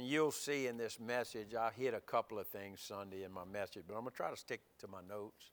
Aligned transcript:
And 0.00 0.08
you'll 0.08 0.32
see 0.32 0.66
in 0.66 0.78
this 0.78 0.98
message, 0.98 1.54
I 1.54 1.70
hit 1.76 1.92
a 1.92 2.00
couple 2.00 2.38
of 2.38 2.46
things 2.46 2.80
Sunday 2.80 3.22
in 3.22 3.30
my 3.30 3.44
message, 3.44 3.82
but 3.86 3.92
I'm 3.92 4.00
going 4.00 4.12
to 4.12 4.16
try 4.16 4.30
to 4.30 4.36
stick 4.36 4.62
to 4.78 4.88
my 4.88 5.00
notes. 5.06 5.50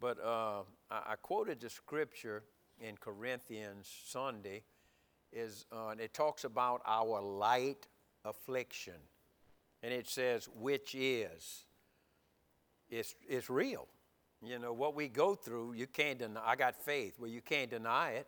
But 0.00 0.18
uh, 0.18 0.62
I, 0.90 1.12
I, 1.12 1.16
quoted 1.20 1.60
the 1.60 1.68
scripture 1.68 2.44
in 2.80 2.96
Corinthians 2.96 3.86
Sunday, 4.06 4.62
is, 5.30 5.66
uh, 5.70 5.88
and 5.88 6.00
it 6.00 6.14
talks 6.14 6.44
about 6.44 6.80
our 6.86 7.20
light 7.20 7.86
affliction. 8.24 8.94
And 9.82 9.92
it 9.92 10.08
says, 10.08 10.48
which 10.58 10.94
is. 10.94 11.66
It's, 12.88 13.14
it's 13.28 13.50
real. 13.50 13.88
You 14.42 14.58
know, 14.58 14.72
what 14.72 14.94
we 14.94 15.06
go 15.06 15.34
through, 15.34 15.74
you 15.74 15.86
can't 15.86 16.18
deny. 16.18 16.40
I 16.42 16.56
got 16.56 16.82
faith. 16.82 17.16
Well, 17.18 17.28
you 17.28 17.42
can't 17.42 17.68
deny 17.68 18.12
it. 18.12 18.26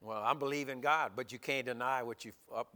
Well, 0.00 0.22
I'm 0.24 0.38
believing 0.38 0.80
God, 0.80 1.12
but 1.14 1.30
you 1.30 1.38
can't 1.38 1.66
deny 1.66 2.02
what 2.02 2.24
you're 2.24 2.34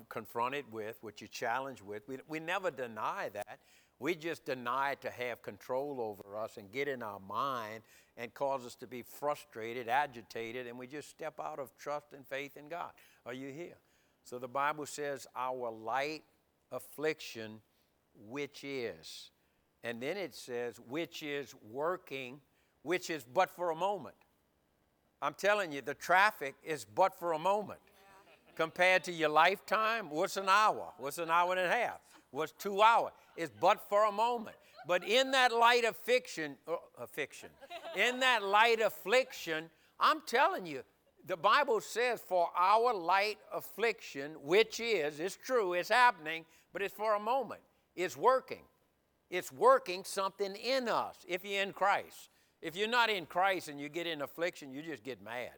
confronted 0.09 0.67
with, 0.71 0.99
what 1.01 1.21
you're 1.21 1.29
challenged 1.29 1.83
with. 1.83 2.07
We, 2.07 2.19
we 2.29 2.39
never 2.39 2.71
deny 2.71 3.31
that. 3.33 3.61
We 3.99 4.15
just 4.15 4.45
deny 4.45 4.93
it 4.93 5.01
to 5.03 5.11
have 5.11 5.41
control 5.43 5.99
over 6.01 6.37
us 6.37 6.59
and 6.59 6.71
get 6.71 6.89
in 6.89 7.03
our 7.03 7.21
mind 7.21 7.83
and 8.17 8.35
cause 8.35 8.67
us 8.67 8.75
to 8.77 8.87
be 8.87 9.03
frustrated, 9.03 9.89
agitated, 9.89 10.67
and 10.67 10.79
we 10.79 10.87
just 10.87 11.09
step 11.09 11.41
out 11.41 11.59
of 11.59 11.77
trust 11.79 12.13
and 12.13 12.27
faith 12.27 12.57
in 12.57 12.69
God. 12.69 12.91
Are 13.25 13.33
you 13.33 13.51
here? 13.51 13.79
So 14.25 14.39
the 14.39 14.49
Bible 14.49 14.85
says, 14.85 15.27
Our 15.35 15.71
light 15.71 16.25
affliction, 16.73 17.61
which 18.29 18.65
is. 18.65 19.31
And 19.83 20.01
then 20.01 20.17
it 20.17 20.35
says, 20.35 20.81
which 20.89 21.23
is 21.23 21.55
working, 21.71 22.41
which 22.83 23.11
is 23.11 23.25
but 23.25 23.51
for 23.51 23.71
a 23.71 23.77
moment. 23.77 24.17
I'm 25.25 25.33
telling 25.33 25.73
you, 25.73 25.81
the 25.81 25.95
traffic 25.95 26.55
is 26.63 26.85
but 26.85 27.19
for 27.19 27.33
a 27.33 27.39
moment. 27.39 27.81
Compared 28.57 29.05
to 29.05 29.13
your 29.13 29.31
lifetime, 29.31 30.11
what's 30.11 30.37
an 30.37 30.51
hour? 30.51 30.93
What's 30.99 31.17
an 31.17 31.31
hour 31.31 31.53
and 31.53 31.61
a 31.61 31.69
half? 31.69 32.01
What's 32.31 32.53
two 32.53 32.83
hours? 32.83 33.13
It's 33.35 33.51
but 33.59 33.89
for 33.89 34.05
a 34.05 34.13
moment. 34.13 34.57
But 34.87 35.03
in 35.09 35.31
that 35.31 35.51
light 35.51 35.87
of 35.87 35.97
fiction, 35.97 36.57
uh, 36.69 37.07
fiction, 37.07 37.49
in 37.97 38.21
that 38.21 38.43
light 38.43 38.83
affliction, 38.83 39.71
I'm 39.99 40.21
telling 40.27 40.67
you, 40.67 40.83
the 41.27 41.39
Bible 41.39 41.81
says, 41.81 42.21
for 42.21 42.51
our 42.55 42.93
light 42.93 43.39
affliction, 43.51 44.33
which 44.43 44.79
is, 44.79 45.21
it's 45.21 45.37
true, 45.37 45.73
it's 45.73 45.89
happening, 45.89 46.45
but 46.75 46.83
it's 46.83 46.93
for 46.93 47.15
a 47.15 47.21
moment. 47.21 47.63
It's 47.97 48.15
working. 48.15 48.65
It's 49.31 49.51
working 49.51 50.05
something 50.05 50.55
in 50.55 50.87
us 50.87 51.17
if 51.27 51.47
you're 51.47 51.63
in 51.63 51.73
Christ. 51.73 52.29
If 52.65 52.77
you're 52.77 52.89
not 52.89 53.11
in 53.11 53.27
Christ 53.27 53.69
and 53.69 53.79
you 53.79 53.91
get 53.91 54.07
in 54.07 54.23
affliction, 54.23 54.73
you 54.73 54.81
just 54.81 55.05
get 55.05 55.23
mad. 55.23 55.51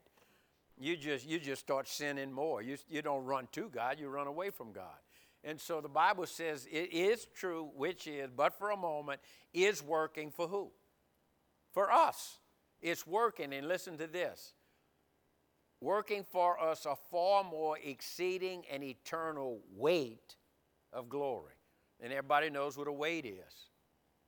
You 0.77 0.97
just, 0.97 1.25
you 1.25 1.39
just 1.39 1.61
start 1.61 1.87
sinning 1.87 2.33
more. 2.33 2.63
You, 2.63 2.77
you 2.89 3.01
don't 3.01 3.25
run 3.25 3.47
to 3.53 3.69
God, 3.69 4.01
you 4.01 4.09
run 4.09 4.27
away 4.27 4.51
from 4.51 4.73
God. 4.73 4.99
And 5.45 5.61
so 5.61 5.81
the 5.81 5.89
Bible 5.89 6.27
says 6.27 6.67
it 6.69 6.93
is 6.93 7.29
true, 7.33 7.71
which 7.77 8.09
is, 8.09 8.29
but 8.37 8.59
for 8.59 8.71
a 8.71 8.77
moment, 8.77 9.21
is 9.55 9.85
working 9.85 10.33
for 10.33 10.49
who? 10.49 10.73
For 11.73 11.93
us. 11.93 12.41
It's 12.83 13.07
working, 13.07 13.53
and 13.55 13.69
listen 13.69 13.97
to 13.99 14.09
this 14.09 14.55
working 15.81 16.25
for 16.25 16.59
us 16.59 16.87
a 16.87 16.97
far 16.97 17.45
more 17.45 17.79
exceeding 17.85 18.65
and 18.73 18.83
eternal 18.83 19.61
weight 19.77 20.35
of 20.93 21.09
glory. 21.09 21.53
And 22.01 22.13
everybody 22.13 22.51
knows 22.51 22.77
what 22.77 22.89
a 22.89 22.93
weight 22.93 23.27
is. 23.27 23.71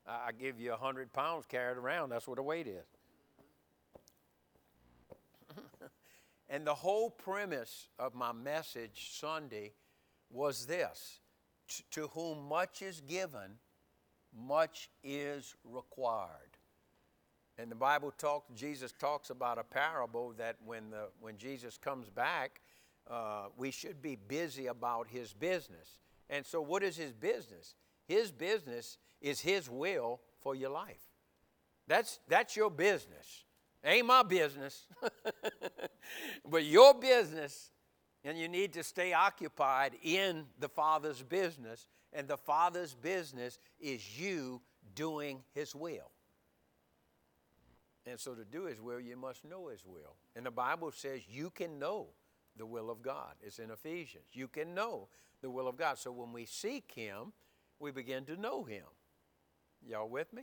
I 0.08 0.30
give 0.32 0.58
you 0.58 0.70
a 0.70 0.78
100 0.78 1.12
pounds 1.12 1.44
carried 1.46 1.76
around, 1.76 2.08
that's 2.08 2.26
what 2.26 2.38
a 2.38 2.42
weight 2.42 2.66
is. 2.66 2.86
and 6.48 6.66
the 6.66 6.74
whole 6.74 7.10
premise 7.10 7.88
of 7.98 8.14
my 8.14 8.32
message 8.32 9.10
Sunday 9.12 9.72
was 10.30 10.66
this 10.66 11.20
To 11.90 12.08
whom 12.08 12.48
much 12.48 12.80
is 12.80 13.02
given, 13.02 13.58
much 14.34 14.88
is 15.04 15.54
required. 15.64 16.56
And 17.58 17.70
the 17.70 17.76
Bible 17.76 18.12
talks, 18.12 18.48
Jesus 18.54 18.92
talks 18.92 19.30
about 19.30 19.58
a 19.58 19.64
parable 19.64 20.32
that 20.38 20.56
when, 20.64 20.90
the, 20.90 21.08
when 21.20 21.36
Jesus 21.36 21.76
comes 21.76 22.08
back, 22.08 22.60
uh, 23.10 23.46
we 23.56 23.70
should 23.72 24.00
be 24.00 24.16
busy 24.16 24.68
about 24.68 25.08
his 25.08 25.32
business. 25.32 25.98
And 26.30 26.46
so, 26.46 26.60
what 26.60 26.82
is 26.82 26.96
his 26.96 27.12
business? 27.12 27.74
His 28.06 28.30
business 28.30 28.98
is 29.20 29.40
his 29.40 29.68
will 29.68 30.20
for 30.40 30.54
your 30.54 30.70
life. 30.70 31.02
That's, 31.86 32.20
that's 32.28 32.56
your 32.56 32.70
business. 32.70 33.44
Ain't 33.84 34.06
my 34.06 34.22
business. 34.22 34.86
but 36.48 36.64
your 36.64 36.94
business, 36.94 37.70
and 38.24 38.38
you 38.38 38.48
need 38.48 38.72
to 38.74 38.82
stay 38.82 39.12
occupied 39.12 39.92
in 40.02 40.44
the 40.58 40.68
Father's 40.68 41.22
business. 41.22 41.88
And 42.12 42.26
the 42.26 42.36
Father's 42.36 42.94
business 42.94 43.58
is 43.80 44.18
you 44.18 44.60
doing 44.94 45.42
his 45.54 45.74
will. 45.74 46.10
And 48.08 48.18
so 48.18 48.34
to 48.34 48.44
do 48.44 48.64
His 48.64 48.80
will, 48.80 49.00
you 49.00 49.16
must 49.16 49.44
know 49.44 49.68
His 49.68 49.84
will. 49.84 50.16
And 50.34 50.46
the 50.46 50.50
Bible 50.50 50.90
says 50.92 51.20
you 51.28 51.50
can 51.50 51.78
know 51.78 52.08
the 52.56 52.66
will 52.66 52.90
of 52.90 53.02
God. 53.02 53.34
It's 53.42 53.58
in 53.58 53.70
Ephesians. 53.70 54.24
You 54.32 54.48
can 54.48 54.74
know 54.74 55.08
the 55.42 55.50
will 55.50 55.68
of 55.68 55.76
God. 55.76 55.98
So 55.98 56.10
when 56.10 56.32
we 56.32 56.46
seek 56.46 56.90
Him, 56.94 57.32
we 57.78 57.90
begin 57.90 58.24
to 58.24 58.36
know 58.36 58.64
Him. 58.64 58.84
Y'all 59.86 60.08
with 60.08 60.32
me? 60.32 60.42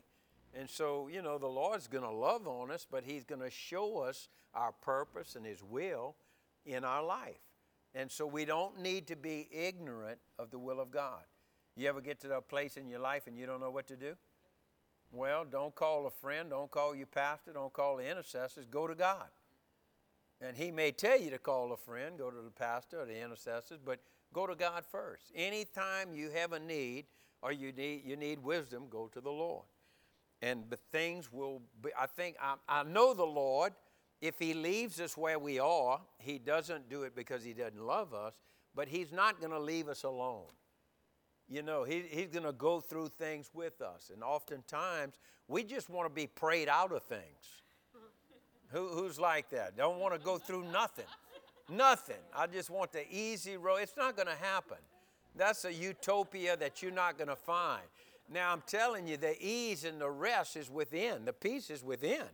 And 0.57 0.69
so, 0.69 1.09
you 1.12 1.22
know, 1.22 1.38
the 1.38 1.47
Lord's 1.47 1.88
going 1.88 2.03
to 2.03 2.12
love 2.12 2.47
on 2.47 2.72
us, 2.72 2.88
but 2.90 3.03
He's 3.03 3.23
going 3.23 3.41
to 3.41 3.50
show 3.50 4.00
us 4.00 4.29
our 4.53 4.72
purpose 4.72 5.35
and 5.35 5.46
His 5.46 5.62
will 5.62 6.16
in 6.66 6.84
our 6.84 7.03
life. 7.03 7.41
And 7.94 8.09
so 8.09 8.25
we 8.25 8.46
don't 8.46 8.81
need 8.81 9.07
to 9.07 9.16
be 9.16 9.47
ignorant 9.51 10.19
of 10.40 10.51
the 10.51 10.59
will 10.59 10.79
of 10.79 10.91
God. 10.91 11.23
You 11.75 11.90
ever 11.90 12.01
get 12.01 12.22
to 12.22 12.28
that 12.29 12.47
place 12.47 12.78
in 12.78 12.88
your 12.88 13.00
life 13.00 13.28
and 13.28 13.38
you 13.38 13.46
don't 13.46 13.59
know 13.59 13.72
what 13.72 13.88
to 13.88 13.97
do? 13.97 14.16
Well, 15.12 15.46
don't 15.50 15.75
call 15.75 16.07
a 16.07 16.12
friend, 16.12 16.50
don't 16.50 16.72
call 16.72 16.96
your 16.96 17.07
pastor, 17.07 17.53
don't 17.53 17.72
call 17.72 17.97
the 17.97 18.09
intercessors, 18.09 18.66
go 18.66 18.88
to 18.88 18.96
God. 18.96 19.28
And 20.41 20.56
He 20.57 20.72
may 20.72 20.91
tell 20.91 21.19
you 21.19 21.29
to 21.31 21.38
call 21.38 21.72
a 21.72 21.78
friend, 21.78 22.17
go 22.17 22.29
to 22.29 22.41
the 22.41 22.52
pastor 22.52 23.02
or 23.02 23.06
the 23.06 23.22
intercessors, 23.22 23.79
but 23.84 24.00
go 24.34 24.47
to 24.47 24.56
God 24.56 24.84
first. 24.90 25.31
Anytime 25.34 26.13
you 26.13 26.29
have 26.31 26.53
a 26.53 26.59
need 26.59 27.06
or 27.46 27.52
you 27.52 27.72
need, 27.72 28.02
you 28.04 28.16
need 28.16 28.40
wisdom, 28.44 28.86
go 28.90 29.08
to 29.14 29.22
the 29.22 29.30
Lord. 29.30 29.66
And 30.42 30.64
the 30.68 30.80
things 30.92 31.32
will 31.32 31.62
be, 31.80 31.92
I 31.98 32.08
think, 32.08 32.38
I, 32.42 32.56
I 32.68 32.82
know 32.82 33.14
the 33.14 33.24
Lord. 33.24 33.74
If 34.20 34.40
He 34.40 34.56
leaves 34.56 35.00
us 35.00 35.16
where 35.16 35.38
we 35.38 35.60
are, 35.60 36.02
He 36.18 36.40
doesn't 36.40 36.90
do 36.90 37.04
it 37.04 37.16
because 37.16 37.44
He 37.44 37.54
doesn't 37.54 37.80
love 37.80 38.16
us, 38.16 38.34
but 38.74 38.88
He's 38.88 39.12
not 39.12 39.40
going 39.40 39.52
to 39.52 39.60
leave 39.60 39.88
us 39.88 40.02
alone. 40.02 40.48
You 41.48 41.62
know, 41.62 41.84
he, 41.84 42.02
he's 42.10 42.32
going 42.32 42.46
to 42.46 42.52
go 42.52 42.80
through 42.80 43.10
things 43.20 43.52
with 43.54 43.80
us. 43.80 44.10
And 44.12 44.24
oftentimes, 44.24 45.20
we 45.48 45.64
just 45.64 45.92
want 45.92 46.10
to 46.10 46.14
be 46.14 46.26
prayed 46.26 46.68
out 46.68 46.92
of 46.92 47.04
things. 47.04 47.62
Who, 48.70 48.88
who's 48.88 49.20
like 49.20 49.52
that? 49.52 49.78
Don't 49.78 50.00
want 50.00 50.16
to 50.16 50.20
go 50.20 50.40
through 50.40 50.64
nothing. 50.72 51.06
Nothing. 51.70 52.24
I 52.36 52.48
just 52.48 52.72
want 52.72 52.92
the 52.92 53.06
easy 53.12 53.58
road. 53.58 53.78
It's 53.82 53.96
not 53.96 54.16
going 54.16 54.28
to 54.28 54.44
happen. 54.44 54.78
That's 55.38 55.66
a 55.66 55.73
utopia 55.73 56.56
that 56.57 56.81
you're 56.81 56.91
not 56.91 57.18
going 57.18 57.28
to 57.28 57.35
find. 57.35 57.84
Now, 58.31 58.51
I'm 58.51 58.63
telling 58.66 59.07
you, 59.07 59.18
the 59.18 59.35
ease 59.40 59.84
and 59.84 60.01
the 60.01 60.09
rest 60.09 60.56
is 60.56 60.69
within, 60.69 61.25
the 61.25 61.34
peace 61.34 61.69
is 61.69 61.84
within. 61.84 62.25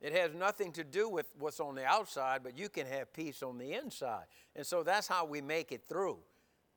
It 0.00 0.12
has 0.12 0.34
nothing 0.34 0.72
to 0.72 0.84
do 0.84 1.08
with 1.08 1.26
what's 1.38 1.58
on 1.58 1.74
the 1.74 1.84
outside, 1.84 2.42
but 2.42 2.58
you 2.58 2.68
can 2.68 2.86
have 2.86 3.12
peace 3.12 3.42
on 3.42 3.58
the 3.58 3.72
inside. 3.72 4.24
And 4.54 4.66
so 4.66 4.82
that's 4.82 5.08
how 5.08 5.24
we 5.24 5.40
make 5.40 5.72
it 5.72 5.82
through. 5.88 6.18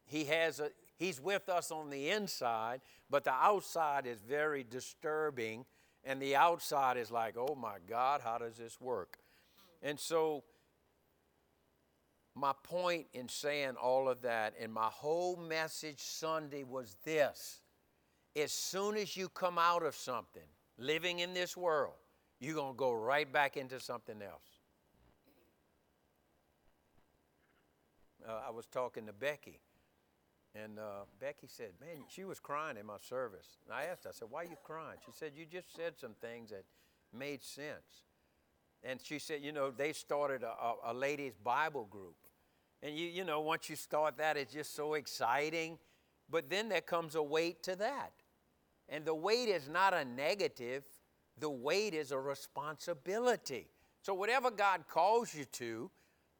He 0.05 0.25
has 0.25 0.59
a, 0.59 0.71
He's 0.99 1.21
with 1.21 1.47
us 1.47 1.71
on 1.71 1.89
the 1.89 2.09
inside, 2.09 2.81
but 3.09 3.23
the 3.23 3.31
outside 3.31 4.05
is 4.05 4.19
very 4.19 4.65
disturbing, 4.69 5.63
and 6.03 6.21
the 6.21 6.35
outside 6.35 6.97
is 6.97 7.09
like, 7.09 7.35
oh 7.37 7.55
my 7.55 7.77
God, 7.89 8.19
how 8.21 8.37
does 8.37 8.57
this 8.57 8.81
work? 8.81 9.17
And 9.81 9.97
so, 9.97 10.43
my 12.35 12.53
point 12.63 13.07
in 13.13 13.27
saying 13.27 13.75
all 13.81 14.07
of 14.07 14.21
that, 14.21 14.53
and 14.59 14.73
my 14.73 14.89
whole 14.91 15.35
message 15.35 15.99
Sunday 15.99 16.63
was 16.63 16.95
this 17.03 17.61
as 18.35 18.51
soon 18.51 18.95
as 18.95 19.17
you 19.17 19.29
come 19.29 19.57
out 19.57 19.83
of 19.83 19.95
something, 19.95 20.43
living 20.77 21.19
in 21.19 21.33
this 21.33 21.57
world, 21.57 21.95
you're 22.39 22.55
going 22.55 22.73
to 22.73 22.77
go 22.77 22.93
right 22.93 23.31
back 23.31 23.57
into 23.57 23.79
something 23.79 24.21
else. 24.21 24.59
Uh, 28.27 28.41
I 28.47 28.51
was 28.51 28.65
talking 28.67 29.05
to 29.07 29.13
Becky 29.13 29.59
and 30.55 30.79
uh, 30.79 31.05
Becky 31.19 31.47
said, 31.47 31.71
Man, 31.79 32.03
she 32.09 32.23
was 32.23 32.39
crying 32.39 32.77
in 32.77 32.85
my 32.85 32.97
service. 32.97 33.57
And 33.65 33.73
I 33.73 33.83
asked, 33.85 34.03
her, 34.03 34.09
I 34.09 34.13
said, 34.13 34.27
Why 34.29 34.41
are 34.41 34.45
you 34.45 34.57
crying? 34.63 34.97
She 35.05 35.11
said, 35.11 35.31
You 35.35 35.45
just 35.45 35.75
said 35.75 35.93
some 35.97 36.15
things 36.21 36.49
that 36.49 36.63
made 37.13 37.43
sense. 37.43 38.05
And 38.83 38.99
she 39.01 39.19
said, 39.19 39.41
You 39.43 39.51
know, 39.51 39.71
they 39.71 39.93
started 39.93 40.43
a, 40.43 40.47
a, 40.47 40.75
a 40.87 40.93
ladies' 40.93 41.35
Bible 41.43 41.85
group. 41.89 42.15
And 42.81 42.95
you, 42.97 43.07
you 43.07 43.23
know, 43.25 43.41
once 43.41 43.69
you 43.69 43.75
start 43.75 44.17
that, 44.17 44.37
it's 44.37 44.53
just 44.53 44.75
so 44.75 44.93
exciting. 44.93 45.77
But 46.29 46.49
then 46.49 46.69
there 46.69 46.81
comes 46.81 47.15
a 47.15 47.23
weight 47.23 47.63
to 47.63 47.75
that. 47.77 48.13
And 48.87 49.05
the 49.05 49.15
weight 49.15 49.49
is 49.49 49.67
not 49.67 49.93
a 49.93 50.05
negative, 50.05 50.83
the 51.37 51.49
weight 51.49 51.93
is 51.93 52.11
a 52.11 52.19
responsibility. 52.19 53.67
So, 54.01 54.13
whatever 54.13 54.49
God 54.49 54.85
calls 54.87 55.33
you 55.33 55.45
to, 55.45 55.91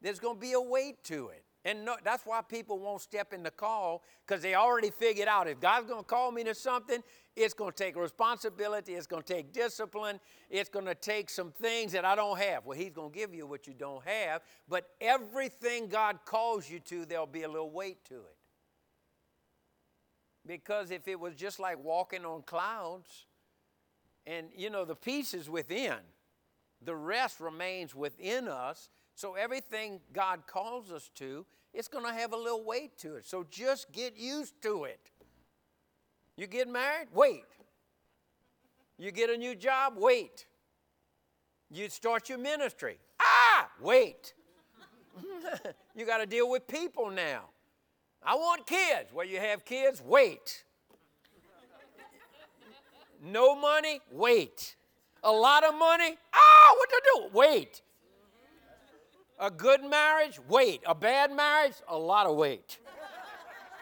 there's 0.01 0.19
going 0.19 0.35
to 0.35 0.41
be 0.41 0.53
a 0.53 0.61
weight 0.61 1.03
to 1.05 1.29
it. 1.29 1.43
And 1.65 1.83
no, 1.83 1.97
that's 2.03 2.25
why 2.25 2.41
people 2.41 2.79
won't 2.79 3.01
step 3.01 3.33
in 3.33 3.43
the 3.43 3.51
call 3.51 4.03
because 4.25 4.41
they 4.41 4.55
already 4.55 4.91
figured 4.91 5.27
out 5.27 5.47
if 5.47 5.59
God's 5.59 5.87
going 5.87 6.03
to 6.03 6.07
call 6.07 6.31
me 6.31 6.43
to 6.45 6.55
something, 6.55 7.03
it's 7.35 7.53
going 7.53 7.71
to 7.73 7.77
take 7.77 7.97
responsibility, 7.97 8.93
it's 8.93 9.07
going 9.07 9.23
to 9.23 9.33
take 9.33 9.51
discipline, 9.51 10.21
it's 10.49 10.69
going 10.69 10.85
to 10.85 10.95
take 10.95 11.29
some 11.29 11.51
things 11.51 11.91
that 11.91 12.05
I 12.05 12.15
don't 12.15 12.39
have. 12.39 12.65
Well, 12.65 12.77
He's 12.77 12.91
going 12.91 13.11
to 13.11 13.17
give 13.17 13.33
you 13.33 13.45
what 13.45 13.67
you 13.67 13.73
don't 13.73 14.05
have, 14.05 14.41
but 14.69 14.89
everything 15.01 15.89
God 15.89 16.19
calls 16.23 16.69
you 16.69 16.79
to, 16.79 17.05
there'll 17.05 17.25
be 17.25 17.43
a 17.43 17.49
little 17.49 17.71
weight 17.71 18.05
to 18.05 18.15
it. 18.15 18.37
Because 20.47 20.91
if 20.91 21.09
it 21.09 21.19
was 21.19 21.35
just 21.35 21.59
like 21.59 21.83
walking 21.83 22.23
on 22.23 22.41
clouds, 22.43 23.25
and 24.25 24.47
you 24.55 24.69
know, 24.69 24.85
the 24.85 24.95
peace 24.95 25.33
is 25.33 25.49
within, 25.49 25.97
the 26.81 26.95
rest 26.95 27.41
remains 27.41 27.93
within 27.93 28.47
us 28.47 28.89
so 29.19 29.33
everything 29.33 29.99
God 30.13 30.47
calls 30.47 30.93
us 30.93 31.11
to, 31.15 31.45
it's 31.73 31.89
going 31.89 32.05
to 32.05 32.13
have 32.13 32.31
a 32.31 32.37
little 32.37 32.63
weight 32.63 32.97
to 32.99 33.15
it. 33.15 33.25
So 33.25 33.45
just 33.51 33.91
get 33.91 34.15
used 34.15 34.53
to 34.61 34.85
it. 34.85 35.11
You 36.37 36.47
get 36.47 36.69
married? 36.69 37.09
Wait. 37.13 37.43
You 38.97 39.11
get 39.11 39.29
a 39.29 39.35
new 39.35 39.55
job? 39.55 39.95
Wait. 39.97 40.45
You 41.69 41.89
start 41.89 42.29
your 42.29 42.37
ministry? 42.37 42.97
Ah, 43.19 43.69
wait. 43.81 44.35
you 45.97 46.05
got 46.05 46.19
to 46.19 46.25
deal 46.25 46.49
with 46.49 46.65
people 46.65 47.09
now. 47.09 47.41
I 48.23 48.35
want 48.35 48.65
kids. 48.65 49.11
Well, 49.13 49.25
you 49.25 49.41
have 49.41 49.65
kids? 49.65 50.01
Wait. 50.01 50.63
No 53.21 53.53
money? 53.53 53.99
Wait. 54.13 54.77
A 55.25 55.31
lot 55.31 55.65
of 55.65 55.77
money? 55.77 56.17
Ah, 56.33 56.73
what 56.77 56.89
to 56.89 57.01
do? 57.03 57.37
Wait. 57.37 57.81
A 59.39 59.49
good 59.49 59.83
marriage, 59.83 60.39
weight. 60.47 60.81
A 60.85 60.93
bad 60.93 61.31
marriage, 61.31 61.75
a 61.87 61.97
lot 61.97 62.25
of 62.25 62.35
weight. 62.35 62.77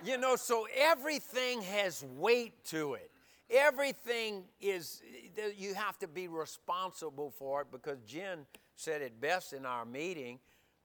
you 0.05 0.17
know, 0.17 0.35
so 0.35 0.67
everything 0.75 1.61
has 1.63 2.05
weight 2.17 2.63
to 2.65 2.93
it. 2.93 3.09
Everything 3.49 4.43
is, 4.59 5.01
you 5.57 5.73
have 5.73 5.97
to 5.99 6.07
be 6.07 6.27
responsible 6.27 7.31
for 7.31 7.61
it 7.61 7.67
because 7.71 7.97
Jen 8.05 8.45
said 8.75 9.01
it 9.01 9.19
best 9.19 9.53
in 9.53 9.65
our 9.65 9.85
meeting 9.85 10.39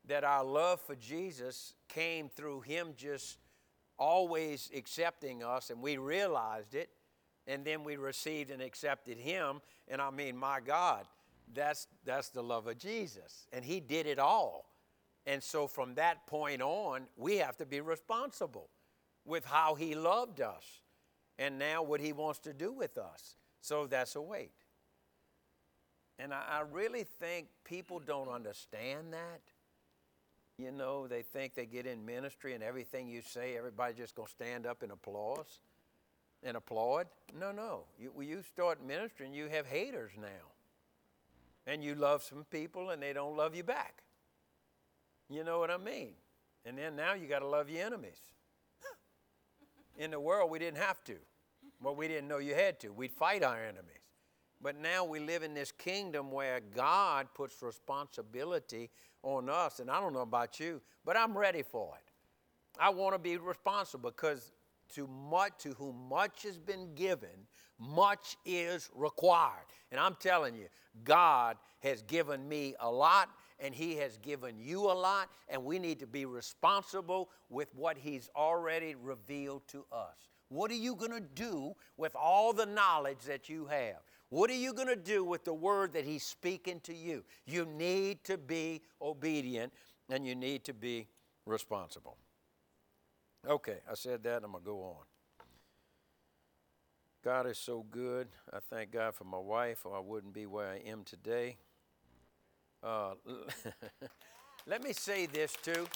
that 0.07 0.25
our 0.25 0.45
love 0.45 0.81
for 0.81 0.95
Jesus 0.95 1.75
came 1.89 2.29
through 2.29 2.63
Him 2.63 2.95
just 2.97 3.39
always 3.99 4.71
accepting 4.75 5.45
us, 5.45 5.71
and 5.71 5.81
we 5.81 5.97
realized 5.97 6.75
it, 6.75 6.91
and 7.47 7.65
then 7.65 7.85
we 7.85 7.97
received 7.97 8.51
and 8.51 8.63
accepted 8.63 9.19
Him. 9.19 9.61
And 9.89 10.01
I 10.01 10.11
mean, 10.11 10.37
my 10.37 10.61
God, 10.61 11.07
that's, 11.55 11.87
that's 12.05 12.29
the 12.31 12.43
love 12.43 12.67
of 12.67 12.79
Jesus. 12.79 13.47
And 13.53 13.65
He 13.65 13.81
did 13.81 14.07
it 14.07 14.19
all. 14.19 14.67
And 15.27 15.43
so 15.43 15.67
from 15.67 15.95
that 15.95 16.27
point 16.27 16.63
on, 16.63 17.03
we 17.17 17.37
have 17.37 17.57
to 17.59 17.67
be 17.67 17.81
responsible 17.81 18.69
with 19.25 19.45
how 19.45 19.75
He 19.75 19.95
loved 19.95 20.41
us 20.41 20.81
and 21.39 21.59
now 21.59 21.83
what 21.83 22.01
He 22.01 22.13
wants 22.13 22.41
to 22.41 22.53
do 22.53 22.73
with 22.73 22.99
us. 22.99 23.37
So 23.61 23.87
that's 23.87 24.17
a 24.17 24.21
weight. 24.21 24.53
And 26.19 26.33
I, 26.33 26.43
I 26.51 26.63
really 26.71 27.05
think 27.05 27.49
people 27.65 28.01
don't 28.01 28.29
understand 28.29 29.13
that. 29.13 29.41
You 30.59 30.71
know, 30.71 31.09
they 31.09 31.23
think 31.23 31.55
they 31.55 31.67
get 31.67 31.87
in 31.87 32.05
ministry 32.05 32.55
and 32.55 32.63
everything 32.63 33.09
you 33.09 33.23
say, 33.23 33.57
everybody 33.57 33.95
just 33.95 34.15
going 34.15 34.27
to 34.27 34.33
stand 34.33 34.67
up 34.67 34.83
and 34.83 34.93
applause 34.93 35.61
and 36.43 36.57
applaud. 36.57 37.07
No, 37.39 37.53
no. 37.53 37.85
You, 37.99 38.13
you 38.21 38.43
start 38.43 38.85
ministering, 38.85 39.33
you 39.33 39.49
have 39.49 39.67
haters 39.67 40.13
now. 40.21 40.52
And 41.67 41.83
you 41.83 41.95
love 41.95 42.23
some 42.23 42.45
people 42.51 42.91
and 42.91 43.03
they 43.03 43.13
don't 43.13 43.37
love 43.37 43.55
you 43.55 43.63
back. 43.63 44.03
You 45.29 45.45
know 45.45 45.59
what 45.59 45.71
I 45.71 45.79
mean? 45.79 46.15
And 46.65 46.77
then 46.77 46.97
now 46.97 47.15
you 47.15 47.27
got 47.27 47.41
to 47.41 47.47
love 47.47 47.71
your 47.71 47.85
enemies. 47.85 48.21
In 49.99 50.11
the 50.11 50.21
world, 50.21 50.51
we 50.51 50.59
didn't 50.59 50.79
have 50.79 51.05
to. 51.05 51.17
Well, 51.81 51.95
we 51.95 52.09
didn't 52.09 52.29
know 52.29 52.39
you 52.39 52.55
had 52.55 52.81
to. 52.81 52.89
We'd 52.89 53.13
fight 53.13 53.43
our 53.43 53.63
enemies. 53.63 54.03
But 54.61 54.81
now 54.81 55.05
we 55.05 55.19
live 55.19 55.43
in 55.43 55.55
this 55.55 55.73
kingdom 55.73 56.31
where 56.31 56.61
God 56.75 57.27
puts 57.35 57.61
responsibility 57.63 58.91
on 59.23 59.49
us. 59.49 59.81
And 59.81 59.91
I 59.91 60.01
don't 60.01 60.13
know 60.13 60.21
about 60.21 60.61
you, 60.61 60.81
but 61.05 61.17
I'm 61.17 61.37
ready 61.37 61.63
for 61.63 61.95
it. 61.97 62.13
I 62.79 62.91
want 62.91 63.15
to 63.15 63.19
be 63.19 63.37
responsible 63.37 64.11
because 64.11 64.53
to 64.95 65.07
much 65.07 65.53
to 65.59 65.71
whom 65.71 66.09
much 66.09 66.43
has 66.43 66.59
been 66.59 66.95
given, 66.95 67.47
much 67.79 68.37
is 68.45 68.91
required. 68.95 69.67
And 69.91 70.01
I'm 70.01 70.17
telling 70.21 70.55
you, 70.55 70.67
God 71.05 71.57
has 71.81 72.03
given 72.03 72.49
me 72.49 72.75
a 72.81 72.91
lot 72.91 73.29
and 73.59 73.75
He 73.75 73.97
has 73.97 74.19
given 74.19 74.59
you 74.59 74.81
a 74.91 74.93
lot, 74.93 75.31
and 75.49 75.65
we 75.65 75.79
need 75.79 76.01
to 76.01 76.07
be 76.07 76.27
responsible 76.27 77.31
with 77.49 77.73
what 77.75 77.97
He's 77.97 78.29
already 78.35 78.95
revealed 78.97 79.63
to 79.69 79.85
us. 79.93 80.29
What 80.49 80.71
are 80.71 80.75
you 80.75 80.97
going 80.97 81.13
to 81.13 81.21
do 81.21 81.75
with 81.97 82.15
all 82.15 82.53
the 82.53 82.67
knowledge 82.67 83.21
that 83.27 83.49
you 83.49 83.67
have? 83.67 84.03
What 84.29 84.51
are 84.51 84.55
you 84.55 84.75
going 84.75 84.89
to 84.89 84.97
do 84.97 85.25
with 85.25 85.45
the 85.45 85.55
word 85.55 85.93
that 85.93 86.05
He's 86.05 86.25
speaking 86.25 86.81
to 86.81 86.95
you? 86.95 87.23
You 87.47 87.65
need 87.65 88.25
to 88.25 88.37
be 88.37 88.83
obedient 89.01 89.73
and 90.11 90.27
you 90.27 90.35
need 90.35 90.65
to 90.65 90.75
be 90.75 91.07
responsible. 91.47 92.17
Okay, 93.49 93.79
I 93.91 93.95
said 93.95 94.23
that, 94.23 94.45
I'm 94.45 94.53
going 94.53 94.63
to 94.63 94.71
go 94.71 94.83
on. 94.83 95.05
God 97.25 97.49
is 97.49 97.59
so 97.59 97.85
good. 97.91 98.29
I 98.53 98.59
thank 98.71 98.93
God 98.93 99.17
for 99.17 99.25
my 99.25 99.39
wife, 99.39 99.85
or 99.85 99.97
I 99.97 100.01
wouldn't 100.01 100.33
be 100.33 100.47
where 100.47 100.69
I 100.69 100.77
am 100.89 101.03
today. 101.03 101.57
Uh, 102.85 103.15
let 104.67 104.83
me 104.83 104.93
say 104.93 105.27
this 105.27 105.57
too. 105.61 105.89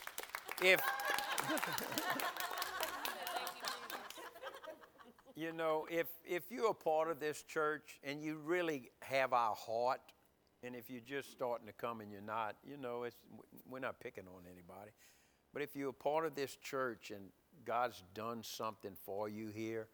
If 0.61 0.81
you 5.37 5.53
know, 5.53 5.87
if 5.91 6.07
if 6.25 6.45
you're 6.51 6.71
a 6.71 6.75
part 6.75 7.11
of 7.11 7.21
this 7.21 7.43
church 7.43 7.99
and 8.05 8.23
you 8.23 8.39
really 8.45 8.91
have 9.03 9.33
our 9.33 9.55
heart, 9.55 10.01
and 10.63 10.77
if 10.77 10.91
you're 10.91 11.01
just 11.01 11.31
starting 11.33 11.67
to 11.67 11.73
come 11.73 12.01
and 12.01 12.11
you're 12.11 12.21
not, 12.21 12.57
you 12.65 12.77
know, 12.77 13.03
it's 13.05 13.17
we're 13.69 13.81
not 13.81 13.99
picking 14.01 14.25
on 14.29 14.43
anybody. 14.47 14.91
But 15.57 15.63
if 15.63 15.75
you're 15.75 15.89
a 15.89 15.95
part 15.95 16.27
of 16.27 16.35
this 16.35 16.55
church 16.57 17.11
and 17.11 17.31
God's 17.65 18.03
done 18.13 18.43
something 18.43 18.93
for 19.07 19.27
you 19.27 19.49
here, 19.49 19.89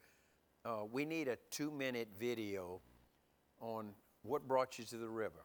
uh, 0.65 0.81
we 0.91 1.05
need 1.05 1.29
a 1.29 1.39
two-minute 1.53 2.09
video 2.19 2.81
on 3.61 3.91
what 4.25 4.49
brought 4.49 4.81
you 4.81 4.85
to 4.87 4.97
the 4.97 5.09
river. 5.09 5.45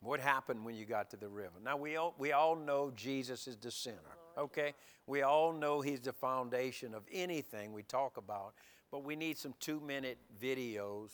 What 0.00 0.18
happened 0.18 0.64
when 0.64 0.74
you 0.74 0.84
got 0.84 1.10
to 1.10 1.16
the 1.16 1.28
river? 1.28 1.52
Now, 1.64 1.76
we 1.76 1.94
all, 1.94 2.16
we 2.18 2.32
all 2.32 2.56
know 2.56 2.92
Jesus 2.96 3.46
is 3.46 3.56
the 3.56 3.70
center, 3.70 4.18
okay? 4.36 4.74
We 5.06 5.22
all 5.22 5.52
know 5.52 5.80
He's 5.80 6.00
the 6.00 6.12
foundation 6.12 6.92
of 6.92 7.04
anything 7.12 7.72
we 7.72 7.84
talk 7.84 8.16
about, 8.16 8.54
but 8.90 9.04
we 9.04 9.14
need 9.14 9.38
some 9.38 9.54
two 9.60 9.78
minute 9.78 10.18
videos 10.42 11.10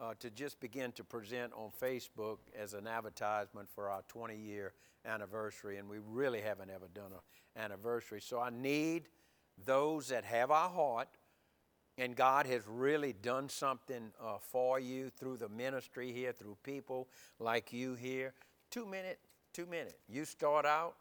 uh, 0.00 0.14
to 0.20 0.30
just 0.30 0.60
begin 0.60 0.92
to 0.92 1.02
present 1.02 1.52
on 1.54 1.70
Facebook 1.82 2.38
as 2.56 2.72
an 2.72 2.86
advertisement 2.86 3.68
for 3.74 3.90
our 3.90 4.02
20 4.06 4.36
year 4.36 4.74
anniversary, 5.06 5.78
and 5.78 5.88
we 5.88 5.98
really 5.98 6.40
haven't 6.40 6.70
ever 6.70 6.88
done 6.94 7.12
an 7.12 7.62
anniversary. 7.62 8.20
So 8.20 8.40
I 8.40 8.50
need 8.50 9.08
those 9.64 10.08
that 10.08 10.24
have 10.24 10.50
our 10.50 10.68
heart 10.68 11.08
and 11.96 12.16
God 12.16 12.46
has 12.46 12.62
really 12.66 13.12
done 13.12 13.48
something 13.48 14.10
uh, 14.20 14.38
for 14.38 14.80
you 14.80 15.10
through 15.10 15.36
the 15.36 15.48
ministry 15.48 16.12
here, 16.12 16.32
through 16.32 16.56
people 16.64 17.08
like 17.38 17.72
you 17.72 17.94
here. 17.94 18.34
Two 18.70 18.84
minute, 18.84 19.20
two 19.52 19.66
minute. 19.66 19.98
You 20.08 20.24
start 20.24 20.66
out, 20.66 20.96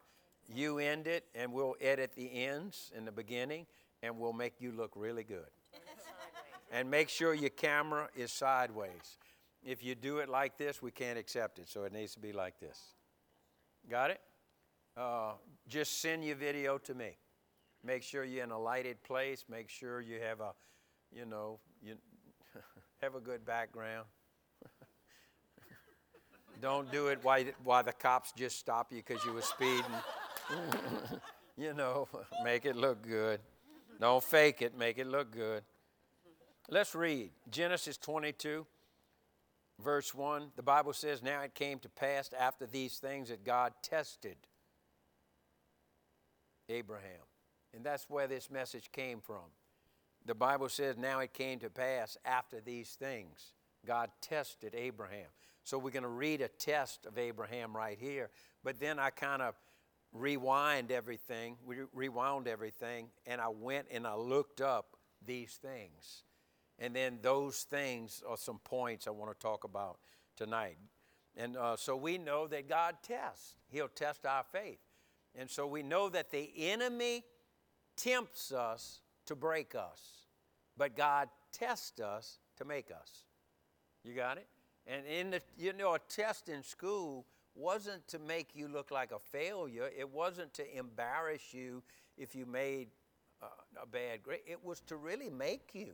you 0.47 0.77
end 0.77 1.07
it, 1.07 1.25
and 1.33 1.51
we'll 1.51 1.75
edit 1.81 2.11
the 2.15 2.45
ends 2.45 2.91
in 2.95 3.05
the 3.05 3.11
beginning, 3.11 3.65
and 4.03 4.19
we'll 4.19 4.33
make 4.33 4.61
you 4.61 4.71
look 4.71 4.91
really 4.95 5.23
good. 5.23 5.49
and 6.71 6.89
make 6.91 7.09
sure 7.09 7.33
your 7.33 7.49
camera 7.49 8.09
is 8.15 8.31
sideways. 8.31 9.17
If 9.63 9.83
you 9.83 9.95
do 9.95 10.19
it 10.19 10.29
like 10.29 10.57
this, 10.57 10.81
we 10.81 10.91
can't 10.91 11.17
accept 11.17 11.57
it, 11.57 11.69
so 11.69 11.85
it 11.85 11.93
needs 11.93 12.13
to 12.13 12.19
be 12.19 12.33
like 12.33 12.59
this. 12.59 12.79
Got 13.89 14.11
it? 14.11 14.21
Uh, 14.95 15.33
just 15.67 16.01
send 16.01 16.23
your 16.23 16.35
video 16.35 16.77
to 16.79 16.93
me. 16.93 17.17
Make 17.83 18.03
sure 18.03 18.23
you're 18.23 18.43
in 18.43 18.51
a 18.51 18.59
lighted 18.59 19.03
place. 19.03 19.45
Make 19.49 19.69
sure 19.69 19.99
you 20.01 20.19
have 20.21 20.39
a 20.39 20.53
you 21.15 21.25
know, 21.25 21.59
you 21.81 21.95
have 23.01 23.15
a 23.15 23.19
good 23.19 23.45
background. 23.45 24.05
Don't 26.61 26.91
do 26.91 27.07
it 27.07 27.19
while, 27.23 27.43
while 27.63 27.83
the 27.83 27.93
cops 27.93 28.31
just 28.31 28.57
stop 28.57 28.91
you 28.91 29.03
because 29.05 29.23
you 29.25 29.33
were 29.33 29.41
speeding. 29.41 29.83
you 31.57 31.73
know, 31.73 32.07
make 32.43 32.65
it 32.65 32.75
look 32.75 33.05
good. 33.05 33.39
Don't 33.99 34.23
fake 34.23 34.61
it, 34.61 34.77
make 34.77 34.97
it 34.97 35.07
look 35.07 35.31
good. 35.31 35.63
Let's 36.69 36.95
read 36.95 37.31
Genesis 37.51 37.97
22, 37.97 38.65
verse 39.79 40.13
1. 40.13 40.51
The 40.55 40.63
Bible 40.63 40.93
says, 40.93 41.23
Now 41.23 41.41
it 41.41 41.55
came 41.55 41.79
to 41.79 41.89
pass 41.89 42.31
after 42.37 42.65
these 42.65 42.97
things 42.97 43.29
that 43.29 43.43
God 43.43 43.73
tested 43.81 44.37
Abraham. 46.69 47.21
And 47.73 47.83
that's 47.83 48.09
where 48.09 48.27
this 48.27 48.51
message 48.51 48.91
came 48.91 49.19
from 49.19 49.49
the 50.25 50.35
Bible 50.35 50.69
says, 50.69 50.97
now 50.97 51.19
it 51.19 51.33
came 51.33 51.59
to 51.59 51.69
pass 51.69 52.17
after 52.25 52.61
these 52.61 52.91
things. 52.91 53.53
God 53.85 54.09
tested 54.21 54.73
Abraham. 54.75 55.27
So 55.63 55.77
we're 55.77 55.91
going 55.91 56.03
to 56.03 56.09
read 56.09 56.41
a 56.41 56.47
test 56.47 57.05
of 57.05 57.17
Abraham 57.17 57.75
right 57.75 57.97
here. 57.99 58.29
But 58.63 58.79
then 58.79 58.99
I 58.99 59.09
kind 59.09 59.41
of 59.41 59.55
rewind 60.13 60.91
everything, 60.91 61.57
we 61.65 61.77
rewound 61.91 62.47
everything, 62.47 63.07
and 63.25 63.41
I 63.41 63.47
went 63.49 63.87
and 63.91 64.05
I 64.05 64.15
looked 64.15 64.61
up 64.61 64.95
these 65.25 65.57
things. 65.61 66.23
And 66.83 66.93
then 66.93 67.19
those 67.21 67.61
things 67.61 68.21
are 68.27 68.35
some 68.35 68.59
points 68.59 69.07
I 69.07 69.11
want 69.11 69.31
to 69.31 69.39
talk 69.39 69.63
about 69.63 69.99
tonight. 70.35 70.75
And 71.37 71.55
uh, 71.55 71.77
so 71.77 71.95
we 71.95 72.17
know 72.17 72.45
that 72.47 72.67
God 72.67 72.95
tests, 73.01 73.55
He'll 73.69 73.87
test 73.87 74.25
our 74.25 74.43
faith. 74.51 74.79
And 75.33 75.49
so 75.49 75.65
we 75.65 75.81
know 75.81 76.09
that 76.09 76.29
the 76.29 76.51
enemy 76.57 77.23
tempts 77.95 78.51
us 78.51 78.99
to 79.27 79.35
break 79.35 79.75
us, 79.75 80.27
but 80.75 80.97
God 80.97 81.29
tests 81.53 82.01
us 82.01 82.39
to 82.57 82.65
make 82.65 82.91
us. 82.91 83.27
You 84.03 84.13
got 84.13 84.35
it? 84.37 84.47
And 84.85 85.05
in 85.05 85.31
the, 85.31 85.41
you 85.57 85.71
know, 85.71 85.95
a 85.95 85.99
test 86.09 86.49
in 86.49 86.63
school 86.63 87.25
wasn't 87.55 88.05
to 88.09 88.19
make 88.19 88.49
you 88.53 88.67
look 88.67 88.91
like 88.91 89.13
a 89.13 89.19
failure. 89.19 89.89
It 89.97 90.09
wasn't 90.09 90.53
to 90.55 90.77
embarrass 90.77 91.53
you 91.53 91.81
if 92.17 92.35
you 92.35 92.45
made 92.45 92.89
uh, 93.41 93.45
a 93.81 93.87
bad 93.87 94.21
grade. 94.21 94.41
It 94.45 94.65
was 94.65 94.81
to 94.81 94.97
really 94.97 95.29
make 95.29 95.69
you. 95.71 95.93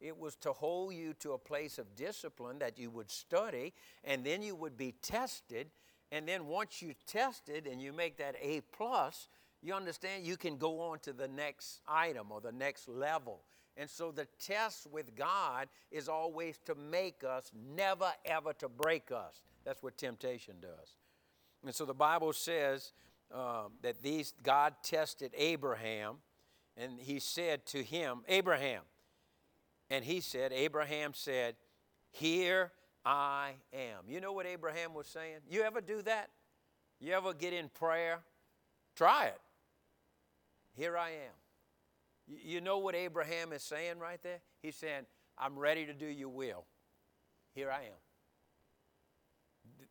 It 0.00 0.16
was 0.16 0.36
to 0.36 0.52
hold 0.52 0.94
you 0.94 1.14
to 1.20 1.32
a 1.32 1.38
place 1.38 1.78
of 1.78 1.94
discipline 1.96 2.58
that 2.60 2.78
you 2.78 2.90
would 2.90 3.10
study, 3.10 3.72
and 4.04 4.24
then 4.24 4.42
you 4.42 4.54
would 4.54 4.76
be 4.76 4.92
tested. 5.02 5.70
And 6.12 6.26
then 6.26 6.46
once 6.46 6.80
you 6.80 6.94
tested 7.06 7.66
and 7.66 7.82
you 7.82 7.92
make 7.92 8.16
that 8.18 8.36
A 8.40 8.62
plus, 8.72 9.28
you 9.60 9.74
understand 9.74 10.24
you 10.24 10.36
can 10.36 10.56
go 10.56 10.80
on 10.80 11.00
to 11.00 11.12
the 11.12 11.28
next 11.28 11.80
item 11.86 12.30
or 12.30 12.40
the 12.40 12.52
next 12.52 12.88
level. 12.88 13.42
And 13.76 13.88
so 13.88 14.10
the 14.10 14.26
test 14.40 14.86
with 14.90 15.14
God 15.14 15.68
is 15.90 16.08
always 16.08 16.58
to 16.66 16.74
make 16.74 17.22
us, 17.24 17.50
never 17.76 18.12
ever 18.24 18.52
to 18.54 18.68
break 18.68 19.10
us. 19.12 19.42
That's 19.64 19.82
what 19.82 19.96
temptation 19.96 20.56
does. 20.60 20.96
And 21.64 21.74
so 21.74 21.84
the 21.84 21.94
Bible 21.94 22.32
says 22.32 22.92
um, 23.32 23.72
that 23.82 24.02
these 24.02 24.32
God 24.42 24.74
tested 24.82 25.32
Abraham, 25.36 26.16
and 26.76 26.98
he 26.98 27.18
said 27.18 27.66
to 27.66 27.82
him, 27.82 28.22
Abraham, 28.28 28.82
and 29.90 30.04
he 30.04 30.20
said, 30.20 30.52
Abraham 30.52 31.12
said, 31.14 31.56
Here 32.10 32.72
I 33.04 33.52
am. 33.72 34.04
You 34.08 34.20
know 34.20 34.32
what 34.32 34.46
Abraham 34.46 34.94
was 34.94 35.06
saying? 35.06 35.38
You 35.50 35.62
ever 35.62 35.80
do 35.80 36.02
that? 36.02 36.30
You 37.00 37.12
ever 37.14 37.32
get 37.32 37.52
in 37.52 37.68
prayer? 37.68 38.20
Try 38.96 39.26
it. 39.26 39.40
Here 40.74 40.96
I 40.96 41.10
am. 41.10 42.36
You 42.44 42.60
know 42.60 42.78
what 42.78 42.94
Abraham 42.94 43.52
is 43.52 43.62
saying 43.62 43.98
right 43.98 44.22
there? 44.22 44.40
He's 44.62 44.76
saying, 44.76 45.06
I'm 45.38 45.58
ready 45.58 45.86
to 45.86 45.94
do 45.94 46.06
your 46.06 46.28
will. 46.28 46.64
Here 47.54 47.70
I 47.70 47.82
am. 47.82 48.00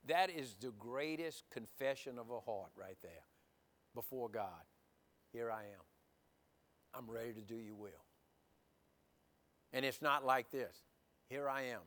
That 0.07 0.29
is 0.29 0.55
the 0.61 0.71
greatest 0.77 1.43
confession 1.51 2.19
of 2.19 2.29
a 2.29 2.39
heart 2.39 2.71
right 2.75 2.97
there 3.01 3.25
before 3.95 4.29
God. 4.29 4.63
Here 5.33 5.51
I 5.51 5.61
am. 5.61 5.83
I'm 6.93 7.09
ready 7.09 7.33
to 7.33 7.41
do 7.41 7.55
your 7.55 7.75
will. 7.75 8.06
And 9.73 9.85
it's 9.85 10.01
not 10.01 10.25
like 10.25 10.49
this. 10.51 10.75
Here 11.29 11.49
I 11.49 11.63
am. 11.63 11.81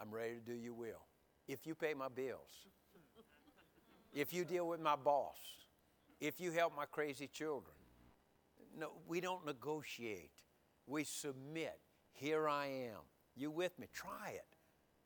I'm 0.00 0.10
ready 0.10 0.34
to 0.34 0.40
do 0.40 0.54
your 0.54 0.74
will. 0.74 1.02
If 1.46 1.66
you 1.66 1.74
pay 1.74 1.94
my 1.94 2.08
bills, 2.08 2.66
if 4.12 4.32
you 4.32 4.44
deal 4.44 4.66
with 4.66 4.80
my 4.80 4.96
boss, 4.96 5.36
if 6.20 6.40
you 6.40 6.50
help 6.50 6.76
my 6.76 6.84
crazy 6.86 7.26
children. 7.26 7.74
No, 8.78 8.92
we 9.08 9.20
don't 9.20 9.44
negotiate. 9.44 10.30
We 10.86 11.04
submit. 11.04 11.78
Here 12.12 12.48
I 12.48 12.66
am. 12.66 13.00
You 13.36 13.50
with 13.50 13.78
me? 13.78 13.88
Try 13.92 14.30
it. 14.34 14.56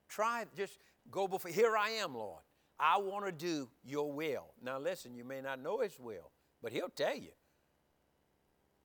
Try 0.08 0.42
it. 0.42 0.48
Just 0.56 0.78
go 1.10 1.28
before. 1.28 1.50
Here 1.50 1.76
I 1.76 1.90
am, 1.90 2.14
Lord. 2.14 2.42
I 2.78 2.98
want 2.98 3.26
to 3.26 3.32
do 3.32 3.68
your 3.84 4.12
will. 4.12 4.46
Now, 4.62 4.78
listen, 4.78 5.14
you 5.14 5.24
may 5.24 5.40
not 5.40 5.62
know 5.62 5.80
his 5.80 5.98
will, 5.98 6.30
but 6.62 6.72
he'll 6.72 6.88
tell 6.88 7.16
you. 7.16 7.30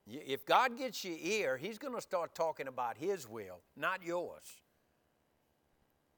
If 0.08 0.46
God 0.46 0.78
gets 0.78 1.04
your 1.04 1.18
ear, 1.22 1.58
He's 1.58 1.78
going 1.78 1.94
to 1.94 2.02
start 2.02 2.34
talking 2.34 2.68
about 2.68 2.98
His 2.98 3.28
will, 3.28 3.62
not 3.76 4.04
yours. 4.04 4.62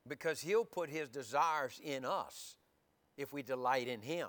Because 0.08 0.42
He'll 0.42 0.66
put 0.66 0.90
His 0.90 1.10
desires 1.10 1.80
in 1.84 2.06
us 2.06 2.58
if 3.18 3.34
we 3.34 3.44
delight 3.44 3.88
in 3.88 4.02
Him. 4.02 4.28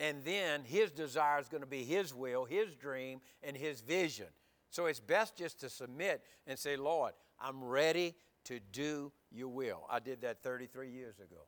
And 0.00 0.24
then 0.24 0.64
His 0.64 0.90
desire 0.90 1.38
is 1.40 1.48
going 1.48 1.62
to 1.62 1.66
be 1.66 1.84
His 1.84 2.14
will, 2.14 2.44
His 2.44 2.74
dream, 2.74 3.20
and 3.42 3.56
His 3.56 3.80
vision. 3.80 4.26
So 4.70 4.86
it's 4.86 5.00
best 5.00 5.36
just 5.36 5.60
to 5.60 5.68
submit 5.68 6.22
and 6.46 6.58
say, 6.58 6.76
Lord, 6.76 7.12
I'm 7.38 7.62
ready 7.62 8.14
to 8.44 8.58
do 8.72 9.12
your 9.30 9.48
will. 9.48 9.84
I 9.90 9.98
did 9.98 10.22
that 10.22 10.42
33 10.42 10.90
years 10.90 11.18
ago 11.18 11.46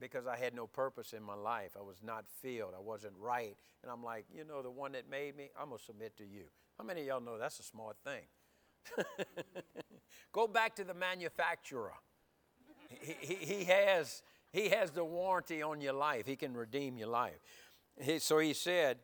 because 0.00 0.26
I 0.26 0.36
had 0.36 0.54
no 0.54 0.66
purpose 0.66 1.12
in 1.12 1.22
my 1.22 1.34
life. 1.34 1.72
I 1.78 1.82
was 1.82 2.02
not 2.02 2.24
filled. 2.42 2.74
I 2.76 2.80
wasn't 2.80 3.14
right. 3.18 3.56
And 3.82 3.90
I'm 3.90 4.02
like, 4.02 4.26
you 4.32 4.44
know, 4.44 4.62
the 4.62 4.70
one 4.70 4.92
that 4.92 5.08
made 5.10 5.36
me, 5.36 5.50
I'm 5.58 5.68
going 5.68 5.78
to 5.78 5.84
submit 5.84 6.16
to 6.18 6.24
you. 6.24 6.44
How 6.78 6.84
many 6.84 7.02
of 7.02 7.06
y'all 7.06 7.20
know 7.20 7.38
that's 7.38 7.58
a 7.58 7.64
smart 7.64 7.96
thing? 8.04 8.22
Go 10.32 10.46
back 10.46 10.76
to 10.76 10.84
the 10.84 10.94
manufacturer. 10.94 11.92
He, 12.88 13.14
he, 13.20 13.54
he, 13.54 13.64
has, 13.64 14.22
he 14.52 14.68
has 14.70 14.90
the 14.90 15.04
warranty 15.04 15.62
on 15.62 15.80
your 15.80 15.92
life, 15.92 16.26
he 16.26 16.36
can 16.36 16.54
redeem 16.54 16.96
your 16.96 17.08
life. 17.08 17.38
He, 18.00 18.18
so 18.18 18.38
he 18.38 18.54
said, 18.54 18.98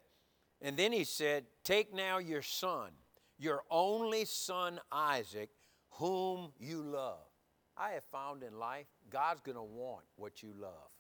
and 0.62 0.76
then 0.76 0.92
he 0.92 1.04
said, 1.04 1.44
Take 1.64 1.92
now 1.92 2.18
your 2.18 2.42
son, 2.42 2.90
your 3.38 3.62
only 3.70 4.24
son 4.24 4.80
Isaac, 4.90 5.50
whom 5.90 6.52
you 6.58 6.82
love. 6.82 7.26
I 7.76 7.90
have 7.90 8.04
found 8.04 8.42
in 8.42 8.58
life, 8.58 8.86
God's 9.14 9.40
going 9.42 9.56
to 9.56 9.62
want 9.62 10.02
what 10.16 10.42
you 10.42 10.52
love. 10.60 10.90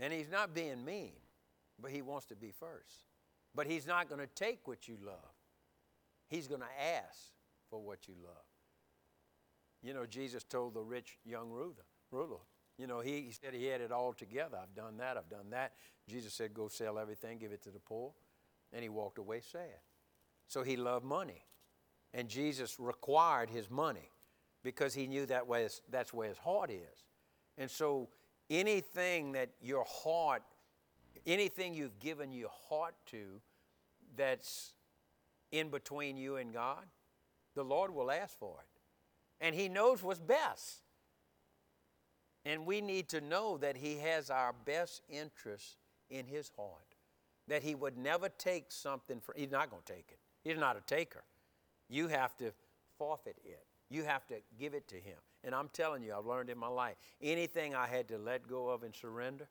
And 0.00 0.10
He's 0.10 0.30
not 0.30 0.54
being 0.54 0.82
mean, 0.86 1.12
but 1.78 1.90
He 1.90 2.00
wants 2.00 2.24
to 2.28 2.34
be 2.34 2.50
first. 2.50 3.04
But 3.54 3.66
He's 3.66 3.86
not 3.86 4.08
going 4.08 4.22
to 4.22 4.26
take 4.26 4.66
what 4.66 4.88
you 4.88 4.96
love, 5.04 5.34
He's 6.28 6.48
going 6.48 6.62
to 6.62 6.84
ask 6.96 7.18
for 7.68 7.78
what 7.78 8.08
you 8.08 8.14
love. 8.24 8.32
You 9.82 9.92
know, 9.92 10.06
Jesus 10.06 10.44
told 10.44 10.72
the 10.72 10.82
rich 10.82 11.18
young 11.26 11.50
ruler, 11.50 12.38
you 12.78 12.86
know, 12.86 13.00
he, 13.00 13.20
he 13.20 13.32
said 13.32 13.52
he 13.52 13.66
had 13.66 13.82
it 13.82 13.92
all 13.92 14.14
together. 14.14 14.58
I've 14.62 14.74
done 14.74 14.96
that, 14.96 15.18
I've 15.18 15.28
done 15.28 15.50
that. 15.50 15.72
Jesus 16.08 16.32
said, 16.32 16.54
Go 16.54 16.68
sell 16.68 16.98
everything, 16.98 17.36
give 17.36 17.52
it 17.52 17.62
to 17.64 17.70
the 17.70 17.78
poor. 17.78 18.12
And 18.72 18.82
he 18.82 18.88
walked 18.88 19.18
away 19.18 19.40
sad. 19.40 19.80
So 20.46 20.62
he 20.62 20.76
loved 20.76 21.04
money. 21.04 21.44
And 22.12 22.28
Jesus 22.28 22.78
required 22.78 23.50
his 23.50 23.70
money 23.70 24.10
because 24.62 24.94
he 24.94 25.06
knew 25.06 25.26
that 25.26 25.46
way 25.46 25.68
that's 25.90 26.12
where 26.12 26.28
his 26.28 26.38
heart 26.38 26.70
is. 26.70 27.04
And 27.56 27.70
so 27.70 28.08
anything 28.48 29.32
that 29.32 29.50
your 29.60 29.84
heart, 29.84 30.42
anything 31.26 31.74
you've 31.74 31.98
given 31.98 32.32
your 32.32 32.50
heart 32.68 32.94
to 33.06 33.40
that's 34.16 34.74
in 35.52 35.68
between 35.68 36.16
you 36.16 36.36
and 36.36 36.52
God, 36.52 36.84
the 37.54 37.64
Lord 37.64 37.94
will 37.94 38.10
ask 38.10 38.38
for 38.38 38.56
it. 38.60 39.44
And 39.44 39.54
he 39.54 39.68
knows 39.68 40.02
what's 40.02 40.20
best. 40.20 40.82
And 42.44 42.66
we 42.66 42.80
need 42.80 43.08
to 43.10 43.20
know 43.20 43.58
that 43.58 43.76
he 43.76 43.98
has 43.98 44.30
our 44.30 44.54
best 44.64 45.02
interests 45.08 45.76
in 46.08 46.26
his 46.26 46.50
heart. 46.56 46.96
That 47.48 47.62
he 47.62 47.74
would 47.74 47.98
never 47.98 48.28
take 48.28 48.70
something 48.70 49.20
for 49.20 49.34
he's 49.36 49.50
not 49.50 49.70
going 49.70 49.82
to 49.84 49.92
take 49.92 50.06
it. 50.10 50.18
He's 50.42 50.58
not 50.58 50.76
a 50.76 50.80
taker. 50.80 51.22
You 51.90 52.06
have 52.06 52.36
to 52.38 52.52
forfeit 52.96 53.36
it. 53.44 53.66
You 53.90 54.04
have 54.04 54.24
to 54.28 54.36
give 54.58 54.74
it 54.74 54.86
to 54.88 54.94
Him. 54.94 55.16
And 55.42 55.54
I'm 55.54 55.68
telling 55.72 56.02
you, 56.02 56.14
I've 56.16 56.24
learned 56.24 56.48
in 56.48 56.56
my 56.56 56.68
life 56.68 56.94
anything 57.20 57.74
I 57.74 57.88
had 57.88 58.08
to 58.08 58.18
let 58.18 58.48
go 58.48 58.68
of 58.68 58.84
and 58.84 58.94
surrender, 58.94 59.48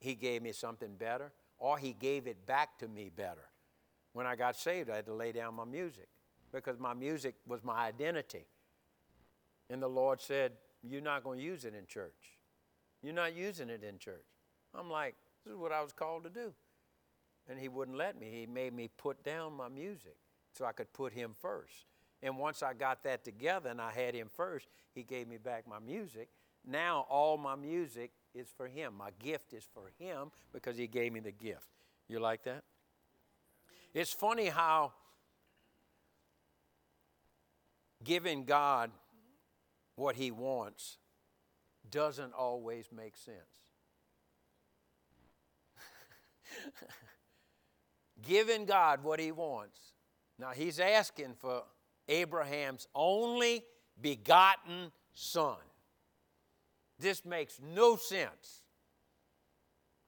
He 0.00 0.14
gave 0.14 0.42
me 0.42 0.52
something 0.52 0.96
better, 0.96 1.30
or 1.58 1.76
He 1.78 1.92
gave 1.92 2.26
it 2.26 2.46
back 2.46 2.78
to 2.78 2.88
me 2.88 3.10
better. 3.14 3.50
When 4.14 4.26
I 4.26 4.34
got 4.34 4.56
saved, 4.56 4.88
I 4.88 4.96
had 4.96 5.06
to 5.06 5.14
lay 5.14 5.32
down 5.32 5.54
my 5.54 5.64
music 5.64 6.08
because 6.50 6.78
my 6.78 6.94
music 6.94 7.34
was 7.46 7.62
my 7.62 7.86
identity. 7.86 8.46
And 9.68 9.82
the 9.82 9.88
Lord 9.88 10.20
said, 10.20 10.52
You're 10.82 11.02
not 11.02 11.24
going 11.24 11.38
to 11.38 11.44
use 11.44 11.66
it 11.66 11.74
in 11.74 11.86
church. 11.86 12.38
You're 13.02 13.14
not 13.14 13.36
using 13.36 13.68
it 13.68 13.84
in 13.84 13.98
church. 13.98 14.24
I'm 14.74 14.90
like, 14.90 15.14
This 15.44 15.52
is 15.52 15.58
what 15.58 15.72
I 15.72 15.82
was 15.82 15.92
called 15.92 16.24
to 16.24 16.30
do. 16.30 16.54
And 17.48 17.58
He 17.58 17.68
wouldn't 17.68 17.98
let 17.98 18.18
me. 18.18 18.30
He 18.30 18.46
made 18.46 18.72
me 18.72 18.88
put 18.96 19.22
down 19.22 19.54
my 19.54 19.68
music 19.68 20.16
so 20.52 20.64
I 20.64 20.72
could 20.72 20.92
put 20.92 21.12
him 21.12 21.34
first. 21.40 21.86
And 22.22 22.38
once 22.38 22.62
I 22.62 22.72
got 22.72 23.02
that 23.04 23.24
together 23.24 23.70
and 23.70 23.80
I 23.80 23.90
had 23.90 24.14
him 24.14 24.30
first, 24.32 24.68
he 24.94 25.02
gave 25.02 25.26
me 25.26 25.38
back 25.38 25.66
my 25.66 25.80
music. 25.80 26.28
Now 26.64 27.06
all 27.10 27.36
my 27.36 27.56
music 27.56 28.12
is 28.34 28.46
for 28.56 28.68
him. 28.68 28.94
My 28.96 29.10
gift 29.18 29.52
is 29.52 29.66
for 29.74 29.90
him 29.98 30.30
because 30.52 30.76
he 30.76 30.86
gave 30.86 31.12
me 31.12 31.20
the 31.20 31.32
gift. 31.32 31.66
You 32.08 32.20
like 32.20 32.44
that? 32.44 32.62
It's 33.92 34.12
funny 34.12 34.46
how 34.46 34.92
giving 38.04 38.44
God 38.44 38.90
what 39.96 40.14
he 40.16 40.30
wants 40.30 40.98
doesn't 41.90 42.32
always 42.32 42.86
make 42.94 43.16
sense. 43.16 43.36
giving 48.22 48.64
God 48.64 49.02
what 49.02 49.18
he 49.18 49.32
wants 49.32 49.91
now 50.38 50.50
he's 50.50 50.80
asking 50.80 51.34
for 51.38 51.64
Abraham's 52.08 52.88
only 52.94 53.64
begotten 54.00 54.92
son. 55.14 55.56
This 56.98 57.24
makes 57.24 57.60
no 57.62 57.96
sense 57.96 58.62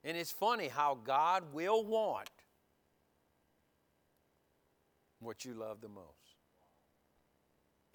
And 0.05 0.17
it's 0.17 0.31
funny 0.31 0.69
how 0.69 0.99
God 1.03 1.45
will 1.53 1.85
want 1.85 2.29
what 5.21 5.45
you 5.45 5.55
love 5.55 5.81
the 5.81 5.89
most. 5.89 6.05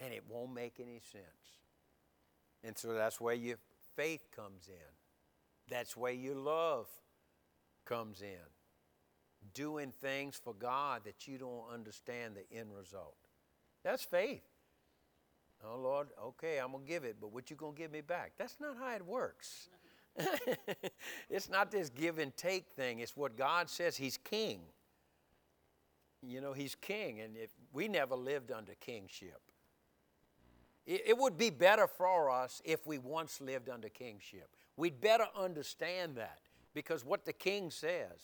And 0.00 0.12
it 0.12 0.24
won't 0.28 0.52
make 0.52 0.80
any 0.80 1.00
sense. 1.12 1.24
And 2.64 2.76
so 2.76 2.94
that's 2.94 3.20
where 3.20 3.34
your 3.34 3.56
faith 3.96 4.26
comes 4.34 4.68
in. 4.68 4.94
That's 5.68 5.96
where 5.96 6.12
your 6.12 6.34
love 6.34 6.88
comes 7.84 8.22
in. 8.22 8.50
Doing 9.54 9.92
things 10.00 10.40
for 10.42 10.54
God 10.54 11.02
that 11.04 11.26
you 11.26 11.38
don't 11.38 11.64
understand 11.72 12.34
the 12.36 12.56
end 12.56 12.70
result. 12.76 13.16
That's 13.82 14.04
faith. 14.04 14.42
Oh 15.64 15.78
Lord, 15.78 16.08
okay, 16.22 16.58
I'm 16.58 16.72
gonna 16.72 16.84
give 16.84 17.04
it, 17.04 17.16
but 17.20 17.32
what 17.32 17.50
you 17.50 17.56
gonna 17.56 17.72
give 17.74 17.92
me 17.92 18.00
back? 18.00 18.32
That's 18.38 18.56
not 18.60 18.76
how 18.78 18.94
it 18.94 19.04
works. 19.04 19.68
it's 21.30 21.48
not 21.48 21.70
this 21.70 21.90
give 21.90 22.18
and 22.18 22.36
take 22.36 22.68
thing. 22.70 23.00
It's 23.00 23.16
what 23.16 23.36
God 23.36 23.68
says. 23.68 23.96
He's 23.96 24.16
king. 24.16 24.60
You 26.22 26.40
know, 26.40 26.52
He's 26.52 26.74
king, 26.74 27.20
and 27.20 27.36
if 27.36 27.50
we 27.72 27.88
never 27.88 28.14
lived 28.14 28.52
under 28.52 28.74
kingship, 28.74 29.40
it, 30.86 31.02
it 31.08 31.18
would 31.18 31.38
be 31.38 31.50
better 31.50 31.86
for 31.86 32.30
us 32.30 32.60
if 32.64 32.86
we 32.86 32.98
once 32.98 33.40
lived 33.40 33.68
under 33.68 33.88
kingship. 33.88 34.56
We'd 34.76 35.00
better 35.00 35.26
understand 35.38 36.16
that 36.16 36.40
because 36.74 37.04
what 37.04 37.24
the 37.24 37.32
king 37.32 37.70
says 37.70 38.20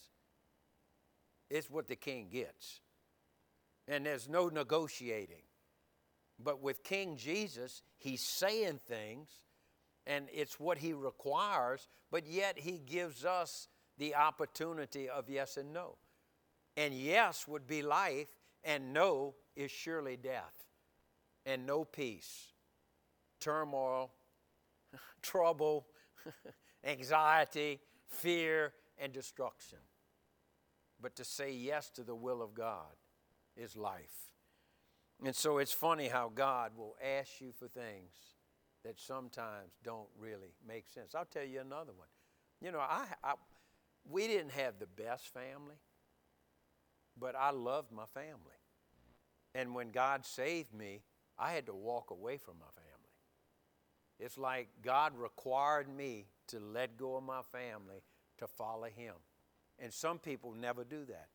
is 1.51 1.71
what 1.71 1.89
the 1.89 1.97
king 1.97 2.29
gets, 2.31 2.81
and 3.89 4.07
there's 4.07 4.29
no 4.29 4.49
negotiating. 4.49 5.43
But 6.39 6.63
with 6.63 6.85
King 6.85 7.17
Jesus, 7.17 7.83
he's 7.97 8.21
saying 8.21 8.81
things 8.87 9.31
and 10.07 10.29
it's 10.33 10.61
what 10.61 10.79
he 10.79 10.93
requires, 10.93 11.89
but 12.11 12.27
yet 12.27 12.59
he 12.59 12.79
gives 12.79 13.25
us 13.25 13.69
the 13.99 14.15
opportunity 14.15 15.09
of 15.09 15.29
yes 15.29 15.57
and 15.57 15.73
no. 15.73 15.97
And 16.77 16.95
yes 16.95 17.49
would 17.49 17.67
be 17.67 17.83
life, 17.83 18.29
and 18.63 18.93
no 18.93 19.35
is 19.57 19.71
surely 19.71 20.17
death, 20.17 20.55
and 21.45 21.67
no 21.67 21.85
peace, 21.85 22.53
turmoil, 23.41 24.13
trouble, 25.23 25.87
anxiety, 26.85 27.81
fear, 28.09 28.73
and 28.99 29.13
destruction. 29.13 29.79
But 31.01 31.17
to 31.17 31.25
say 31.25 31.53
yes 31.53 31.91
to 31.91 32.03
the 32.03 32.15
will 32.15 32.43
of 32.43 32.55
God 32.55 32.95
is 33.57 33.77
life. 33.77 34.31
And 35.25 35.35
so 35.35 35.59
it's 35.59 35.73
funny 35.73 36.09
how 36.09 36.31
God 36.35 36.73
will 36.77 36.97
ask 37.03 37.41
you 37.41 37.53
for 37.53 37.69
things 37.69 38.13
that 38.85 38.99
sometimes 39.01 39.73
don't 39.83 40.09
really 40.19 40.55
make 40.67 40.87
sense. 40.89 41.15
I'll 41.15 41.25
tell 41.25 41.45
you 41.45 41.61
another 41.61 41.93
one. 41.93 42.09
You 42.61 42.73
know, 42.73 42.81
I, 42.81 43.07
I 43.25 43.35
we 44.09 44.27
didn't 44.27 44.53
have 44.53 44.75
the 44.79 44.87
best 44.87 45.33
family, 45.33 45.77
but 47.19 47.35
I 47.35 47.51
loved 47.51 47.93
my 47.93 48.07
family. 48.15 48.57
And 49.55 49.75
when 49.75 49.91
God 49.91 50.25
saved 50.25 50.73
me, 50.75 51.03
I 51.39 51.53
had 51.53 51.67
to 51.67 51.75
walk 51.75 52.11
away 52.11 52.37
from 52.37 52.55
my 52.59 52.67
family. 52.75 52.87
It's 54.19 54.39
like 54.39 54.69
God 54.83 55.13
required 55.17 55.89
me 55.89 56.27
to 56.49 56.61
let 56.61 56.97
go 56.97 57.17
of 57.17 57.25
my 57.25 57.43
family 57.53 58.03
to 58.39 58.47
follow 58.47 58.87
Him. 58.87 59.15
And 59.79 59.93
some 59.93 60.19
people 60.19 60.53
never 60.53 60.85
do 60.85 61.05
that. 61.07 61.29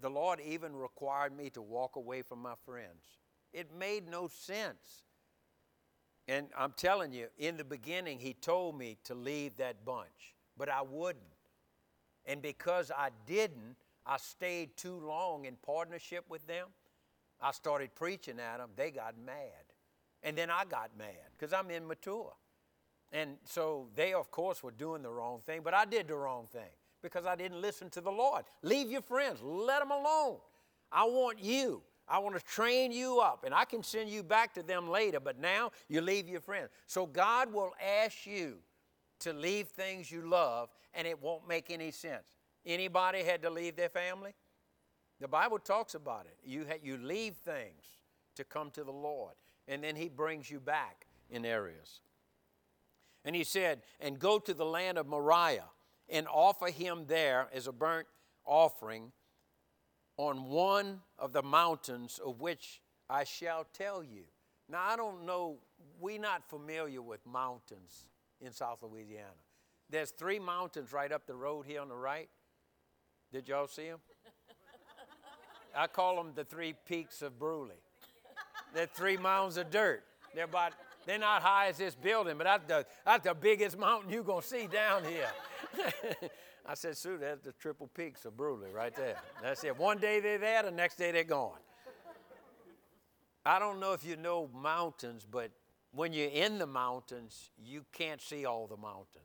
The 0.00 0.10
Lord 0.10 0.40
even 0.40 0.76
required 0.76 1.36
me 1.36 1.50
to 1.50 1.62
walk 1.62 1.96
away 1.96 2.22
from 2.22 2.42
my 2.42 2.54
friends. 2.64 3.04
It 3.52 3.74
made 3.78 4.08
no 4.08 4.28
sense. 4.28 5.04
And 6.28 6.48
I'm 6.56 6.74
telling 6.76 7.12
you, 7.12 7.28
in 7.38 7.56
the 7.56 7.64
beginning, 7.64 8.18
he 8.18 8.34
told 8.34 8.76
me 8.76 8.98
to 9.04 9.14
leave 9.14 9.56
that 9.56 9.84
bunch, 9.84 10.34
but 10.56 10.68
I 10.68 10.82
wouldn't. 10.82 11.24
And 12.26 12.42
because 12.42 12.90
I 12.90 13.10
didn't, 13.26 13.76
I 14.04 14.18
stayed 14.18 14.76
too 14.76 15.00
long 15.00 15.44
in 15.44 15.56
partnership 15.64 16.24
with 16.28 16.46
them. 16.46 16.68
I 17.40 17.52
started 17.52 17.94
preaching 17.94 18.40
at 18.40 18.58
them. 18.58 18.70
They 18.76 18.90
got 18.90 19.14
mad. 19.24 19.36
And 20.22 20.36
then 20.36 20.50
I 20.50 20.64
got 20.64 20.90
mad 20.98 21.30
because 21.38 21.52
I'm 21.52 21.70
immature. 21.70 22.32
And 23.12 23.36
so 23.44 23.88
they, 23.94 24.12
of 24.12 24.30
course, 24.30 24.62
were 24.62 24.72
doing 24.72 25.02
the 25.02 25.10
wrong 25.10 25.40
thing, 25.46 25.60
but 25.62 25.72
I 25.72 25.84
did 25.84 26.08
the 26.08 26.16
wrong 26.16 26.48
thing 26.50 26.72
because 27.06 27.26
I 27.26 27.36
didn't 27.36 27.60
listen 27.60 27.88
to 27.90 28.00
the 28.00 28.10
Lord. 28.10 28.44
Leave 28.62 28.90
your 28.90 29.02
friends, 29.02 29.40
let 29.42 29.80
them 29.80 29.92
alone. 29.92 30.38
I 30.90 31.04
want 31.04 31.38
you. 31.40 31.82
I 32.08 32.18
want 32.18 32.36
to 32.36 32.44
train 32.44 32.92
you 32.92 33.18
up, 33.20 33.44
and 33.44 33.52
I 33.52 33.64
can 33.64 33.82
send 33.82 34.08
you 34.10 34.22
back 34.22 34.54
to 34.54 34.62
them 34.62 34.88
later, 34.88 35.18
but 35.18 35.40
now 35.40 35.72
you 35.88 36.00
leave 36.00 36.28
your 36.28 36.40
friends. 36.40 36.70
So 36.86 37.04
God 37.06 37.52
will 37.52 37.72
ask 37.84 38.26
you 38.26 38.58
to 39.20 39.32
leave 39.32 39.68
things 39.68 40.10
you 40.10 40.28
love, 40.28 40.68
and 40.94 41.06
it 41.06 41.20
won't 41.20 41.48
make 41.48 41.70
any 41.70 41.90
sense. 41.90 42.36
Anybody 42.64 43.24
had 43.24 43.42
to 43.42 43.50
leave 43.50 43.76
their 43.76 43.88
family? 43.88 44.34
The 45.20 45.28
Bible 45.28 45.58
talks 45.58 45.94
about 45.94 46.26
it. 46.26 46.36
You, 46.44 46.64
ha- 46.68 46.78
you 46.82 46.96
leave 46.96 47.36
things 47.36 47.84
to 48.36 48.44
come 48.44 48.70
to 48.72 48.84
the 48.84 48.92
Lord, 48.92 49.34
and 49.66 49.82
then 49.82 49.96
He 49.96 50.08
brings 50.08 50.50
you 50.50 50.60
back 50.60 51.06
in 51.30 51.44
areas. 51.44 52.00
And 53.24 53.34
He 53.34 53.42
said, 53.42 53.82
And 53.98 54.18
go 54.18 54.38
to 54.38 54.54
the 54.54 54.64
land 54.64 54.98
of 54.98 55.08
Moriah 55.08 55.70
and 56.08 56.26
offer 56.28 56.68
Him 56.68 57.04
there 57.06 57.48
as 57.52 57.66
a 57.66 57.72
burnt 57.72 58.06
offering 58.44 59.12
on 60.16 60.44
one 60.44 61.00
of 61.18 61.32
the 61.32 61.42
mountains 61.42 62.20
of 62.24 62.40
which 62.40 62.80
I 63.08 63.24
shall 63.24 63.66
tell 63.72 64.02
you. 64.02 64.24
Now, 64.68 64.82
I 64.84 64.96
don't 64.96 65.24
know, 65.26 65.58
we're 66.00 66.20
not 66.20 66.48
familiar 66.48 67.02
with 67.02 67.24
mountains 67.26 68.06
in 68.40 68.52
South 68.52 68.82
Louisiana. 68.82 69.30
There's 69.88 70.10
three 70.10 70.38
mountains 70.38 70.92
right 70.92 71.12
up 71.12 71.26
the 71.26 71.34
road 71.34 71.66
here 71.66 71.80
on 71.80 71.88
the 71.88 71.96
right. 71.96 72.28
Did 73.32 73.48
y'all 73.48 73.68
see 73.68 73.88
them? 73.88 74.00
I 75.76 75.86
call 75.86 76.16
them 76.16 76.32
the 76.34 76.44
three 76.44 76.74
peaks 76.86 77.22
of 77.22 77.38
Bruley. 77.38 77.78
They're 78.74 78.86
three 78.86 79.16
mounds 79.16 79.58
of 79.58 79.70
dirt. 79.70 80.02
They're 80.34 80.44
about, 80.44 80.72
they're 81.06 81.18
not 81.18 81.42
high 81.42 81.68
as 81.68 81.78
this 81.78 81.94
building, 81.94 82.36
but 82.36 82.44
that's 82.44 82.66
the, 82.66 82.86
that's 83.04 83.24
the 83.24 83.34
biggest 83.34 83.78
mountain 83.78 84.10
you're 84.10 84.24
going 84.24 84.42
to 84.42 84.46
see 84.46 84.66
down 84.66 85.04
here. 85.04 85.30
I 86.66 86.74
said, 86.74 86.96
Sue, 86.96 87.16
that's 87.18 87.42
the 87.42 87.52
triple 87.52 87.86
peaks 87.86 88.24
of 88.24 88.36
Bruley 88.36 88.72
right 88.72 88.94
there. 88.94 89.16
That's 89.40 89.62
it. 89.62 89.78
One 89.78 89.98
day 89.98 90.18
they're 90.18 90.38
there, 90.38 90.64
the 90.64 90.72
next 90.72 90.96
day 90.96 91.12
they're 91.12 91.24
gone. 91.24 91.58
I 93.44 93.60
don't 93.60 93.78
know 93.78 93.92
if 93.92 94.04
you 94.04 94.16
know 94.16 94.50
mountains, 94.52 95.24
but 95.30 95.52
when 95.92 96.12
you're 96.12 96.30
in 96.30 96.58
the 96.58 96.66
mountains, 96.66 97.50
you 97.56 97.84
can't 97.92 98.20
see 98.20 98.44
all 98.44 98.66
the 98.66 98.76
mountains. 98.76 99.22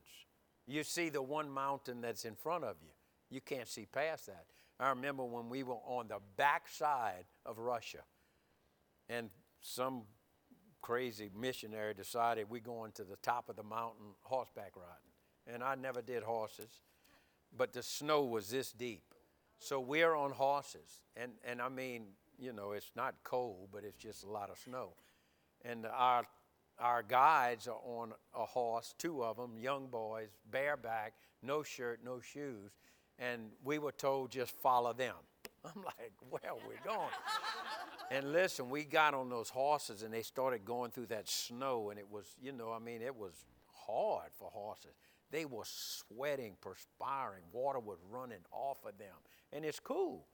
You 0.68 0.84
see 0.84 1.10
the 1.10 1.24
one 1.24 1.50
mountain 1.50 2.02
that's 2.02 2.26
in 2.26 2.36
front 2.36 2.64
of 2.64 2.76
you. 2.84 2.90
You 3.32 3.42
can't 3.42 3.68
see 3.68 3.88
past 3.92 4.28
that. 4.28 4.46
I 4.80 4.90
remember 4.90 5.24
when 5.24 5.50
we 5.50 5.64
were 5.64 5.80
on 5.86 6.08
the 6.08 6.20
backside 6.38 7.26
of 7.46 7.58
Russia, 7.58 8.04
and 9.10 9.30
some 9.60 10.04
crazy 10.82 11.30
missionary 11.40 11.94
decided 11.94 12.50
we're 12.50 12.62
going 12.62 12.92
to 12.94 13.04
the 13.04 13.18
top 13.18 13.50
of 13.50 13.56
the 13.56 13.64
mountain 13.64 14.16
horseback 14.22 14.74
riding. 14.76 15.54
And 15.54 15.64
I 15.64 15.76
never 15.76 16.02
did 16.02 16.24
horses 16.24 16.82
but 17.56 17.74
the 17.74 17.84
snow 17.84 18.24
was 18.24 18.50
this 18.50 18.72
deep. 18.72 19.04
So 19.60 19.80
we're 19.80 20.16
on 20.16 20.32
horses, 20.32 21.02
and, 21.16 21.34
and 21.46 21.62
I 21.62 21.70
mean, 21.70 22.06
you 22.40 22.52
know, 22.52 22.72
it's 22.72 22.92
not 22.96 23.16
cold, 23.24 23.70
but 23.72 23.84
it's 23.84 23.98
just 23.98 24.24
a 24.24 24.30
lot 24.30 24.50
of 24.50 24.58
snow. 24.58 24.94
And 25.64 25.86
our, 25.86 26.24
our 26.80 27.04
guides 27.04 27.68
are 27.68 27.80
on 27.84 28.14
a 28.34 28.46
horse, 28.46 28.96
two 28.98 29.24
of 29.24 29.38
them, 29.38 29.60
young 29.60 29.88
boys, 29.88 30.30
bareback, 30.50 31.14
no 31.44 31.62
shirt, 31.62 32.00
no 32.04 32.20
shoes, 32.20 32.72
and 33.20 33.52
we 33.64 33.78
were 33.78 33.92
told 33.92 34.32
just 34.32 34.52
follow 34.62 34.94
them. 34.94 35.16
I'm 35.76 35.84
like, 35.84 36.14
well, 36.30 36.60
we're 36.68 36.84
going. 36.84 37.10
and 38.10 38.32
listen, 38.32 38.70
we 38.70 38.84
got 38.84 39.14
on 39.14 39.30
those 39.30 39.50
horses 39.50 40.04
and 40.04 40.14
they 40.14 40.24
started 40.24 40.66
going 40.66 40.92
through 40.92 41.08
that 41.08 41.30
snow, 41.30 41.90
and 41.92 42.00
it 42.00 42.10
was, 42.10 42.26
you 42.42 42.52
know, 42.52 42.72
I 42.72 42.80
mean, 42.80 43.02
it 43.02 43.16
was 43.16 43.34
hard 43.86 44.32
for 44.38 44.50
horses. 44.52 44.96
They 45.32 45.46
were 45.46 45.64
sweating, 45.66 46.56
perspiring. 46.62 47.44
Water 47.54 47.80
was 47.80 48.00
running 48.10 48.44
off 48.52 48.86
of 48.86 48.98
them. 48.98 49.16
And 49.54 49.64
it's 49.64 49.80
cool. 49.80 50.26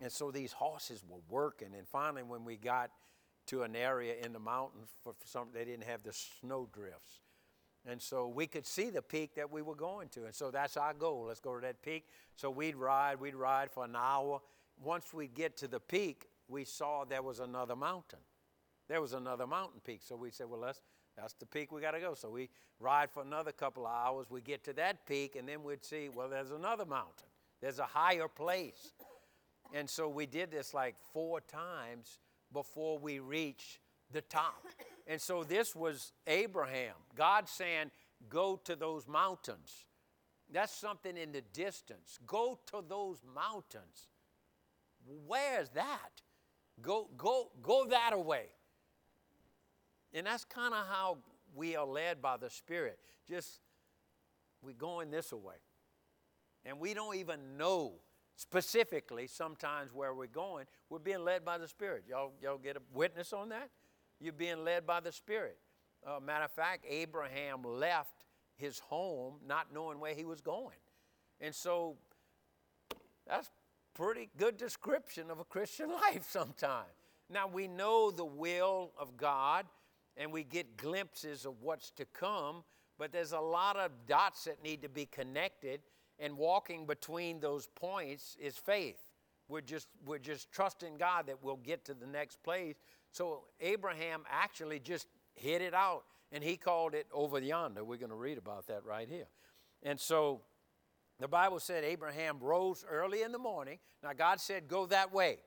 And 0.00 0.12
so 0.12 0.30
these 0.30 0.52
horses 0.52 1.02
were 1.08 1.20
working. 1.28 1.68
And 1.76 1.86
finally, 1.86 2.22
when 2.22 2.44
we 2.44 2.56
got 2.56 2.90
to 3.46 3.62
an 3.62 3.74
area 3.74 4.14
in 4.22 4.32
the 4.32 4.38
mountains, 4.38 4.90
for, 5.02 5.14
for 5.18 5.26
some, 5.26 5.48
they 5.52 5.64
didn't 5.64 5.84
have 5.84 6.02
the 6.02 6.12
snow 6.12 6.68
drifts. 6.72 7.20
And 7.88 8.02
so 8.02 8.28
we 8.28 8.46
could 8.46 8.66
see 8.66 8.90
the 8.90 9.02
peak 9.02 9.34
that 9.36 9.50
we 9.50 9.62
were 9.62 9.74
going 9.74 10.08
to. 10.10 10.26
And 10.26 10.34
so 10.34 10.50
that's 10.50 10.76
our 10.76 10.92
goal. 10.92 11.26
Let's 11.28 11.40
go 11.40 11.54
to 11.54 11.60
that 11.60 11.82
peak. 11.82 12.06
So 12.34 12.50
we'd 12.50 12.76
ride, 12.76 13.20
we'd 13.20 13.36
ride 13.36 13.70
for 13.70 13.84
an 13.84 13.96
hour. 13.96 14.40
Once 14.82 15.12
we 15.12 15.26
get 15.26 15.56
to 15.56 15.68
the 15.68 15.80
peak, 15.80 16.26
we 16.48 16.64
saw 16.64 17.04
there 17.04 17.22
was 17.22 17.40
another 17.40 17.76
mountain. 17.76 18.20
There 18.88 19.00
was 19.00 19.14
another 19.14 19.46
mountain 19.46 19.80
peak. 19.84 20.00
So 20.04 20.16
we 20.16 20.30
said, 20.30 20.48
well, 20.48 20.60
let's 20.60 20.80
that's 21.16 21.32
the 21.34 21.46
peak 21.46 21.72
we 21.72 21.80
got 21.80 21.92
to 21.92 22.00
go. 22.00 22.14
So 22.14 22.28
we 22.28 22.50
ride 22.78 23.10
for 23.10 23.22
another 23.22 23.52
couple 23.52 23.86
of 23.86 23.92
hours. 23.92 24.26
We 24.28 24.42
get 24.42 24.62
to 24.64 24.72
that 24.74 25.06
peak, 25.06 25.34
and 25.36 25.48
then 25.48 25.62
we'd 25.62 25.84
see, 25.84 26.10
well, 26.14 26.28
there's 26.28 26.50
another 26.50 26.84
mountain. 26.84 27.28
There's 27.62 27.78
a 27.78 27.86
higher 27.86 28.28
place. 28.28 28.92
And 29.72 29.88
so 29.88 30.08
we 30.08 30.26
did 30.26 30.50
this 30.50 30.74
like 30.74 30.94
four 31.12 31.40
times 31.40 32.18
before 32.52 32.98
we 32.98 33.18
reached 33.18 33.78
the 34.12 34.20
top. 34.20 34.66
And 35.06 35.20
so 35.20 35.42
this 35.42 35.74
was 35.74 36.12
Abraham. 36.26 36.94
God 37.16 37.48
saying, 37.48 37.90
go 38.28 38.60
to 38.64 38.76
those 38.76 39.08
mountains. 39.08 39.86
That's 40.52 40.72
something 40.72 41.16
in 41.16 41.32
the 41.32 41.42
distance. 41.52 42.18
Go 42.26 42.58
to 42.66 42.84
those 42.86 43.22
mountains. 43.34 44.08
Where's 45.26 45.70
that? 45.70 46.22
Go, 46.82 47.08
go, 47.16 47.50
go 47.62 47.86
that 47.86 48.12
away. 48.12 48.46
And 50.12 50.26
that's 50.26 50.44
kind 50.44 50.74
of 50.74 50.86
how 50.86 51.18
we 51.54 51.76
are 51.76 51.86
led 51.86 52.20
by 52.20 52.36
the 52.36 52.50
Spirit. 52.50 52.98
Just 53.28 53.60
we're 54.62 54.72
going 54.72 55.10
this 55.10 55.32
way. 55.32 55.56
And 56.64 56.80
we 56.80 56.94
don't 56.94 57.16
even 57.16 57.56
know 57.56 57.94
specifically 58.34 59.26
sometimes 59.26 59.92
where 59.92 60.12
we're 60.14 60.26
going. 60.26 60.66
We're 60.90 60.98
being 60.98 61.24
led 61.24 61.44
by 61.44 61.58
the 61.58 61.68
Spirit. 61.68 62.04
Y'all, 62.08 62.32
y'all 62.42 62.58
get 62.58 62.76
a 62.76 62.82
witness 62.92 63.32
on 63.32 63.48
that? 63.50 63.70
You're 64.20 64.32
being 64.32 64.64
led 64.64 64.86
by 64.86 65.00
the 65.00 65.12
Spirit. 65.12 65.58
Uh, 66.06 66.20
matter 66.20 66.44
of 66.44 66.52
fact, 66.52 66.84
Abraham 66.88 67.62
left 67.62 68.24
his 68.56 68.78
home 68.78 69.34
not 69.46 69.72
knowing 69.72 70.00
where 70.00 70.14
he 70.14 70.24
was 70.24 70.40
going. 70.40 70.76
And 71.40 71.54
so 71.54 71.96
that's 73.26 73.50
pretty 73.96 74.28
good 74.36 74.58
description 74.58 75.30
of 75.30 75.40
a 75.40 75.44
Christian 75.44 75.90
life 76.06 76.26
sometimes. 76.28 76.90
Now 77.30 77.48
we 77.48 77.66
know 77.66 78.10
the 78.10 78.24
will 78.24 78.92
of 78.98 79.16
God 79.16 79.66
and 80.16 80.30
we 80.30 80.44
get 80.44 80.76
glimpses 80.76 81.44
of 81.44 81.62
what's 81.62 81.90
to 81.92 82.04
come, 82.04 82.62
but 82.98 83.12
there's 83.12 83.32
a 83.32 83.40
lot 83.40 83.76
of 83.76 83.90
dots 84.06 84.44
that 84.44 84.62
need 84.62 84.82
to 84.82 84.88
be 84.88 85.06
connected 85.06 85.80
and 86.18 86.36
walking 86.36 86.86
between 86.86 87.40
those 87.40 87.68
points 87.74 88.36
is 88.40 88.56
faith. 88.56 88.98
We're 89.48 89.60
just, 89.60 89.88
we're 90.04 90.18
just 90.18 90.50
trusting 90.50 90.96
God 90.96 91.26
that 91.26 91.42
we'll 91.42 91.56
get 91.56 91.84
to 91.86 91.94
the 91.94 92.06
next 92.06 92.42
place. 92.42 92.76
So 93.10 93.44
Abraham 93.60 94.22
actually 94.30 94.80
just 94.80 95.06
hit 95.34 95.62
it 95.62 95.74
out 95.74 96.04
and 96.32 96.42
he 96.42 96.56
called 96.56 96.94
it 96.94 97.06
over 97.12 97.38
yonder. 97.38 97.84
We're 97.84 97.98
going 97.98 98.10
to 98.10 98.16
read 98.16 98.38
about 98.38 98.66
that 98.68 98.84
right 98.84 99.08
here. 99.08 99.26
And 99.82 100.00
so 100.00 100.40
the 101.18 101.28
Bible 101.28 101.60
said 101.60 101.84
Abraham 101.84 102.38
rose 102.40 102.84
early 102.88 103.22
in 103.22 103.32
the 103.32 103.38
morning. 103.38 103.78
Now, 104.02 104.12
God 104.12 104.40
said, 104.40 104.68
Go 104.68 104.86
that 104.86 105.12
way, 105.12 105.38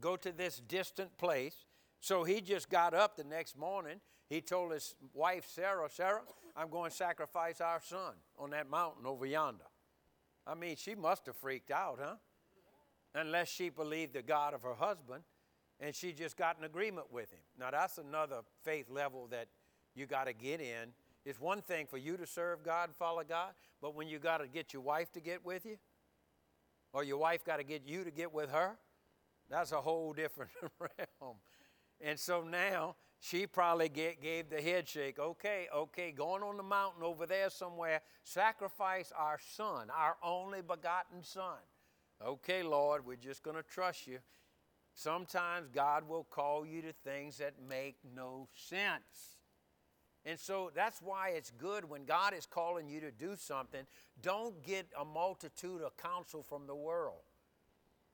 go 0.00 0.16
to 0.16 0.32
this 0.32 0.60
distant 0.66 1.16
place. 1.16 1.66
So 2.00 2.24
he 2.24 2.40
just 2.40 2.68
got 2.68 2.92
up 2.92 3.16
the 3.16 3.24
next 3.24 3.56
morning. 3.56 4.00
He 4.28 4.40
told 4.40 4.72
his 4.72 4.94
wife, 5.14 5.46
Sarah, 5.46 5.88
Sarah, 5.90 6.22
I'm 6.56 6.68
going 6.68 6.90
to 6.90 6.96
sacrifice 6.96 7.60
our 7.60 7.80
son 7.82 8.14
on 8.38 8.50
that 8.50 8.68
mountain 8.68 9.06
over 9.06 9.24
yonder. 9.24 9.64
I 10.46 10.54
mean, 10.54 10.76
she 10.76 10.94
must 10.94 11.26
have 11.26 11.36
freaked 11.36 11.70
out, 11.70 11.98
huh? 12.02 12.16
Unless 13.14 13.48
she 13.48 13.70
believed 13.70 14.14
the 14.14 14.22
God 14.22 14.54
of 14.54 14.62
her 14.62 14.74
husband 14.74 15.22
and 15.80 15.94
she 15.94 16.12
just 16.12 16.36
got 16.36 16.58
an 16.58 16.64
agreement 16.64 17.12
with 17.12 17.30
him. 17.30 17.40
Now, 17.58 17.70
that's 17.70 17.98
another 17.98 18.40
faith 18.62 18.90
level 18.90 19.26
that 19.28 19.48
you 19.94 20.06
got 20.06 20.26
to 20.26 20.32
get 20.32 20.60
in. 20.60 20.90
It's 21.24 21.40
one 21.40 21.62
thing 21.62 21.86
for 21.86 21.96
you 21.96 22.16
to 22.16 22.26
serve 22.26 22.62
God 22.62 22.90
and 22.90 22.96
follow 22.96 23.22
God, 23.24 23.52
but 23.80 23.94
when 23.94 24.08
you 24.08 24.18
got 24.18 24.38
to 24.38 24.46
get 24.48 24.72
your 24.72 24.82
wife 24.82 25.10
to 25.12 25.20
get 25.20 25.44
with 25.44 25.64
you, 25.64 25.78
or 26.92 27.02
your 27.02 27.18
wife 27.18 27.44
got 27.44 27.56
to 27.56 27.64
get 27.64 27.82
you 27.86 28.04
to 28.04 28.10
get 28.10 28.32
with 28.32 28.50
her, 28.50 28.76
that's 29.50 29.72
a 29.72 29.80
whole 29.80 30.12
different 30.12 30.50
realm. 30.78 31.36
And 32.00 32.18
so 32.18 32.42
now 32.42 32.96
she 33.20 33.46
probably 33.46 33.88
get, 33.88 34.20
gave 34.22 34.50
the 34.50 34.60
head 34.60 34.88
shake. 34.88 35.18
Okay, 35.18 35.66
okay, 35.74 36.12
going 36.12 36.42
on 36.42 36.56
the 36.56 36.62
mountain 36.62 37.02
over 37.02 37.26
there 37.26 37.48
somewhere, 37.48 38.02
sacrifice 38.22 39.12
our 39.16 39.38
son, 39.56 39.88
our 39.96 40.16
only 40.22 40.60
begotten 40.60 41.22
son. 41.22 41.58
Okay, 42.24 42.62
Lord, 42.62 43.06
we're 43.06 43.16
just 43.16 43.42
going 43.42 43.56
to 43.56 43.62
trust 43.62 44.06
you. 44.06 44.18
Sometimes 44.94 45.68
God 45.68 46.06
will 46.06 46.24
call 46.24 46.64
you 46.64 46.82
to 46.82 46.92
things 46.92 47.38
that 47.38 47.54
make 47.66 47.96
no 48.14 48.48
sense. 48.54 49.33
And 50.26 50.38
so 50.38 50.70
that's 50.74 51.02
why 51.02 51.30
it's 51.30 51.50
good 51.50 51.88
when 51.88 52.04
God 52.04 52.32
is 52.32 52.46
calling 52.46 52.88
you 52.88 53.00
to 53.00 53.10
do 53.10 53.36
something, 53.36 53.82
don't 54.22 54.62
get 54.62 54.86
a 54.98 55.04
multitude 55.04 55.82
of 55.82 55.96
counsel 55.96 56.42
from 56.42 56.66
the 56.66 56.74
world. 56.74 57.20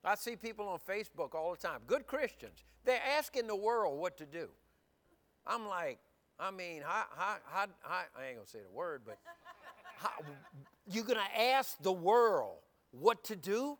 I 0.03 0.15
see 0.15 0.35
people 0.35 0.67
on 0.67 0.79
Facebook 0.79 1.35
all 1.35 1.51
the 1.51 1.57
time, 1.57 1.81
good 1.87 2.07
Christians. 2.07 2.65
They're 2.83 3.01
asking 3.17 3.47
the 3.47 3.55
world 3.55 3.99
what 3.99 4.17
to 4.17 4.25
do. 4.25 4.49
I'm 5.45 5.67
like, 5.67 5.99
I 6.39 6.51
mean, 6.51 6.81
how, 6.83 7.05
how, 7.15 7.35
how, 7.45 7.65
I 7.83 8.25
ain't 8.27 8.37
gonna 8.37 8.47
say 8.47 8.59
the 8.59 8.75
word, 8.75 9.03
but 9.05 9.19
how, 9.97 10.09
you're 10.87 11.05
gonna 11.05 11.21
ask 11.37 11.81
the 11.81 11.91
world 11.91 12.57
what 12.91 13.23
to 13.25 13.35
do? 13.35 13.77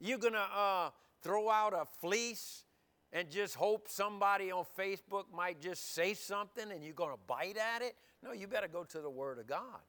You're 0.00 0.18
gonna 0.18 0.46
uh, 0.54 0.90
throw 1.22 1.50
out 1.50 1.74
a 1.74 1.84
fleece 2.00 2.64
and 3.12 3.28
just 3.28 3.56
hope 3.56 3.88
somebody 3.88 4.52
on 4.52 4.64
Facebook 4.78 5.24
might 5.34 5.60
just 5.60 5.94
say 5.94 6.14
something 6.14 6.70
and 6.70 6.84
you're 6.84 6.94
going 6.94 7.12
to 7.12 7.20
bite 7.26 7.56
at 7.56 7.82
it. 7.82 7.96
No, 8.22 8.32
you 8.32 8.46
better 8.46 8.68
go 8.68 8.84
to 8.84 9.00
the 9.00 9.10
Word 9.10 9.38
of 9.38 9.46
God 9.46 9.80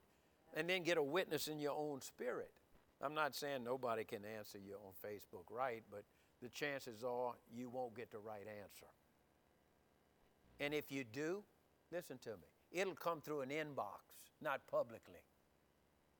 and 0.55 0.69
then 0.69 0.83
get 0.83 0.97
a 0.97 1.03
witness 1.03 1.47
in 1.47 1.59
your 1.59 1.75
own 1.77 2.01
spirit. 2.01 2.51
I'm 3.01 3.13
not 3.13 3.35
saying 3.35 3.63
nobody 3.63 4.03
can 4.03 4.21
answer 4.25 4.57
you 4.57 4.75
on 4.75 4.91
Facebook 5.05 5.45
right, 5.49 5.83
but 5.89 6.03
the 6.41 6.49
chances 6.49 7.03
are 7.03 7.33
you 7.53 7.69
won't 7.69 7.95
get 7.95 8.11
the 8.11 8.19
right 8.19 8.45
answer. 8.61 8.87
And 10.59 10.73
if 10.73 10.91
you 10.91 11.03
do, 11.03 11.43
listen 11.91 12.17
to 12.19 12.29
me, 12.29 12.47
it'll 12.71 12.95
come 12.95 13.21
through 13.21 13.41
an 13.41 13.49
inbox, 13.49 14.29
not 14.41 14.61
publicly. 14.69 15.21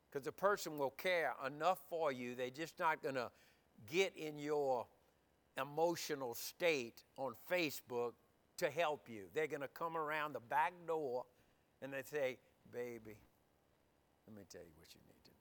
Because 0.10 0.26
the 0.26 0.32
person 0.32 0.78
will 0.78 0.92
care 0.92 1.34
enough 1.46 1.80
for 1.90 2.12
you, 2.12 2.36
they're 2.36 2.50
just 2.50 2.80
not 2.80 3.02
going 3.02 3.16
to 3.16 3.30
get 3.92 4.16
in 4.18 4.38
your 4.38 4.86
emotional 5.62 6.34
state 6.34 7.04
on 7.17 7.34
Facebook 7.50 8.13
to 8.58 8.69
help 8.69 9.10
you. 9.10 9.24
They're 9.34 9.47
going 9.47 9.62
to 9.62 9.67
come 9.67 9.97
around 9.97 10.34
the 10.34 10.39
back 10.39 10.74
door 10.88 11.24
and 11.82 11.93
they 11.93 12.04
say, 12.04 12.38
Baby, 12.71 13.17
let 14.28 14.36
me 14.36 14.43
tell 14.50 14.62
you 14.62 14.71
what 14.78 14.88
you 14.93 15.02
need 15.08 15.24
to 15.26 15.32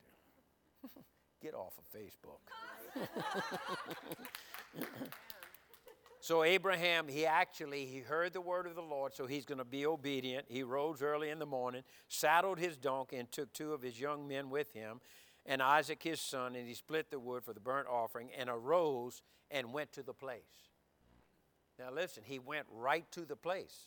do. 0.96 1.02
Get 1.42 1.54
off 1.54 1.74
of 1.78 1.84
Facebook. 1.96 2.40
so 6.20 6.42
Abraham, 6.42 7.06
he 7.08 7.26
actually 7.26 7.86
he 7.86 8.00
heard 8.00 8.32
the 8.32 8.40
word 8.40 8.66
of 8.66 8.74
the 8.74 8.82
Lord, 8.82 9.14
so 9.14 9.26
he's 9.26 9.44
going 9.44 9.58
to 9.58 9.64
be 9.64 9.86
obedient. 9.86 10.46
He 10.48 10.62
rose 10.62 11.02
early 11.02 11.30
in 11.30 11.38
the 11.38 11.46
morning, 11.46 11.82
saddled 12.08 12.58
his 12.58 12.76
donkey, 12.76 13.16
and 13.16 13.30
took 13.30 13.52
two 13.52 13.72
of 13.72 13.82
his 13.82 14.00
young 14.00 14.26
men 14.26 14.50
with 14.50 14.72
him 14.72 15.00
and 15.46 15.62
Isaac 15.62 16.02
his 16.02 16.20
son, 16.20 16.54
and 16.54 16.66
he 16.68 16.74
split 16.74 17.10
the 17.10 17.18
wood 17.18 17.44
for 17.44 17.52
the 17.52 17.60
burnt 17.60 17.88
offering, 17.88 18.30
and 18.36 18.48
arose 18.48 19.22
and 19.50 19.72
went 19.72 19.92
to 19.92 20.02
the 20.02 20.12
place. 20.12 20.42
Now 21.78 21.90
listen, 21.90 22.22
he 22.26 22.38
went 22.38 22.66
right 22.70 23.10
to 23.12 23.24
the 23.24 23.36
place, 23.36 23.86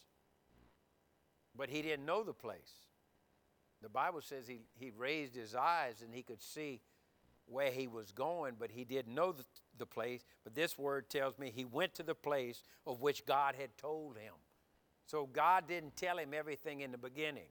but 1.55 1.69
he 1.69 1.81
didn't 1.81 2.05
know 2.05 2.23
the 2.23 2.33
place. 2.33 2.87
The 3.83 3.89
Bible 3.89 4.21
says 4.21 4.47
he, 4.47 4.61
he 4.79 4.91
raised 4.97 5.35
his 5.35 5.53
eyes 5.53 6.01
and 6.01 6.13
he 6.13 6.23
could 6.23 6.41
see 6.41 6.81
where 7.45 7.69
he 7.69 7.87
was 7.87 8.11
going, 8.11 8.55
but 8.57 8.71
he 8.71 8.85
didn't 8.85 9.13
know 9.13 9.33
the, 9.33 9.43
the 9.77 9.85
place. 9.85 10.23
But 10.43 10.55
this 10.55 10.77
word 10.77 11.09
tells 11.09 11.37
me 11.37 11.51
he 11.53 11.65
went 11.65 11.93
to 11.95 12.03
the 12.03 12.15
place 12.15 12.63
of 12.87 13.01
which 13.01 13.25
God 13.25 13.55
had 13.55 13.77
told 13.77 14.17
him. 14.17 14.33
So 15.05 15.27
God 15.31 15.67
didn't 15.67 15.97
tell 15.97 16.17
him 16.17 16.33
everything 16.33 16.79
in 16.79 16.91
the 16.91 16.97
beginning. 16.97 17.49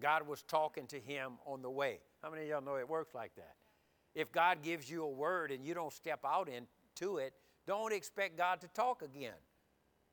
God 0.00 0.26
was 0.26 0.42
talking 0.42 0.86
to 0.88 0.98
him 0.98 1.32
on 1.46 1.62
the 1.62 1.70
way. 1.70 1.98
How 2.22 2.30
many 2.30 2.42
of 2.42 2.48
y'all 2.48 2.62
know 2.62 2.76
it 2.76 2.88
works 2.88 3.14
like 3.14 3.34
that? 3.36 3.54
If 4.14 4.32
God 4.32 4.62
gives 4.62 4.90
you 4.90 5.04
a 5.04 5.08
word 5.08 5.50
and 5.52 5.64
you 5.64 5.74
don't 5.74 5.92
step 5.92 6.20
out 6.24 6.48
into 6.48 7.18
it, 7.18 7.34
don't 7.66 7.92
expect 7.92 8.36
God 8.36 8.60
to 8.62 8.68
talk 8.68 9.02
again. 9.02 9.34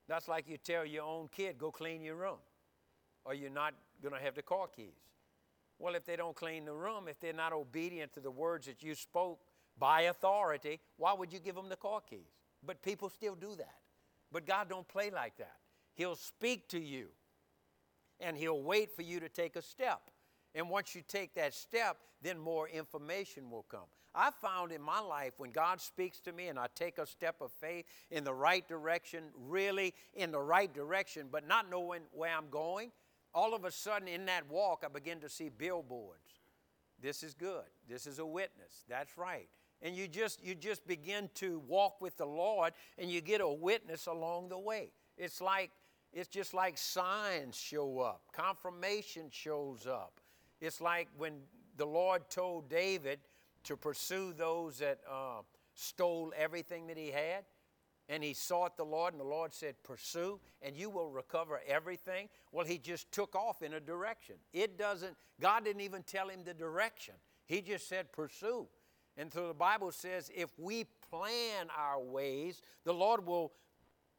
That's 0.07 0.27
like 0.27 0.47
you 0.47 0.57
tell 0.57 0.85
your 0.85 1.03
own 1.03 1.27
kid, 1.31 1.57
go 1.57 1.71
clean 1.71 2.03
your 2.03 2.15
room, 2.15 2.37
or 3.25 3.33
you're 3.33 3.49
not 3.49 3.73
going 4.01 4.13
to 4.13 4.21
have 4.21 4.35
the 4.35 4.41
car 4.41 4.67
keys. 4.67 4.93
Well, 5.79 5.95
if 5.95 6.05
they 6.05 6.15
don't 6.15 6.35
clean 6.35 6.65
the 6.65 6.73
room, 6.73 7.07
if 7.07 7.19
they're 7.19 7.33
not 7.33 7.53
obedient 7.53 8.13
to 8.13 8.19
the 8.19 8.31
words 8.31 8.67
that 8.67 8.81
you 8.83 8.95
spoke 8.95 9.39
by 9.77 10.01
authority, 10.03 10.79
why 10.97 11.13
would 11.13 11.31
you 11.31 11.39
give 11.39 11.55
them 11.55 11.69
the 11.69 11.75
car 11.75 12.01
keys? 12.07 12.31
But 12.65 12.81
people 12.81 13.09
still 13.09 13.35
do 13.35 13.55
that. 13.57 13.75
But 14.31 14.45
God 14.45 14.69
don't 14.69 14.87
play 14.87 15.09
like 15.09 15.37
that. 15.37 15.55
He'll 15.93 16.15
speak 16.15 16.67
to 16.69 16.79
you 16.79 17.07
and 18.19 18.37
he'll 18.37 18.61
wait 18.61 18.95
for 18.95 19.01
you 19.01 19.19
to 19.19 19.29
take 19.29 19.55
a 19.55 19.61
step. 19.61 20.09
And 20.55 20.69
once 20.69 20.95
you 20.95 21.01
take 21.07 21.35
that 21.35 21.53
step, 21.53 21.97
then 22.21 22.39
more 22.39 22.67
information 22.67 23.49
will 23.49 23.65
come. 23.69 23.85
I 24.15 24.31
found 24.31 24.71
in 24.71 24.81
my 24.81 24.99
life 24.99 25.33
when 25.37 25.51
God 25.51 25.79
speaks 25.79 26.19
to 26.21 26.31
me 26.31 26.47
and 26.47 26.57
I 26.57 26.65
take 26.73 26.97
a 26.97 27.05
step 27.05 27.35
of 27.41 27.51
faith 27.51 27.85
in 28.09 28.23
the 28.23 28.33
right 28.33 28.67
direction, 28.67 29.25
really 29.47 29.93
in 30.15 30.31
the 30.31 30.39
right 30.39 30.73
direction, 30.73 31.27
but 31.31 31.47
not 31.47 31.69
knowing 31.69 32.01
where 32.11 32.35
I'm 32.35 32.49
going, 32.49 32.91
all 33.35 33.53
of 33.53 33.65
a 33.65 33.71
sudden 33.71 34.07
in 34.07 34.25
that 34.25 34.49
walk, 34.49 34.83
I 34.83 34.89
begin 34.89 35.19
to 35.19 35.29
see 35.29 35.49
billboards. 35.49 36.39
This 36.99 37.21
is 37.21 37.35
good. 37.35 37.65
This 37.87 38.07
is 38.07 38.17
a 38.17 38.25
witness. 38.25 38.83
That's 38.89 39.15
right. 39.17 39.47
And 39.83 39.95
you 39.95 40.07
just 40.07 40.43
you 40.43 40.55
just 40.55 40.87
begin 40.87 41.29
to 41.35 41.61
walk 41.67 42.01
with 42.01 42.17
the 42.17 42.25
Lord 42.25 42.73
and 42.97 43.11
you 43.11 43.21
get 43.21 43.41
a 43.41 43.47
witness 43.47 44.07
along 44.07 44.49
the 44.49 44.57
way. 44.57 44.91
It's 45.17 45.39
like 45.39 45.69
it's 46.13 46.27
just 46.27 46.53
like 46.53 46.77
signs 46.77 47.55
show 47.55 47.99
up, 47.99 48.21
confirmation 48.31 49.25
shows 49.31 49.85
up. 49.85 50.19
It's 50.59 50.81
like 50.81 51.07
when 51.17 51.33
the 51.75 51.85
Lord 51.85 52.29
told 52.29 52.69
David 52.69 53.19
to 53.65 53.77
pursue 53.77 54.33
those 54.33 54.79
that 54.79 54.99
uh, 55.09 55.41
stole 55.73 56.33
everything 56.35 56.87
that 56.87 56.97
he 56.97 57.11
had, 57.11 57.45
and 58.09 58.23
he 58.23 58.33
sought 58.33 58.77
the 58.77 58.85
Lord, 58.85 59.13
and 59.13 59.19
the 59.19 59.25
Lord 59.25 59.53
said, 59.53 59.75
Pursue, 59.83 60.39
and 60.61 60.75
you 60.75 60.89
will 60.89 61.11
recover 61.11 61.61
everything. 61.67 62.29
Well, 62.51 62.65
he 62.65 62.77
just 62.77 63.11
took 63.11 63.35
off 63.35 63.61
in 63.61 63.73
a 63.73 63.79
direction. 63.79 64.35
It 64.53 64.77
doesn't, 64.77 65.15
God 65.41 65.65
didn't 65.65 65.81
even 65.81 66.03
tell 66.03 66.29
him 66.29 66.39
the 66.45 66.53
direction. 66.53 67.15
He 67.47 67.61
just 67.61 67.87
said, 67.87 68.11
pursue. 68.11 68.67
And 69.17 69.31
so 69.31 69.47
the 69.47 69.53
Bible 69.53 69.91
says, 69.91 70.29
if 70.35 70.49
we 70.59 70.85
plan 71.09 71.67
our 71.75 71.99
ways, 71.99 72.61
the 72.83 72.93
Lord 72.93 73.25
will 73.25 73.53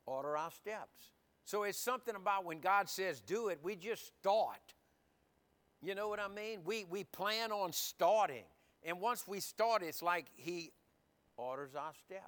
order 0.07 0.37
our 0.37 0.51
steps. 0.51 1.13
So 1.49 1.63
it's 1.63 1.79
something 1.79 2.15
about 2.15 2.45
when 2.45 2.61
God 2.61 2.91
says 2.91 3.23
do 3.23 3.49
it, 3.49 3.59
we 3.63 3.75
just 3.75 4.13
start. 4.21 4.61
You 5.81 5.95
know 5.95 6.11
what 6.11 6.21
I 6.21 6.29
mean? 6.29 6.61
We, 6.63 6.85
we 6.85 7.05
plan 7.05 7.53
on 7.53 7.73
starting. 7.73 8.45
And 8.85 9.01
once 9.01 9.27
we 9.27 9.41
start, 9.41 9.83
it's 9.83 10.03
like 10.03 10.27
He 10.37 10.73
orders 11.39 11.75
our 11.75 11.93
steps. 12.05 12.27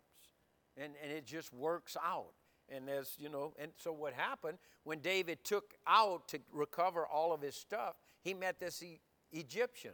And, 0.75 0.95
and 1.03 1.13
it 1.13 1.27
just 1.27 1.53
works 1.53 1.99
out. 2.03 2.33
And 2.71 2.89
there's, 2.89 3.15
you 3.19 3.29
know, 3.29 3.53
and 3.59 3.73
so 3.77 3.93
what 3.93 4.15
happened 4.15 4.57
when 4.85 5.01
David 5.01 5.45
took 5.45 5.75
out 5.87 6.27
to 6.29 6.39
recover 6.51 7.07
all 7.07 7.35
of 7.35 7.43
his 7.43 7.57
stuff, 7.57 7.97
he 8.23 8.33
met 8.33 8.59
this 8.59 8.83
e- 8.83 9.01
Egyptian. 9.33 9.93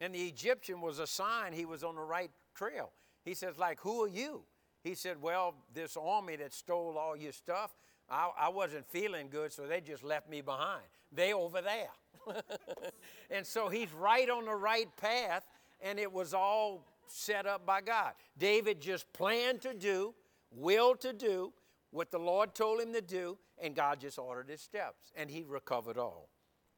And 0.00 0.14
the 0.14 0.22
Egyptian 0.28 0.80
was 0.80 1.00
a 1.00 1.06
sign 1.08 1.52
he 1.52 1.64
was 1.64 1.82
on 1.82 1.96
the 1.96 2.02
right 2.02 2.30
trail. 2.54 2.92
He 3.24 3.34
says, 3.34 3.58
like, 3.58 3.80
who 3.80 4.04
are 4.04 4.08
you? 4.08 4.44
He 4.84 4.94
said, 4.94 5.20
well, 5.20 5.56
this 5.74 5.96
army 5.96 6.36
that 6.36 6.52
stole 6.52 6.96
all 6.96 7.16
your 7.16 7.32
stuff, 7.32 7.74
I, 8.10 8.30
I 8.38 8.48
wasn't 8.48 8.88
feeling 8.90 9.28
good, 9.30 9.52
so 9.52 9.66
they 9.66 9.80
just 9.80 10.02
left 10.02 10.28
me 10.28 10.40
behind. 10.40 10.82
They 11.12 11.32
over 11.32 11.60
there. 11.60 11.90
and 13.30 13.46
so 13.46 13.68
he's 13.68 13.92
right 13.92 14.28
on 14.28 14.44
the 14.44 14.54
right 14.54 14.88
path, 14.96 15.44
and 15.80 15.98
it 15.98 16.12
was 16.12 16.34
all 16.34 16.86
set 17.06 17.46
up 17.46 17.64
by 17.64 17.80
God. 17.80 18.12
David 18.36 18.80
just 18.80 19.12
planned 19.12 19.60
to 19.62 19.74
do, 19.74 20.14
will 20.50 20.94
to 20.96 21.12
do 21.12 21.52
what 21.90 22.10
the 22.10 22.18
Lord 22.18 22.54
told 22.54 22.80
him 22.80 22.92
to 22.92 23.00
do, 23.00 23.38
and 23.58 23.74
God 23.74 24.00
just 24.00 24.18
ordered 24.18 24.48
his 24.48 24.60
steps, 24.60 25.12
and 25.16 25.30
he 25.30 25.44
recovered 25.46 25.98
all. 25.98 26.28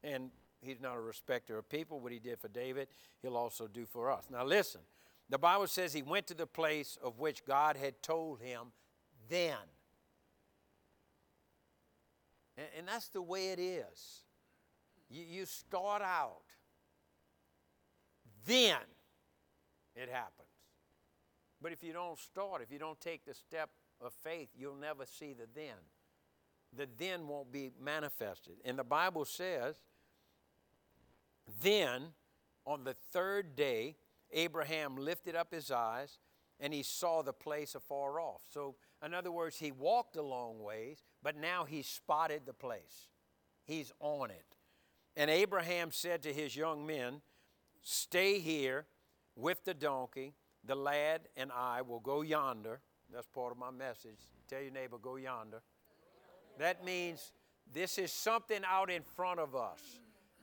And 0.02 0.30
he's 0.60 0.80
not 0.80 0.96
a 0.96 1.00
respecter 1.00 1.58
of 1.58 1.68
people. 1.68 2.00
What 2.00 2.12
he 2.12 2.18
did 2.18 2.40
for 2.40 2.48
David, 2.48 2.88
he'll 3.20 3.36
also 3.36 3.66
do 3.66 3.84
for 3.84 4.10
us. 4.10 4.24
Now, 4.30 4.44
listen, 4.44 4.80
the 5.28 5.38
Bible 5.38 5.66
says 5.66 5.92
he 5.92 6.02
went 6.02 6.26
to 6.28 6.34
the 6.34 6.46
place 6.46 6.98
of 7.02 7.18
which 7.18 7.44
God 7.44 7.76
had 7.76 8.02
told 8.02 8.40
him 8.40 8.72
then. 9.28 9.56
And, 12.56 12.66
and 12.78 12.88
that's 12.88 13.08
the 13.08 13.22
way 13.22 13.48
it 13.48 13.58
is. 13.58 14.20
You, 15.08 15.24
you 15.28 15.46
start 15.46 16.02
out, 16.02 16.42
then 18.46 18.78
it 19.94 20.08
happens. 20.10 20.48
But 21.60 21.72
if 21.72 21.84
you 21.84 21.92
don't 21.92 22.18
start, 22.18 22.62
if 22.62 22.72
you 22.72 22.78
don't 22.78 23.00
take 23.00 23.24
the 23.24 23.34
step 23.34 23.70
of 24.00 24.12
faith, 24.12 24.48
you'll 24.58 24.74
never 24.74 25.06
see 25.06 25.32
the 25.32 25.46
then. 25.54 25.76
The 26.74 26.88
then 26.98 27.28
won't 27.28 27.52
be 27.52 27.70
manifested. 27.80 28.54
And 28.64 28.78
the 28.78 28.84
Bible 28.84 29.24
says, 29.24 29.76
then 31.62 32.08
on 32.66 32.84
the 32.84 32.94
third 33.12 33.54
day, 33.54 33.96
Abraham 34.32 34.96
lifted 34.96 35.36
up 35.36 35.52
his 35.52 35.70
eyes 35.70 36.18
and 36.58 36.72
he 36.72 36.82
saw 36.82 37.22
the 37.22 37.32
place 37.32 37.74
afar 37.74 38.20
off. 38.20 38.42
So, 38.50 38.76
in 39.04 39.14
other 39.14 39.32
words, 39.32 39.58
he 39.58 39.72
walked 39.72 40.16
a 40.16 40.22
long 40.22 40.62
ways, 40.62 41.02
but 41.22 41.36
now 41.36 41.64
he 41.64 41.82
spotted 41.82 42.42
the 42.46 42.52
place. 42.52 43.08
He's 43.64 43.92
on 44.00 44.30
it. 44.30 44.56
And 45.16 45.30
Abraham 45.30 45.90
said 45.92 46.22
to 46.22 46.32
his 46.32 46.56
young 46.56 46.86
men, 46.86 47.20
Stay 47.82 48.38
here 48.38 48.86
with 49.36 49.64
the 49.64 49.74
donkey. 49.74 50.34
The 50.64 50.74
lad 50.76 51.22
and 51.36 51.50
I 51.52 51.82
will 51.82 52.00
go 52.00 52.22
yonder. 52.22 52.80
That's 53.12 53.26
part 53.26 53.52
of 53.52 53.58
my 53.58 53.70
message. 53.70 54.18
Tell 54.48 54.62
your 54.62 54.70
neighbor, 54.70 54.98
go 54.98 55.16
yonder. 55.16 55.62
That 56.58 56.84
means 56.84 57.32
this 57.72 57.98
is 57.98 58.12
something 58.12 58.60
out 58.66 58.90
in 58.90 59.02
front 59.02 59.40
of 59.40 59.56
us. 59.56 59.80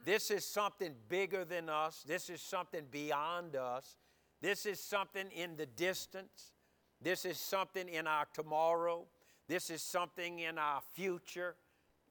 This 0.06 0.32
is 0.32 0.46
something 0.46 0.94
bigger 1.08 1.46
than 1.46 1.70
us. 1.70 2.04
This 2.08 2.30
is 2.30 2.42
something 2.42 2.84
beyond 2.92 3.56
us. 3.56 3.98
This 4.42 4.66
is 4.66 4.80
something 4.80 5.30
in 5.32 5.56
the 5.56 5.66
distance. 5.66 6.54
This 7.02 7.26
is 7.26 7.38
something 7.38 7.88
in 7.88 8.08
our 8.08 8.26
tomorrow. 8.34 9.06
This 9.50 9.70
is 9.70 9.82
something 9.82 10.40
in 10.40 10.58
our 10.58 10.80
future. 10.94 11.56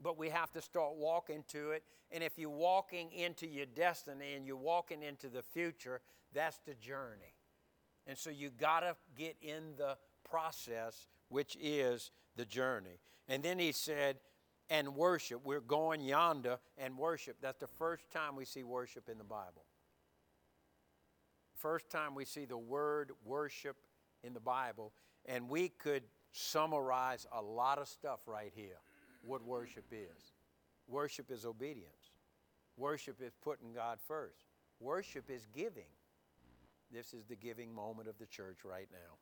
But 0.01 0.19
we 0.19 0.29
have 0.29 0.53
to 0.53 0.61
start 0.61 0.97
walking 0.97 1.45
to 1.49 1.71
it. 1.71 1.83
And 2.13 2.23
if 2.23 2.39
you're 2.39 2.51
walking 2.51 3.11
into 3.13 3.49
your 3.49 3.67
destiny 3.67 4.35
and 4.37 4.47
you're 4.47 4.57
walking 4.57 5.03
into 5.03 5.29
the 5.29 5.43
future, 5.43 6.03
that's 6.33 6.59
the 6.67 6.75
journey. 6.75 7.35
And 8.07 8.17
so 8.17 8.31
you 8.31 8.51
got 8.51 8.81
to 8.81 8.95
get 9.17 9.37
in 9.41 9.75
the 9.77 9.97
process, 10.29 11.09
which 11.31 11.57
is 11.61 12.11
the 12.37 12.45
journey. 12.45 13.01
And 13.29 13.43
then 13.43 13.59
he 13.59 13.73
said, 13.73 14.19
and 14.71 14.95
worship. 14.95 15.41
We're 15.45 15.61
going 15.61 16.01
yonder 16.01 16.59
and 16.77 16.97
worship. 16.97 17.37
That's 17.41 17.59
the 17.59 17.67
first 17.67 18.11
time 18.11 18.37
we 18.37 18.45
see 18.45 18.63
worship 18.63 19.09
in 19.09 19.19
the 19.19 19.25
Bible. 19.25 19.65
First 21.57 21.91
time 21.91 22.15
we 22.15 22.25
see 22.25 22.45
the 22.45 22.59
word 22.59 23.11
worship 23.25 23.77
in 24.23 24.33
the 24.33 24.41
Bible, 24.41 24.93
and 25.27 25.49
we 25.49 25.71
could 25.71 26.03
summarize 26.33 27.27
a 27.33 27.43
lot 27.43 27.79
of 27.79 27.89
stuff 27.89 28.21
right 28.27 28.53
here 28.55 28.81
what 29.23 29.45
worship 29.45 29.87
is. 29.93 30.33
Worship 30.87 31.31
is 31.31 31.45
obedience, 31.45 32.13
worship 32.77 33.21
is 33.21 33.33
putting 33.43 33.73
God 33.73 33.99
first, 34.07 34.47
worship 34.81 35.31
is 35.31 35.47
giving. 35.55 35.91
This 36.91 37.13
is 37.13 37.27
the 37.27 37.37
giving 37.37 37.75
moment 37.75 38.09
of 38.09 38.17
the 38.19 38.25
church 38.27 38.59
right 38.65 38.89
now. 38.91 39.17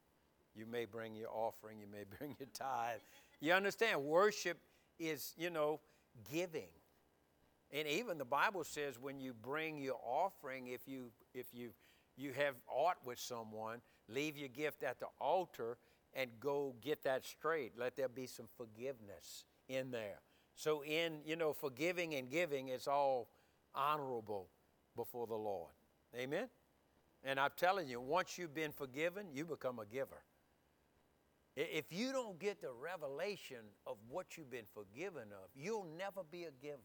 You 0.55 0.66
may 0.66 0.85
bring 0.85 1.16
your 1.16 1.31
offering, 1.31 1.81
you 1.81 1.88
may 1.90 2.05
bring 2.19 2.37
your 2.38 2.49
tithe. 2.55 3.01
You 3.40 3.53
understand? 3.53 4.03
Worship 4.03 4.59
is, 4.99 5.35
you 5.37 5.51
know, 5.51 5.81
giving. 6.31 6.69
And 7.73 7.88
even 7.88 8.19
the 8.19 8.25
Bible 8.25 8.62
says 8.62 9.01
when 9.01 9.19
you 9.19 9.35
bring 9.35 9.79
your 9.79 9.99
offering, 10.05 10.69
if 10.69 10.87
you 10.87 11.11
if 11.35 11.47
you 11.53 11.71
you 12.16 12.33
have 12.33 12.55
aught 12.69 12.97
with 13.05 13.19
someone, 13.19 13.81
leave 14.09 14.37
your 14.37 14.49
gift 14.49 14.83
at 14.83 15.01
the 15.01 15.09
altar 15.21 15.77
and 16.16 16.31
go 16.40 16.74
get 16.81 17.05
that 17.05 17.24
straight. 17.24 17.72
Let 17.79 17.96
there 17.96 18.09
be 18.09 18.26
some 18.26 18.48
forgiveness 18.57 19.44
in 19.68 19.90
there. 19.90 20.20
So 20.55 20.83
in, 20.83 21.18
you 21.26 21.37
know, 21.37 21.52
forgiving 21.52 22.14
and 22.14 22.31
giving, 22.31 22.68
it's 22.68 22.88
all 22.88 23.29
honorable 23.74 24.48
before 24.96 25.26
the 25.26 25.35
Lord. 25.35 25.72
Amen? 26.16 26.48
And 27.22 27.38
I'm 27.38 27.50
telling 27.57 27.87
you, 27.88 28.00
once 28.00 28.38
you've 28.38 28.55
been 28.55 28.72
forgiven, 28.72 29.26
you 29.33 29.44
become 29.44 29.79
a 29.79 29.85
giver. 29.85 30.22
If 31.55 31.87
you 31.90 32.12
don't 32.12 32.38
get 32.38 32.61
the 32.61 32.70
revelation 32.72 33.59
of 33.87 33.96
what 34.09 34.37
you've 34.37 34.50
been 34.50 34.66
forgiven 34.74 35.29
of, 35.33 35.48
you'll 35.55 35.87
never 35.98 36.22
be 36.31 36.44
a 36.44 36.50
giver. 36.62 36.79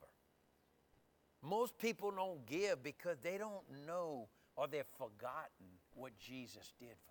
Most 1.42 1.78
people 1.78 2.12
don't 2.12 2.46
give 2.46 2.84
because 2.84 3.18
they 3.24 3.38
don't 3.38 3.64
know 3.86 4.28
or 4.56 4.68
they've 4.68 4.86
forgotten 4.98 5.68
what 5.94 6.18
Jesus 6.18 6.74
did 6.80 6.96
for 7.06 7.11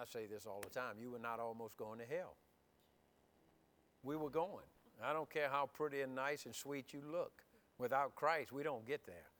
I 0.00 0.04
say 0.04 0.26
this 0.26 0.46
all 0.46 0.60
the 0.60 0.70
time 0.70 0.96
you 1.00 1.10
were 1.10 1.18
not 1.18 1.40
almost 1.40 1.76
going 1.76 1.98
to 1.98 2.04
hell. 2.04 2.36
We 4.02 4.16
were 4.16 4.30
going. 4.30 4.64
I 5.02 5.12
don't 5.12 5.28
care 5.28 5.48
how 5.50 5.68
pretty 5.72 6.00
and 6.00 6.14
nice 6.14 6.46
and 6.46 6.54
sweet 6.54 6.92
you 6.92 7.02
look. 7.10 7.42
Without 7.78 8.14
Christ, 8.14 8.52
we 8.52 8.62
don't 8.62 8.86
get 8.86 9.04
there. 9.06 9.30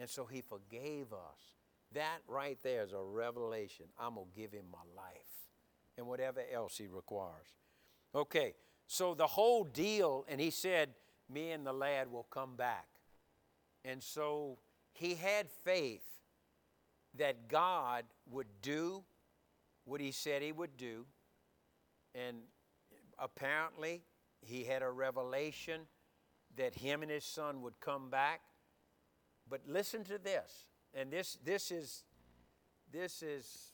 And 0.00 0.08
so 0.08 0.24
He 0.24 0.40
forgave 0.40 1.12
us. 1.12 1.54
That 1.92 2.18
right 2.26 2.58
there 2.62 2.82
is 2.82 2.92
a 2.92 3.02
revelation. 3.02 3.86
I'm 3.98 4.14
going 4.14 4.26
to 4.26 4.40
give 4.40 4.52
Him 4.52 4.64
my 4.72 4.78
life 4.96 5.38
and 5.98 6.06
whatever 6.06 6.40
else 6.50 6.78
he 6.78 6.86
requires. 6.86 7.56
Okay, 8.14 8.54
so 8.86 9.14
the 9.14 9.26
whole 9.26 9.64
deal, 9.64 10.24
and 10.28 10.40
he 10.40 10.50
said, 10.50 10.90
Me 11.28 11.50
and 11.50 11.66
the 11.66 11.72
lad 11.72 12.10
will 12.10 12.26
come 12.30 12.56
back. 12.56 12.86
And 13.84 14.02
so 14.02 14.58
he 14.92 15.16
had 15.16 15.50
faith 15.50 16.06
that 17.18 17.48
God 17.48 18.04
would 18.30 18.46
do 18.62 19.02
what 19.88 20.00
he 20.00 20.12
said 20.12 20.42
he 20.42 20.52
would 20.52 20.76
do. 20.76 21.06
And 22.14 22.38
apparently, 23.18 24.02
he 24.40 24.64
had 24.64 24.82
a 24.82 24.90
revelation 24.90 25.82
that 26.56 26.74
him 26.74 27.02
and 27.02 27.10
his 27.10 27.24
son 27.24 27.62
would 27.62 27.80
come 27.80 28.10
back. 28.10 28.40
But 29.48 29.62
listen 29.66 30.04
to 30.04 30.18
this. 30.18 30.66
And 30.94 31.10
this, 31.10 31.38
this 31.44 31.70
is, 31.70 32.04
this 32.92 33.22
is, 33.22 33.72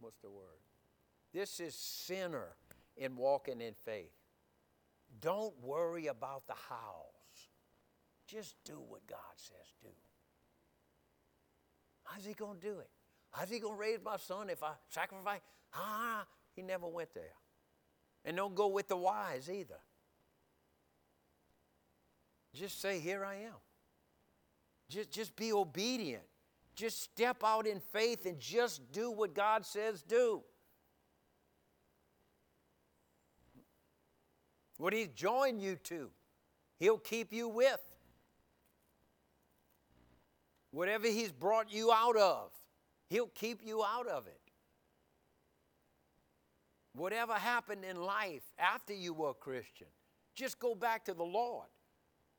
what's 0.00 0.18
the 0.18 0.30
word? 0.30 0.60
This 1.32 1.60
is 1.60 1.74
sinner 1.74 2.56
in 2.96 3.16
walking 3.16 3.60
in 3.60 3.74
faith. 3.74 4.12
Don't 5.20 5.54
worry 5.62 6.06
about 6.06 6.46
the 6.46 6.54
hows. 6.68 7.48
Just 8.26 8.56
do 8.64 8.80
what 8.88 9.06
God 9.06 9.18
says 9.36 9.74
do. 9.82 9.88
How's 12.04 12.24
he 12.24 12.34
going 12.34 12.58
to 12.58 12.66
do 12.66 12.78
it? 12.80 12.90
How's 13.30 13.50
he 13.50 13.60
going 13.60 13.74
to 13.74 13.80
raise 13.80 13.98
my 14.04 14.16
son 14.16 14.50
if 14.50 14.62
I 14.62 14.72
sacrifice? 14.88 15.40
Ah, 15.74 16.26
he 16.54 16.62
never 16.62 16.86
went 16.86 17.14
there. 17.14 17.34
And 18.24 18.36
don't 18.36 18.54
go 18.54 18.68
with 18.68 18.88
the 18.88 18.96
whys 18.96 19.48
either. 19.48 19.78
Just 22.54 22.80
say, 22.80 22.98
Here 22.98 23.24
I 23.24 23.36
am. 23.36 23.54
Just, 24.88 25.10
just 25.10 25.36
be 25.36 25.52
obedient. 25.52 26.24
Just 26.74 27.02
step 27.02 27.42
out 27.44 27.66
in 27.66 27.80
faith 27.92 28.26
and 28.26 28.40
just 28.40 28.90
do 28.92 29.10
what 29.10 29.34
God 29.34 29.64
says 29.64 30.02
do. 30.02 30.42
what 34.80 34.94
He's 34.94 35.08
joined 35.08 35.60
you 35.60 35.76
to, 35.76 36.10
He'll 36.78 36.98
keep 36.98 37.32
you 37.32 37.48
with. 37.48 37.80
Whatever 40.70 41.06
He's 41.06 41.30
brought 41.30 41.72
you 41.72 41.92
out 41.92 42.16
of, 42.16 42.50
He'll 43.10 43.26
keep 43.26 43.60
you 43.66 43.82
out 43.84 44.06
of 44.06 44.28
it. 44.28 44.40
Whatever 46.94 47.34
happened 47.34 47.84
in 47.84 48.00
life 48.00 48.44
after 48.56 48.94
you 48.94 49.12
were 49.12 49.30
a 49.30 49.34
Christian, 49.34 49.88
just 50.34 50.60
go 50.60 50.76
back 50.76 51.04
to 51.06 51.14
the 51.14 51.24
Lord. 51.24 51.66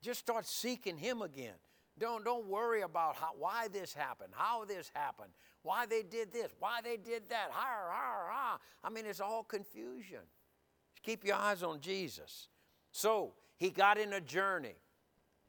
Just 0.02 0.22
start 0.22 0.48
seeking 0.48 0.98
Him 0.98 1.22
again. 1.22 1.56
Don't, 2.00 2.24
don't 2.24 2.48
worry 2.48 2.82
about 2.82 3.18
how, 3.18 3.32
why 3.38 3.68
this 3.68 3.94
happened, 3.94 4.32
how 4.34 4.64
this 4.64 4.90
happened, 4.96 5.32
why 5.62 5.86
they 5.86 6.04
did 6.04 6.32
this, 6.32 6.50
why 6.58 6.80
they 6.82 6.96
did 6.96 7.30
that. 7.30 7.50
Ha, 7.52 7.68
ha, 7.90 8.28
ha. 8.32 8.60
I 8.82 8.90
mean, 8.90 9.06
it's 9.06 9.20
all 9.20 9.44
confusion. 9.44 10.22
Just 10.94 11.04
keep 11.04 11.26
your 11.26 11.36
eyes 11.36 11.64
on 11.64 11.82
Jesus. 11.82 12.48
So 12.92 13.34
he 13.58 13.70
got 13.70 13.98
in 13.98 14.14
a 14.14 14.22
journey. 14.22 14.76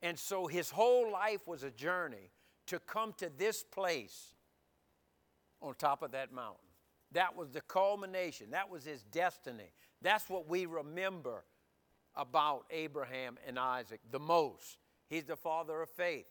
And 0.03 0.19
so 0.19 0.49
his 0.49 0.69
whole 0.69 1.11
life 1.13 1.47
was 1.47 1.63
a 1.63 1.71
journey 1.71 2.33
to 2.67 2.81
come 2.81 3.15
to 3.19 3.31
this 3.39 3.63
place 3.63 4.35
on 5.62 5.75
top 5.75 6.03
of 6.03 6.12
that 6.12 6.33
mountain. 6.33 6.57
That 7.12 7.37
was 7.37 7.51
the 7.51 7.61
culmination, 7.62 8.51
that 8.51 8.70
was 8.70 8.85
his 8.85 9.03
destiny. 9.05 9.72
That's 10.01 10.29
what 10.29 10.48
we 10.48 10.66
remember 10.66 11.44
about 12.14 12.64
Abraham 12.70 13.38
and 13.46 13.59
Isaac 13.59 14.01
the 14.11 14.18
most. 14.18 14.79
He's 15.09 15.25
the 15.25 15.37
father 15.37 15.83
of 15.83 15.90
faith. 15.90 16.27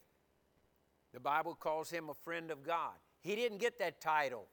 The 1.13 1.19
Bible 1.19 1.55
calls 1.55 1.89
him 1.89 2.09
a 2.09 2.13
friend 2.13 2.51
of 2.51 2.63
God. 2.63 2.93
He 3.21 3.35
didn't 3.35 3.59
get 3.59 3.79
that 3.79 4.01
title 4.01 4.47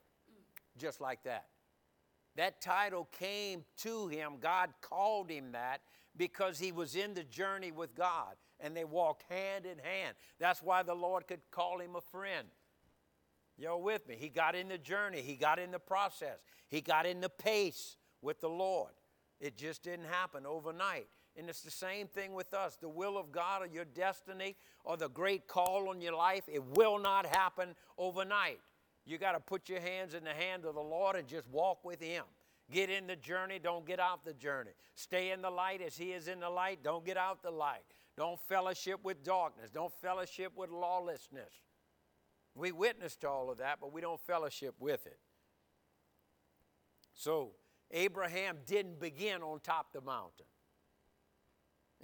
just 0.76 1.00
like 1.00 1.22
that. 1.24 1.46
That 2.36 2.60
title 2.60 3.08
came 3.18 3.64
to 3.78 4.08
him. 4.08 4.34
God 4.40 4.70
called 4.80 5.30
him 5.30 5.52
that 5.52 5.80
because 6.16 6.58
he 6.58 6.72
was 6.72 6.94
in 6.94 7.14
the 7.14 7.24
journey 7.24 7.72
with 7.72 7.94
God 7.94 8.36
and 8.60 8.76
they 8.76 8.84
walked 8.84 9.24
hand 9.28 9.66
in 9.66 9.78
hand. 9.78 10.14
That's 10.38 10.62
why 10.62 10.82
the 10.82 10.94
Lord 10.94 11.26
could 11.26 11.40
call 11.50 11.80
him 11.80 11.96
a 11.96 12.00
friend. 12.00 12.46
You're 13.58 13.78
with 13.78 14.06
me. 14.08 14.16
He 14.18 14.28
got 14.28 14.54
in 14.54 14.68
the 14.68 14.78
journey, 14.78 15.20
he 15.20 15.34
got 15.34 15.58
in 15.58 15.70
the 15.70 15.78
process, 15.78 16.38
he 16.68 16.80
got 16.80 17.06
in 17.06 17.20
the 17.20 17.28
pace 17.28 17.96
with 18.22 18.40
the 18.40 18.48
Lord. 18.48 18.92
It 19.40 19.56
just 19.56 19.82
didn't 19.82 20.06
happen 20.06 20.46
overnight. 20.46 21.08
And 21.36 21.48
it's 21.48 21.62
the 21.62 21.70
same 21.70 22.08
thing 22.08 22.32
with 22.32 22.52
us. 22.52 22.76
The 22.80 22.88
will 22.88 23.16
of 23.16 23.30
God 23.30 23.62
or 23.62 23.66
your 23.66 23.84
destiny 23.84 24.56
or 24.84 24.96
the 24.96 25.08
great 25.08 25.46
call 25.46 25.88
on 25.88 26.00
your 26.00 26.14
life, 26.14 26.42
it 26.52 26.64
will 26.64 26.98
not 26.98 27.26
happen 27.26 27.76
overnight. 27.96 28.58
You 29.06 29.18
got 29.18 29.32
to 29.32 29.40
put 29.40 29.68
your 29.68 29.80
hands 29.80 30.14
in 30.14 30.24
the 30.24 30.34
hand 30.34 30.64
of 30.64 30.74
the 30.74 30.80
Lord 30.80 31.14
and 31.14 31.28
just 31.28 31.48
walk 31.48 31.84
with 31.84 32.00
Him. 32.00 32.24
Get 32.70 32.90
in 32.90 33.06
the 33.06 33.16
journey, 33.16 33.58
don't 33.58 33.86
get 33.86 34.00
out 34.00 34.24
the 34.24 34.34
journey. 34.34 34.72
Stay 34.94 35.30
in 35.30 35.40
the 35.40 35.50
light 35.50 35.80
as 35.80 35.96
He 35.96 36.12
is 36.12 36.28
in 36.28 36.40
the 36.40 36.50
light, 36.50 36.80
don't 36.82 37.06
get 37.06 37.16
out 37.16 37.42
the 37.42 37.50
light. 37.50 37.84
Don't 38.16 38.38
fellowship 38.48 38.98
with 39.04 39.22
darkness, 39.22 39.70
don't 39.70 39.92
fellowship 40.02 40.52
with 40.56 40.70
lawlessness. 40.70 41.52
We 42.58 42.72
witness 42.72 43.16
to 43.16 43.28
all 43.28 43.50
of 43.50 43.58
that, 43.58 43.78
but 43.80 43.92
we 43.92 44.00
don't 44.00 44.20
fellowship 44.20 44.74
with 44.78 45.06
it. 45.06 45.18
So, 47.14 47.52
Abraham 47.90 48.58
didn't 48.66 49.00
begin 49.00 49.42
on 49.42 49.60
top 49.60 49.94
of 49.94 50.00
the 50.00 50.06
mountain. 50.06 50.46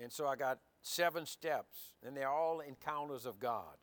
And 0.01 0.11
so 0.11 0.27
I 0.27 0.37
got 0.37 0.59
seven 0.83 1.27
steps, 1.27 1.95
and 2.05 2.17
they're 2.17 2.29
all 2.29 2.61
encounters 2.61 3.27
of 3.27 3.39
God. 3.39 3.77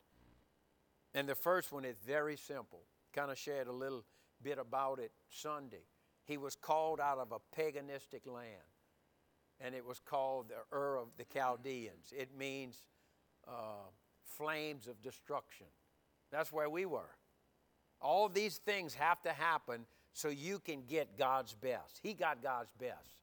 And 1.14 1.28
the 1.28 1.36
first 1.36 1.72
one 1.72 1.86
is 1.86 1.98
very 2.06 2.38
simple. 2.38 2.82
Kind 3.14 3.32
of 3.32 3.38
shared 3.38 3.68
a 3.68 3.72
little 3.72 4.04
bit 4.42 4.58
about 4.58 5.00
it 5.00 5.12
Sunday. 5.30 5.86
He 6.26 6.38
was 6.38 6.56
called 6.56 7.00
out 7.00 7.18
of 7.18 7.32
a 7.32 7.60
paganistic 7.60 8.26
land, 8.26 8.46
and 9.60 9.76
it 9.76 9.86
was 9.86 10.00
called 10.00 10.50
the 10.50 10.76
Ur 10.76 10.98
of 10.98 11.08
the 11.18 11.26
Chaldeans. 11.26 12.14
It 12.18 12.30
means 12.38 12.84
uh, 13.48 13.90
flames 14.24 14.88
of 14.88 15.02
destruction. 15.02 15.68
That's 16.32 16.52
where 16.52 16.70
we 16.70 16.86
were. 16.86 17.10
All 18.02 18.30
these 18.30 18.58
things 18.58 18.94
have 18.96 19.22
to 19.24 19.32
happen 19.32 19.86
so 20.13 20.30
you 20.30 20.60
can 20.60 20.84
get 20.88 21.17
God's 21.17 21.54
best. 21.54 22.00
He 22.02 22.13
got 22.13 22.41
God's 22.41 22.72
best. 22.80 23.17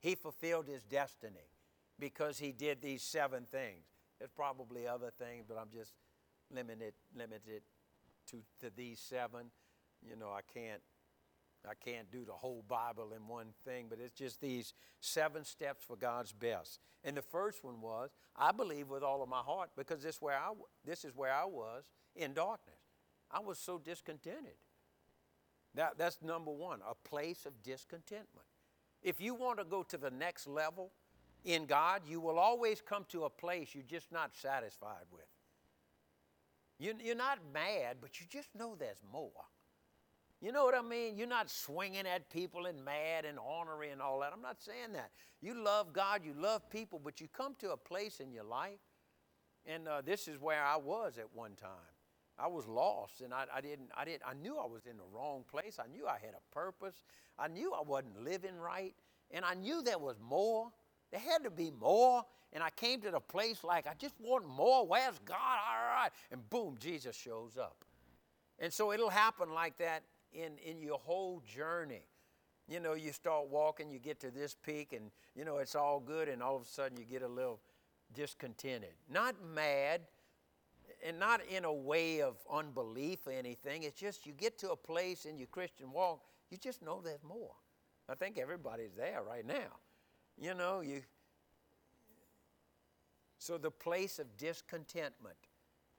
He 0.00 0.14
fulfilled 0.14 0.66
his 0.66 0.82
destiny 0.82 1.48
because 1.98 2.38
he 2.38 2.52
did 2.52 2.82
these 2.82 3.02
seven 3.02 3.46
things. 3.50 3.84
There's 4.18 4.30
probably 4.30 4.86
other 4.86 5.12
things, 5.18 5.44
but 5.48 5.56
I'm 5.56 5.70
just 5.72 5.92
limited 6.54 6.94
limited 7.16 7.62
to, 8.30 8.36
to 8.60 8.70
these 8.76 9.00
seven. 9.00 9.50
You 10.06 10.16
know, 10.16 10.30
I 10.30 10.40
can't 10.52 10.82
I 11.68 11.72
can't 11.74 12.10
do 12.10 12.24
the 12.24 12.32
whole 12.32 12.62
Bible 12.68 13.12
in 13.16 13.26
one 13.26 13.48
thing, 13.64 13.86
but 13.88 13.98
it's 13.98 14.12
just 14.12 14.40
these 14.40 14.74
seven 15.00 15.44
steps 15.44 15.82
for 15.84 15.96
God's 15.96 16.32
best. 16.32 16.80
And 17.02 17.16
the 17.16 17.22
first 17.22 17.64
one 17.64 17.80
was, 17.80 18.10
I 18.36 18.52
believe 18.52 18.90
with 18.90 19.02
all 19.02 19.22
of 19.22 19.28
my 19.28 19.38
heart, 19.38 19.70
because 19.76 20.02
this, 20.02 20.20
where 20.20 20.36
I, 20.36 20.52
this 20.84 21.04
is 21.04 21.14
where 21.14 21.32
I 21.32 21.46
was 21.46 21.84
in 22.16 22.34
darkness. 22.34 22.74
I 23.30 23.40
was 23.40 23.58
so 23.58 23.78
discontented. 23.78 24.54
That, 25.74 25.98
that's 25.98 26.22
number 26.22 26.52
one, 26.52 26.80
a 26.88 26.94
place 27.08 27.46
of 27.46 27.62
discontentment. 27.62 28.46
If 29.02 29.20
you 29.20 29.34
want 29.34 29.58
to 29.58 29.64
go 29.64 29.82
to 29.82 29.98
the 29.98 30.10
next 30.10 30.46
level, 30.46 30.92
in 31.44 31.66
God, 31.66 32.02
you 32.06 32.20
will 32.20 32.38
always 32.38 32.80
come 32.80 33.04
to 33.10 33.24
a 33.24 33.30
place 33.30 33.74
you're 33.74 33.82
just 33.82 34.10
not 34.10 34.34
satisfied 34.34 35.04
with. 35.12 35.26
You, 36.78 36.94
you're 37.02 37.14
not 37.14 37.38
mad, 37.52 37.98
but 38.00 38.20
you 38.20 38.26
just 38.28 38.48
know 38.54 38.74
there's 38.78 39.02
more. 39.12 39.30
You 40.40 40.52
know 40.52 40.64
what 40.64 40.74
I 40.74 40.82
mean? 40.82 41.16
You're 41.16 41.26
not 41.26 41.50
swinging 41.50 42.06
at 42.06 42.30
people 42.30 42.66
and 42.66 42.84
mad 42.84 43.24
and 43.24 43.38
ornery 43.38 43.90
and 43.90 44.02
all 44.02 44.20
that. 44.20 44.32
I'm 44.32 44.42
not 44.42 44.60
saying 44.60 44.92
that. 44.92 45.10
You 45.40 45.54
love 45.54 45.92
God, 45.92 46.22
you 46.24 46.34
love 46.34 46.68
people, 46.70 47.00
but 47.02 47.20
you 47.20 47.28
come 47.28 47.54
to 47.60 47.72
a 47.72 47.76
place 47.76 48.20
in 48.20 48.32
your 48.32 48.44
life, 48.44 48.80
and 49.66 49.88
uh, 49.88 50.02
this 50.04 50.28
is 50.28 50.38
where 50.40 50.62
I 50.62 50.76
was 50.76 51.18
at 51.18 51.26
one 51.32 51.54
time. 51.54 51.93
I 52.38 52.48
was 52.48 52.66
lost, 52.66 53.20
and 53.20 53.32
I, 53.32 53.44
I, 53.54 53.60
didn't. 53.60 53.90
I 53.96 54.04
didn't. 54.04 54.22
I 54.26 54.34
knew 54.34 54.58
I 54.58 54.66
was 54.66 54.86
in 54.86 54.96
the 54.96 55.04
wrong 55.14 55.44
place. 55.50 55.78
I 55.78 55.86
knew 55.90 56.06
I 56.06 56.18
had 56.20 56.34
a 56.34 56.54
purpose. 56.54 57.02
I 57.38 57.48
knew 57.48 57.72
I 57.72 57.82
wasn't 57.82 58.22
living 58.22 58.56
right, 58.56 58.94
and 59.30 59.44
I 59.44 59.54
knew 59.54 59.82
there 59.82 59.98
was 59.98 60.16
more. 60.20 60.70
There 61.12 61.20
had 61.20 61.44
to 61.44 61.50
be 61.50 61.70
more. 61.70 62.24
And 62.52 62.62
I 62.62 62.70
came 62.70 63.00
to 63.00 63.10
the 63.10 63.20
place 63.20 63.64
like, 63.64 63.86
I 63.86 63.94
just 63.98 64.14
want 64.20 64.48
more. 64.48 64.86
Where's 64.86 65.18
God? 65.24 65.36
All 65.38 65.96
right. 65.96 66.10
And 66.30 66.48
boom, 66.50 66.76
Jesus 66.78 67.16
shows 67.16 67.56
up. 67.56 67.84
And 68.60 68.72
so 68.72 68.92
it'll 68.92 69.10
happen 69.10 69.52
like 69.52 69.76
that 69.78 70.04
in, 70.32 70.52
in 70.64 70.80
your 70.80 70.98
whole 70.98 71.42
journey. 71.52 72.06
You 72.68 72.80
know, 72.80 72.94
you 72.94 73.12
start 73.12 73.48
walking, 73.48 73.90
you 73.90 73.98
get 73.98 74.20
to 74.20 74.30
this 74.30 74.56
peak, 74.64 74.92
and 74.92 75.10
you 75.34 75.44
know, 75.44 75.58
it's 75.58 75.74
all 75.74 76.00
good, 76.00 76.28
and 76.28 76.42
all 76.42 76.56
of 76.56 76.62
a 76.62 76.66
sudden 76.66 76.96
you 76.96 77.04
get 77.04 77.22
a 77.22 77.28
little 77.28 77.60
discontented. 78.14 78.94
Not 79.10 79.34
mad, 79.54 80.02
and 81.04 81.18
not 81.18 81.40
in 81.46 81.64
a 81.64 81.72
way 81.72 82.22
of 82.22 82.36
unbelief 82.50 83.26
or 83.26 83.32
anything. 83.32 83.84
It's 83.84 84.00
just 84.00 84.26
you 84.26 84.32
get 84.32 84.58
to 84.60 84.70
a 84.70 84.76
place 84.76 85.26
in 85.26 85.38
your 85.38 85.46
Christian 85.48 85.92
walk, 85.92 86.22
you 86.50 86.56
just 86.56 86.82
know 86.82 87.00
there's 87.04 87.22
more. 87.22 87.54
I 88.08 88.14
think 88.14 88.38
everybody's 88.38 88.94
there 88.96 89.22
right 89.22 89.46
now. 89.46 89.78
You 90.36 90.54
know, 90.54 90.80
you. 90.80 91.02
So 93.38 93.58
the 93.58 93.70
place 93.70 94.18
of 94.18 94.36
discontentment, 94.36 95.36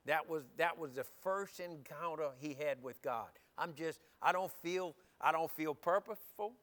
that 0.06 0.28
was 0.28 0.44
that 0.58 0.78
was 0.78 0.94
the 0.94 1.06
first 1.24 1.60
encounter 1.60 2.30
he 2.40 2.54
had 2.54 2.82
with 2.84 3.02
God. 3.02 3.30
I'm 3.58 3.74
just, 3.74 4.00
I 4.22 4.32
don't 4.32 4.52
feel, 4.62 4.96
I 5.22 5.32
don't 5.32 5.52
feel 5.52 5.74
purposeful. 5.74 6.54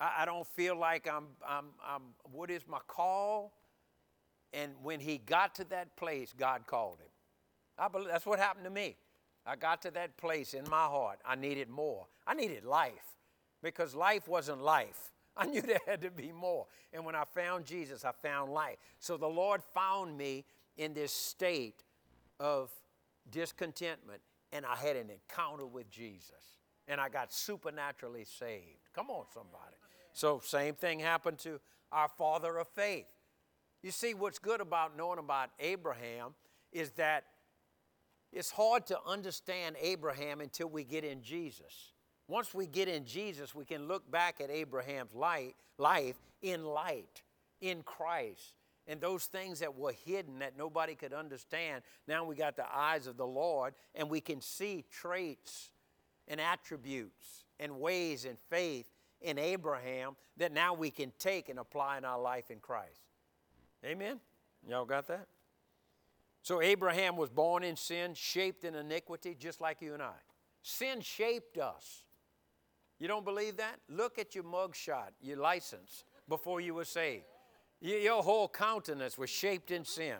I, 0.00 0.22
I 0.22 0.24
don't 0.24 0.46
feel 0.46 0.76
like 0.76 1.06
I'm, 1.06 1.26
I'm, 1.46 1.66
I'm, 1.86 2.02
what 2.32 2.50
is 2.50 2.62
my 2.66 2.78
call? 2.86 3.52
And 4.52 4.72
when 4.82 5.00
he 5.00 5.18
got 5.18 5.54
to 5.56 5.64
that 5.70 5.96
place, 5.96 6.34
God 6.36 6.66
called 6.66 6.98
him. 6.98 7.08
I 7.78 7.88
believe 7.88 8.08
that's 8.08 8.26
what 8.26 8.38
happened 8.38 8.64
to 8.64 8.70
me. 8.70 8.96
I 9.46 9.56
got 9.56 9.82
to 9.82 9.90
that 9.92 10.16
place 10.16 10.54
in 10.54 10.64
my 10.68 10.84
heart. 10.84 11.18
I 11.24 11.34
needed 11.34 11.68
more. 11.68 12.06
I 12.26 12.34
needed 12.34 12.64
life 12.64 13.16
because 13.62 13.94
life 13.94 14.28
wasn't 14.28 14.62
life. 14.62 15.12
I 15.36 15.46
knew 15.46 15.62
there 15.62 15.80
had 15.86 16.02
to 16.02 16.10
be 16.10 16.32
more. 16.32 16.66
And 16.92 17.04
when 17.04 17.14
I 17.14 17.24
found 17.24 17.64
Jesus, 17.64 18.04
I 18.04 18.12
found 18.12 18.52
life. 18.52 18.76
So 18.98 19.16
the 19.16 19.28
Lord 19.28 19.62
found 19.72 20.16
me 20.18 20.44
in 20.76 20.92
this 20.92 21.12
state 21.12 21.84
of 22.38 22.70
discontentment, 23.30 24.20
and 24.52 24.64
I 24.66 24.76
had 24.76 24.96
an 24.96 25.10
encounter 25.10 25.66
with 25.66 25.90
Jesus, 25.90 26.58
and 26.88 27.00
I 27.00 27.08
got 27.08 27.32
supernaturally 27.32 28.24
saved. 28.24 28.90
Come 28.94 29.10
on, 29.10 29.24
somebody. 29.32 29.76
So, 30.12 30.40
same 30.42 30.74
thing 30.74 30.98
happened 30.98 31.38
to 31.40 31.60
our 31.92 32.08
father 32.08 32.58
of 32.58 32.68
faith. 32.68 33.06
You 33.82 33.90
see, 33.90 34.14
what's 34.14 34.38
good 34.38 34.60
about 34.60 34.96
knowing 34.96 35.18
about 35.18 35.50
Abraham 35.58 36.34
is 36.72 36.90
that 36.92 37.24
it's 38.32 38.50
hard 38.50 38.86
to 38.86 38.98
understand 39.06 39.76
Abraham 39.80 40.40
until 40.40 40.68
we 40.68 40.84
get 40.84 41.04
in 41.04 41.22
Jesus. 41.22 41.92
Once 42.28 42.54
we 42.54 42.66
get 42.66 42.88
in 42.88 43.04
Jesus, 43.04 43.54
we 43.54 43.64
can 43.64 43.88
look 43.88 44.08
back 44.10 44.40
at 44.40 44.50
Abraham's 44.50 45.14
light, 45.14 45.56
life 45.78 46.16
in 46.42 46.64
light, 46.64 47.22
in 47.60 47.82
Christ. 47.82 48.54
And 48.86 49.00
those 49.00 49.24
things 49.24 49.60
that 49.60 49.76
were 49.76 49.94
hidden 50.04 50.38
that 50.40 50.56
nobody 50.56 50.94
could 50.94 51.12
understand, 51.12 51.82
now 52.06 52.24
we 52.24 52.36
got 52.36 52.56
the 52.56 52.72
eyes 52.72 53.06
of 53.06 53.16
the 53.16 53.26
Lord 53.26 53.74
and 53.94 54.08
we 54.08 54.20
can 54.20 54.40
see 54.40 54.84
traits 54.90 55.70
and 56.28 56.40
attributes 56.40 57.44
and 57.58 57.80
ways 57.80 58.24
and 58.24 58.38
faith 58.48 58.86
in 59.20 59.38
Abraham 59.38 60.16
that 60.36 60.52
now 60.52 60.72
we 60.72 60.90
can 60.90 61.12
take 61.18 61.48
and 61.48 61.58
apply 61.58 61.98
in 61.98 62.04
our 62.04 62.20
life 62.20 62.50
in 62.50 62.58
Christ. 62.58 62.99
Amen? 63.84 64.20
Y'all 64.68 64.84
got 64.84 65.06
that? 65.08 65.26
So 66.42 66.62
Abraham 66.62 67.16
was 67.16 67.30
born 67.30 67.62
in 67.62 67.76
sin, 67.76 68.14
shaped 68.14 68.64
in 68.64 68.74
iniquity, 68.74 69.36
just 69.38 69.60
like 69.60 69.82
you 69.82 69.94
and 69.94 70.02
I. 70.02 70.14
Sin 70.62 71.00
shaped 71.00 71.58
us. 71.58 72.04
You 72.98 73.08
don't 73.08 73.24
believe 73.24 73.56
that? 73.56 73.76
Look 73.88 74.18
at 74.18 74.34
your 74.34 74.44
mugshot, 74.44 75.10
your 75.22 75.38
license, 75.38 76.04
before 76.28 76.60
you 76.60 76.74
were 76.74 76.84
saved. 76.84 77.24
Your 77.80 78.22
whole 78.22 78.48
countenance 78.48 79.16
was 79.16 79.30
shaped 79.30 79.70
in 79.70 79.84
sin. 79.84 80.16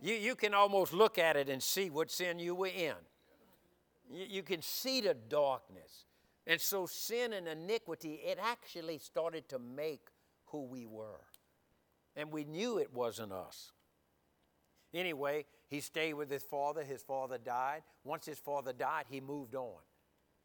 You, 0.00 0.14
you 0.14 0.34
can 0.36 0.54
almost 0.54 0.92
look 0.92 1.18
at 1.18 1.36
it 1.36 1.48
and 1.48 1.60
see 1.60 1.90
what 1.90 2.10
sin 2.10 2.38
you 2.38 2.54
were 2.54 2.66
in. 2.66 2.94
You, 4.08 4.26
you 4.28 4.42
can 4.42 4.62
see 4.62 5.00
the 5.00 5.14
darkness. 5.14 6.04
And 6.46 6.60
so 6.60 6.86
sin 6.86 7.32
and 7.32 7.48
iniquity, 7.48 8.20
it 8.24 8.38
actually 8.40 8.98
started 8.98 9.48
to 9.48 9.58
make 9.58 10.08
who 10.46 10.62
we 10.62 10.86
were. 10.86 11.24
And 12.16 12.32
we 12.32 12.44
knew 12.44 12.78
it 12.78 12.92
wasn't 12.92 13.32
us. 13.32 13.72
Anyway, 14.94 15.44
he 15.68 15.80
stayed 15.80 16.14
with 16.14 16.30
his 16.30 16.42
father. 16.42 16.82
His 16.82 17.02
father 17.02 17.38
died. 17.38 17.82
Once 18.04 18.24
his 18.24 18.38
father 18.38 18.72
died, 18.72 19.04
he 19.08 19.20
moved 19.20 19.54
on. 19.54 19.80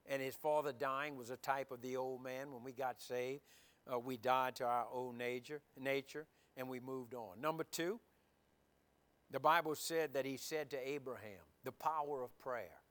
And 0.06 0.22
his 0.22 0.36
father 0.36 0.74
dying 0.74 1.16
was 1.16 1.30
a 1.30 1.38
type 1.38 1.72
of 1.72 1.82
the 1.82 1.96
old 1.96 2.24
man 2.24 2.52
when 2.52 2.64
we 2.64 2.74
got 2.74 3.00
saved. 3.00 3.42
Uh, 3.92 4.00
we 4.00 4.18
died 4.18 4.56
to 4.56 4.66
our 4.66 4.88
old 4.92 5.18
nature, 5.18 5.62
nature, 5.80 6.28
and 6.58 6.68
we 6.68 6.80
moved 6.80 7.14
on. 7.14 7.40
Number 7.40 7.64
two, 7.64 8.00
the 9.32 9.40
Bible 9.40 9.76
said 9.76 10.14
that 10.14 10.26
he 10.26 10.38
said 10.38 10.70
to 10.72 10.90
Abraham, 10.90 11.40
the 11.64 11.72
power 11.72 12.24
of 12.24 12.38
prayer. 12.40 12.82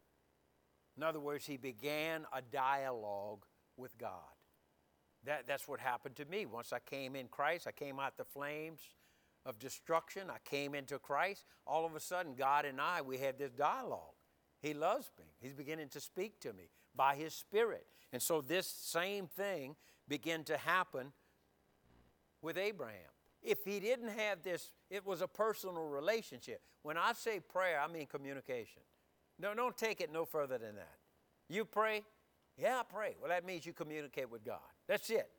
In 0.97 1.03
other 1.03 1.20
words, 1.20 1.47
he 1.47 1.57
began 1.57 2.26
a 2.33 2.41
dialogue 2.41 3.45
with 3.76 3.97
God. 3.99 4.11
That, 5.25 5.47
that's 5.47 5.68
what 5.68 5.81
happened 5.81 6.16
to 6.16 6.25
me. 6.25 6.47
Once 6.47 6.73
I 6.73 6.79
came 6.79 7.14
in 7.14 7.29
Christ, 7.29 7.66
I 7.66 7.73
came 7.73 8.01
out 8.01 8.16
the 8.16 8.25
flames 8.25 8.81
of 9.45 9.59
destruction. 9.59 10.31
I 10.31 10.39
came 10.49 10.75
into 10.75 10.99
Christ. 10.99 11.45
All 11.66 11.85
of 11.85 11.95
a 11.95 12.01
sudden, 12.01 12.35
God 12.35 12.64
and 12.64 12.81
I, 12.81 13.03
we 13.03 13.18
had 13.18 13.39
this 13.39 13.53
dialogue. 13.53 14.14
He 14.61 14.75
loves 14.75 15.11
me. 15.18 15.27
He's 15.41 15.55
beginning 15.55 15.89
to 15.91 16.01
speak 16.01 16.41
to 16.41 16.53
me 16.53 16.71
by 16.95 17.16
His 17.16 17.35
Spirit. 17.35 17.87
And 18.12 18.21
so 18.21 18.41
this 18.41 18.66
same 18.66 19.27
thing 19.27 19.77
began 20.09 20.45
to 20.45 20.57
happen 20.57 21.12
with 22.43 22.59
Abraham. 22.59 23.11
If 23.43 23.64
he 23.64 23.81
didn't 23.81 24.11
have 24.11 24.43
this, 24.43 24.73
it 24.91 25.07
was 25.07 25.23
a 25.23 25.29
personal 25.29 25.89
relationship. 25.89 26.61
When 26.83 26.99
I 26.99 27.12
say 27.14 27.41
prayer, 27.41 27.81
I 27.81 27.91
mean 27.91 28.07
communication. 28.07 28.83
No, 29.39 29.55
don't 29.55 29.77
take 29.77 30.01
it 30.01 30.12
no 30.12 30.25
further 30.25 30.59
than 30.59 30.77
that. 30.77 30.97
You 31.49 31.64
pray, 31.64 32.03
yeah, 32.59 32.81
I 32.81 32.83
pray. 32.83 33.16
Well, 33.18 33.31
that 33.31 33.47
means 33.47 33.64
you 33.64 33.73
communicate 33.73 34.31
with 34.31 34.45
God. 34.45 34.59
That's 34.91 35.09
it. 35.09 35.30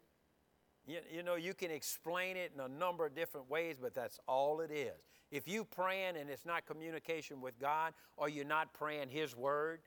You, 0.87 0.99
you 1.13 1.23
know, 1.23 1.35
you 1.35 1.53
can 1.53 1.71
explain 1.71 2.37
it 2.37 2.53
in 2.55 2.61
a 2.61 2.69
number 2.69 3.05
of 3.05 3.13
different 3.13 3.49
ways, 3.49 3.75
but 3.79 3.93
that's 3.93 4.17
all 4.25 4.61
it 4.61 4.71
is. 4.71 5.09
If 5.29 5.45
you 5.45 5.65
praying 5.65 6.15
and 6.15 6.29
it's 6.29 6.45
not 6.45 6.65
communication 6.65 7.41
with 7.41 7.59
God, 7.59 7.91
or 8.15 8.29
you're 8.29 8.45
not 8.45 8.73
praying 8.73 9.09
His 9.09 9.35
word, 9.35 9.81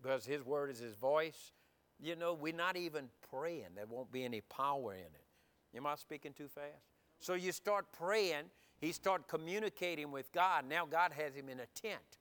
because 0.00 0.24
His 0.24 0.44
word 0.44 0.70
is 0.70 0.78
His 0.78 0.94
voice, 0.94 1.50
you 1.98 2.14
know, 2.14 2.32
we're 2.32 2.54
not 2.54 2.76
even 2.76 3.08
praying. 3.28 3.70
There 3.74 3.86
won't 3.86 4.12
be 4.12 4.24
any 4.24 4.40
power 4.40 4.94
in 4.94 5.00
it. 5.00 5.76
Am 5.76 5.84
I 5.84 5.96
speaking 5.96 6.32
too 6.32 6.46
fast? 6.46 6.84
So 7.18 7.34
you 7.34 7.50
start 7.50 7.86
praying, 7.90 8.44
he 8.80 8.92
start 8.92 9.26
communicating 9.26 10.12
with 10.12 10.30
God. 10.30 10.64
Now 10.68 10.86
God 10.86 11.10
has 11.10 11.34
him 11.34 11.48
in 11.48 11.58
a 11.58 11.66
tent. 11.74 12.18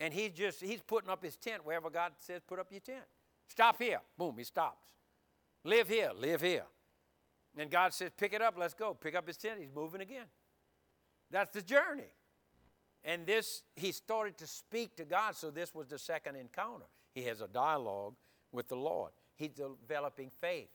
And 0.00 0.12
he's 0.12 0.32
just, 0.32 0.60
he's 0.60 0.82
putting 0.82 1.08
up 1.08 1.22
his 1.22 1.36
tent 1.36 1.64
wherever 1.64 1.88
God 1.88 2.14
says, 2.18 2.42
put 2.44 2.58
up 2.58 2.72
your 2.72 2.80
tent. 2.80 3.04
Stop 3.46 3.80
here. 3.80 4.00
Boom, 4.18 4.34
he 4.36 4.42
stops. 4.42 4.90
Live 5.64 5.88
here, 5.88 6.10
live 6.16 6.40
here. 6.40 6.64
And 7.56 7.70
God 7.70 7.92
says, 7.92 8.10
pick 8.16 8.32
it 8.32 8.40
up, 8.40 8.54
let's 8.56 8.74
go. 8.74 8.94
Pick 8.94 9.14
up 9.14 9.26
his 9.26 9.36
tent, 9.36 9.60
he's 9.60 9.74
moving 9.74 10.00
again. 10.00 10.26
That's 11.30 11.50
the 11.50 11.62
journey. 11.62 12.12
And 13.04 13.26
this, 13.26 13.62
he 13.76 13.92
started 13.92 14.36
to 14.38 14.46
speak 14.46 14.96
to 14.96 15.04
God, 15.04 15.34
so 15.34 15.50
this 15.50 15.74
was 15.74 15.88
the 15.88 15.98
second 15.98 16.36
encounter. 16.36 16.86
He 17.14 17.22
has 17.22 17.40
a 17.40 17.48
dialogue 17.48 18.14
with 18.52 18.68
the 18.68 18.76
Lord. 18.76 19.12
He's 19.36 19.50
developing 19.50 20.30
faith. 20.40 20.68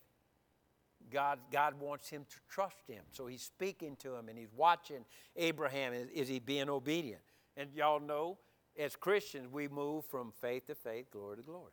God, 1.12 1.40
God 1.52 1.80
wants 1.80 2.10
him 2.10 2.26
to 2.30 2.38
trust 2.50 2.88
him. 2.88 3.04
So 3.12 3.28
he's 3.28 3.44
speaking 3.44 3.96
to 3.98 4.16
him 4.16 4.28
and 4.28 4.38
he's 4.38 4.52
watching 4.56 5.06
Abraham. 5.36 5.94
Is, 5.94 6.08
is 6.10 6.28
he 6.28 6.40
being 6.40 6.70
obedient? 6.70 7.22
And 7.58 7.70
y'all 7.76 8.00
know, 8.00 8.40
as 8.78 8.96
Christians, 8.96 9.52
we 9.52 9.68
move 9.68 10.06
from 10.06 10.32
faith 10.32 10.68
to 10.68 10.76
faith, 10.76 11.12
glory 11.12 11.38
to 11.38 11.44
glory. 11.44 11.72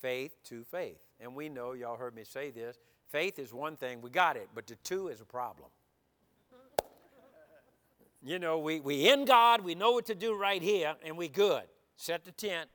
Faith 0.00 0.32
to 0.44 0.64
faith. 0.64 0.98
And 1.20 1.34
we 1.34 1.48
know, 1.48 1.72
y'all 1.72 1.96
heard 1.96 2.14
me 2.14 2.24
say 2.24 2.50
this, 2.50 2.78
faith 3.08 3.38
is 3.38 3.52
one 3.52 3.76
thing, 3.76 4.00
we 4.00 4.10
got 4.10 4.36
it, 4.36 4.48
but 4.54 4.66
the 4.66 4.76
two 4.76 5.08
is 5.08 5.20
a 5.20 5.24
problem. 5.24 5.68
you 8.22 8.38
know, 8.38 8.58
we, 8.58 8.80
we 8.80 9.08
in 9.08 9.24
God, 9.24 9.62
we 9.62 9.74
know 9.74 9.92
what 9.92 10.06
to 10.06 10.14
do 10.14 10.36
right 10.36 10.62
here, 10.62 10.94
and 11.04 11.16
we 11.16 11.28
good. 11.28 11.64
Set 11.96 12.24
the 12.24 12.32
tent. 12.32 12.68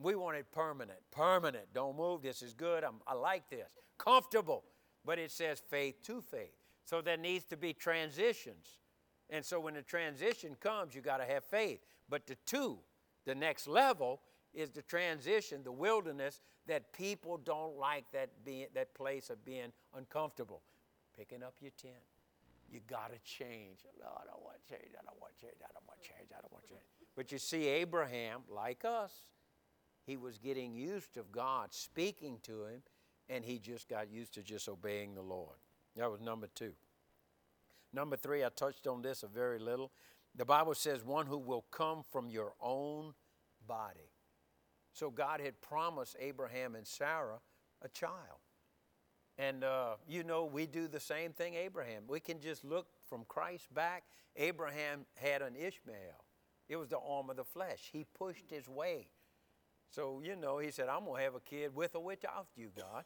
We 0.00 0.14
want 0.14 0.36
it 0.36 0.46
permanent, 0.52 0.98
permanent. 1.10 1.64
Don't 1.74 1.96
move. 1.96 2.22
This 2.22 2.42
is 2.42 2.54
good. 2.54 2.84
I'm, 2.84 2.96
I 3.06 3.14
like 3.14 3.48
this 3.50 3.68
comfortable. 4.02 4.64
But 5.04 5.18
it 5.18 5.30
says 5.30 5.62
faith 5.68 6.02
to 6.04 6.20
faith. 6.20 6.54
So 6.84 7.00
there 7.00 7.16
needs 7.16 7.44
to 7.46 7.56
be 7.56 7.72
transitions. 7.72 8.78
And 9.30 9.44
so 9.44 9.58
when 9.60 9.74
the 9.74 9.82
transition 9.82 10.56
comes, 10.60 10.94
you 10.94 11.00
got 11.00 11.18
to 11.18 11.24
have 11.24 11.44
faith. 11.44 11.80
But 12.08 12.26
the 12.26 12.36
two, 12.46 12.78
the 13.24 13.34
next 13.34 13.66
level, 13.66 14.20
is 14.54 14.70
the 14.70 14.82
transition, 14.82 15.62
the 15.64 15.72
wilderness, 15.72 16.40
that 16.66 16.92
people 16.92 17.38
don't 17.38 17.76
like 17.78 18.04
that, 18.12 18.30
being, 18.44 18.66
that 18.74 18.94
place 18.94 19.30
of 19.30 19.44
being 19.44 19.72
uncomfortable. 19.96 20.62
Picking 21.16 21.42
up 21.42 21.54
your 21.60 21.72
tent. 21.80 21.94
You 22.70 22.80
got 22.88 23.12
to 23.12 23.18
change. 23.24 23.80
No, 24.00 24.06
I 24.06 24.24
don't 24.24 24.42
want 24.42 24.56
change. 24.68 24.94
I 24.98 25.04
don't 25.04 25.20
want 25.20 25.36
change. 25.38 25.54
I 25.62 25.72
don't 25.74 25.86
want 25.86 26.00
change. 26.00 26.30
I 26.30 26.40
don't 26.40 26.52
want 26.52 26.66
change. 26.66 26.80
But 27.14 27.30
you 27.30 27.38
see, 27.38 27.66
Abraham, 27.66 28.40
like 28.48 28.84
us, 28.84 29.12
he 30.06 30.16
was 30.16 30.38
getting 30.38 30.74
used 30.74 31.12
to 31.14 31.24
God 31.30 31.72
speaking 31.72 32.38
to 32.44 32.64
him 32.64 32.82
and 33.28 33.44
he 33.44 33.58
just 33.58 33.88
got 33.88 34.10
used 34.10 34.34
to 34.34 34.42
just 34.42 34.68
obeying 34.68 35.14
the 35.14 35.22
Lord. 35.22 35.56
That 35.96 36.10
was 36.10 36.20
number 36.20 36.48
two. 36.54 36.72
Number 37.92 38.16
three, 38.16 38.44
I 38.44 38.48
touched 38.48 38.86
on 38.86 39.02
this 39.02 39.22
a 39.22 39.26
very 39.26 39.58
little. 39.58 39.90
The 40.34 40.46
Bible 40.46 40.74
says, 40.74 41.04
one 41.04 41.26
who 41.26 41.36
will 41.36 41.66
come 41.70 42.02
from 42.10 42.30
your 42.30 42.54
own 42.60 43.12
body. 43.66 44.11
So 44.92 45.10
God 45.10 45.40
had 45.40 45.60
promised 45.60 46.16
Abraham 46.20 46.74
and 46.74 46.86
Sarah 46.86 47.40
a 47.82 47.88
child. 47.88 48.40
And 49.38 49.64
uh, 49.64 49.94
you 50.08 50.24
know, 50.24 50.44
we 50.44 50.66
do 50.66 50.88
the 50.88 51.00
same 51.00 51.32
thing, 51.32 51.54
Abraham. 51.54 52.04
We 52.06 52.20
can 52.20 52.40
just 52.40 52.64
look 52.64 52.86
from 53.08 53.24
Christ 53.28 53.72
back. 53.74 54.04
Abraham 54.36 55.06
had 55.14 55.42
an 55.42 55.54
Ishmael, 55.56 56.24
it 56.68 56.76
was 56.76 56.88
the 56.88 56.98
arm 56.98 57.30
of 57.30 57.36
the 57.36 57.44
flesh. 57.44 57.90
He 57.92 58.04
pushed 58.14 58.50
his 58.50 58.68
way 58.68 59.08
so, 59.92 60.22
you 60.24 60.36
know, 60.36 60.58
he 60.58 60.70
said, 60.70 60.88
I'm 60.88 61.04
going 61.04 61.18
to 61.18 61.24
have 61.24 61.34
a 61.34 61.40
kid 61.40 61.74
with 61.74 61.94
or 61.94 62.02
without 62.02 62.46
you, 62.56 62.70
God. 62.74 63.04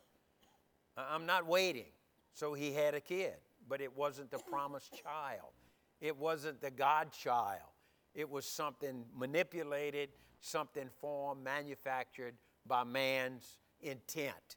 I'm 0.97 1.26
not 1.26 1.45
waiting. 1.45 1.91
So 2.32 2.55
he 2.55 2.72
had 2.72 2.95
a 2.95 3.01
kid, 3.01 3.34
but 3.68 3.80
it 3.80 3.95
wasn't 3.97 4.30
the 4.30 4.39
promised 4.39 4.93
child. 5.03 5.51
It 6.01 6.16
wasn't 6.16 6.61
the 6.61 6.70
God 6.70 7.11
child. 7.11 7.72
It 8.14 8.30
was 8.30 8.47
something 8.47 9.05
manipulated, 9.18 10.11
something 10.41 10.89
formed, 11.01 11.43
manufactured 11.43 12.34
by 12.66 12.84
man's 12.84 13.59
intent. 13.80 14.57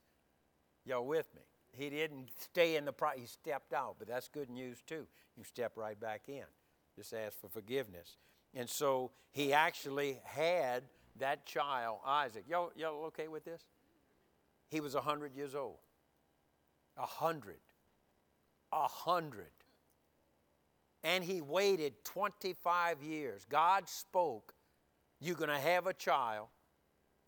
Y'all 0.86 1.06
with 1.06 1.28
me? 1.36 1.42
He 1.72 1.90
didn't 1.90 2.30
stay 2.40 2.76
in 2.76 2.86
the 2.86 2.92
pro 2.92 3.10
he 3.16 3.26
stepped 3.26 3.74
out, 3.74 3.96
but 4.00 4.08
that's 4.08 4.28
good 4.28 4.50
news 4.50 4.82
too. 4.86 5.06
You 5.38 5.44
step 5.44 5.74
right 5.76 6.00
back 6.00 6.24
in. 6.28 6.46
Just 6.96 7.14
ask 7.14 7.40
for 7.40 7.48
forgiveness. 7.48 8.18
And 8.54 8.70
so 8.70 9.12
he 9.32 9.54
actually 9.54 10.20
had 10.24 10.84
that 11.20 11.46
child, 11.46 12.00
Isaac, 12.06 12.46
y'all, 12.50 12.72
y'all 12.76 13.06
okay 13.06 13.28
with 13.28 13.46
this? 13.46 13.62
He 14.70 14.82
was 14.82 14.96
100 14.96 15.36
years 15.36 15.56
old. 15.56 15.78
A 16.98 17.06
hundred. 17.06 17.60
A 18.72 18.88
hundred. 18.88 19.52
And 21.04 21.24
he 21.24 21.42
waited 21.42 22.04
25 22.04 23.02
years. 23.02 23.46
God 23.50 23.88
spoke, 23.88 24.54
You're 25.20 25.36
going 25.36 25.50
to 25.50 25.60
have 25.60 25.88
a 25.88 25.94
child. 25.94 26.48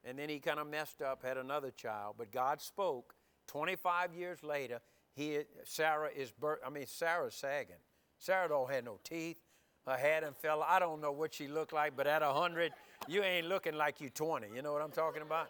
And 0.04 0.18
then 0.18 0.30
he 0.30 0.40
kind 0.40 0.60
of 0.60 0.68
messed 0.68 1.02
up, 1.02 1.24
had 1.24 1.38
another 1.38 1.72
child. 1.72 2.16
But 2.18 2.32
God 2.32 2.62
spoke. 2.62 3.14
25 3.48 4.14
years 4.14 4.44
later, 4.44 4.80
he, 5.14 5.40
Sarah 5.64 6.10
is, 6.16 6.32
birth, 6.32 6.60
I 6.66 6.70
mean, 6.70 6.88
Sarah's 6.88 7.36
sagging. 7.36 7.76
Sarah 8.18 8.48
don't 8.48 8.72
have 8.72 8.86
no 8.86 9.00
teeth. 9.04 9.38
Her 9.86 9.98
head 9.98 10.24
and 10.24 10.36
fell. 10.38 10.64
I 10.68 10.80
don't 10.80 11.02
know 11.02 11.12
what 11.12 11.34
she 11.34 11.48
looked 11.48 11.74
like, 11.74 11.96
but 11.98 12.08
at 12.08 12.22
100, 12.22 12.72
you 13.08 13.24
ain't 13.24 13.48
looking 13.48 13.76
like 13.76 14.00
you 14.00 14.10
20. 14.10 14.48
You 14.56 14.62
know 14.62 14.74
what 14.74 14.82
I'm 14.82 14.92
talking 14.92 15.24
about? 15.24 15.48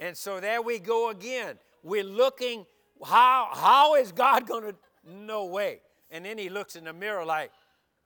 And 0.00 0.16
so 0.16 0.40
there 0.40 0.60
we 0.60 0.78
go 0.78 1.10
again. 1.10 1.56
We're 1.82 2.04
looking, 2.04 2.66
how, 3.04 3.48
how 3.52 3.94
is 3.94 4.12
God 4.12 4.46
going 4.46 4.64
to? 4.64 4.74
No 5.08 5.46
way. 5.46 5.80
And 6.10 6.24
then 6.24 6.36
he 6.36 6.48
looks 6.48 6.76
in 6.76 6.84
the 6.84 6.92
mirror 6.92 7.24
like, 7.24 7.52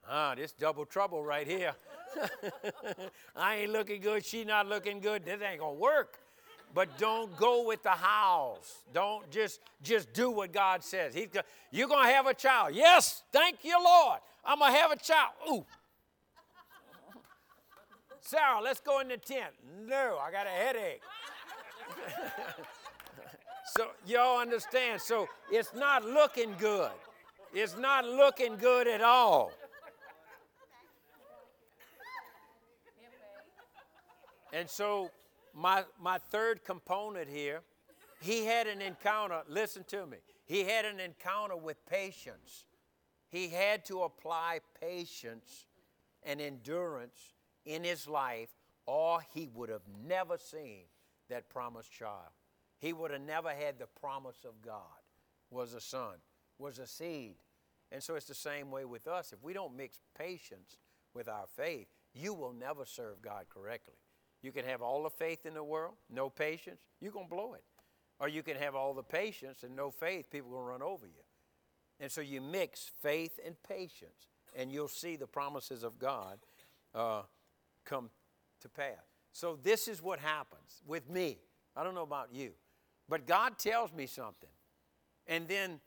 ah, 0.08 0.34
this 0.34 0.52
double 0.52 0.84
trouble 0.84 1.24
right 1.24 1.46
here. 1.46 1.74
I 3.36 3.56
ain't 3.56 3.72
looking 3.72 4.00
good. 4.00 4.24
She 4.24 4.44
not 4.44 4.66
looking 4.66 5.00
good. 5.00 5.24
This 5.24 5.40
ain't 5.42 5.60
to 5.60 5.80
work. 5.80 6.18
But 6.72 6.98
don't 6.98 7.36
go 7.36 7.66
with 7.66 7.82
the 7.82 7.90
hows. 7.90 8.78
Don't 8.92 9.28
just 9.30 9.60
just 9.82 10.12
do 10.12 10.30
what 10.30 10.52
God 10.52 10.84
says. 10.84 11.14
He's 11.14 11.28
you're 11.72 11.88
going 11.88 12.06
to 12.06 12.12
have 12.12 12.26
a 12.26 12.34
child. 12.34 12.74
Yes, 12.74 13.24
thank 13.32 13.64
you, 13.64 13.76
Lord. 13.82 14.20
I'm 14.44 14.58
to 14.72 14.78
have 14.78 14.92
a 14.92 14.96
child. 14.96 15.32
Ooh, 15.50 15.64
Sarah, 18.20 18.60
let's 18.62 18.80
go 18.80 19.00
in 19.00 19.08
the 19.08 19.16
tent. 19.16 19.52
No, 19.86 20.18
I 20.22 20.30
got 20.30 20.46
a 20.46 20.50
headache. 20.50 21.02
so, 23.76 23.88
y'all 24.06 24.38
understand? 24.38 25.00
So, 25.00 25.28
it's 25.50 25.74
not 25.74 26.04
looking 26.04 26.54
good. 26.58 26.92
It's 27.52 27.76
not 27.76 28.04
looking 28.04 28.56
good 28.56 28.86
at 28.86 29.00
all. 29.00 29.52
And 34.52 34.68
so, 34.68 35.10
my, 35.54 35.84
my 36.00 36.18
third 36.18 36.64
component 36.64 37.28
here, 37.28 37.60
he 38.20 38.44
had 38.44 38.66
an 38.66 38.80
encounter. 38.80 39.42
Listen 39.48 39.84
to 39.88 40.06
me. 40.06 40.18
He 40.46 40.64
had 40.64 40.84
an 40.84 41.00
encounter 41.00 41.56
with 41.56 41.84
patience. 41.86 42.66
He 43.28 43.48
had 43.48 43.84
to 43.86 44.02
apply 44.02 44.60
patience 44.80 45.66
and 46.22 46.40
endurance 46.40 47.34
in 47.64 47.84
his 47.84 48.08
life, 48.08 48.50
or 48.86 49.20
he 49.32 49.48
would 49.54 49.68
have 49.68 49.86
never 50.06 50.36
seen 50.36 50.82
that 51.28 51.48
promised 51.48 51.92
child. 51.92 52.32
He 52.78 52.92
would 52.92 53.10
have 53.10 53.20
never 53.20 53.50
had 53.50 53.78
the 53.78 53.86
promise 53.86 54.44
of 54.44 54.60
God 54.62 54.82
was 55.50 55.74
a 55.74 55.80
son, 55.80 56.16
was 56.58 56.78
a 56.78 56.86
seed. 56.86 57.36
And 57.92 58.02
so 58.02 58.14
it's 58.14 58.26
the 58.26 58.34
same 58.34 58.70
way 58.70 58.84
with 58.84 59.06
us. 59.06 59.32
If 59.32 59.42
we 59.42 59.52
don't 59.52 59.76
mix 59.76 60.00
patience 60.16 60.78
with 61.12 61.28
our 61.28 61.46
faith, 61.56 61.88
you 62.14 62.34
will 62.34 62.52
never 62.52 62.84
serve 62.84 63.20
God 63.20 63.46
correctly. 63.48 63.94
You 64.42 64.52
can 64.52 64.64
have 64.64 64.82
all 64.82 65.02
the 65.02 65.10
faith 65.10 65.44
in 65.44 65.54
the 65.54 65.64
world, 65.64 65.94
no 66.10 66.30
patience, 66.30 66.80
you're 67.00 67.12
going 67.12 67.26
to 67.26 67.34
blow 67.34 67.54
it. 67.54 67.64
Or 68.18 68.28
you 68.28 68.42
can 68.42 68.56
have 68.56 68.74
all 68.74 68.94
the 68.94 69.02
patience 69.02 69.62
and 69.62 69.74
no 69.74 69.90
faith, 69.90 70.30
people 70.30 70.50
will 70.50 70.62
run 70.62 70.82
over 70.82 71.06
you. 71.06 71.22
And 72.00 72.10
so 72.10 72.20
you 72.20 72.40
mix 72.40 72.90
faith 73.02 73.38
and 73.44 73.54
patience, 73.62 74.28
and 74.56 74.72
you'll 74.72 74.88
see 74.88 75.16
the 75.16 75.26
promises 75.26 75.82
of 75.84 75.98
God 75.98 76.38
uh, 76.94 77.22
come 77.84 78.10
to 78.60 78.68
pass. 78.68 78.96
So 79.32 79.58
this 79.62 79.86
is 79.86 80.02
what 80.02 80.18
happens 80.18 80.82
with 80.86 81.08
me. 81.08 81.38
I 81.76 81.84
don't 81.84 81.94
know 81.94 82.02
about 82.02 82.28
you, 82.32 82.52
but 83.08 83.26
God 83.26 83.58
tells 83.58 83.92
me 83.92 84.06
something, 84.06 84.50
and 85.26 85.46
then 85.46 85.80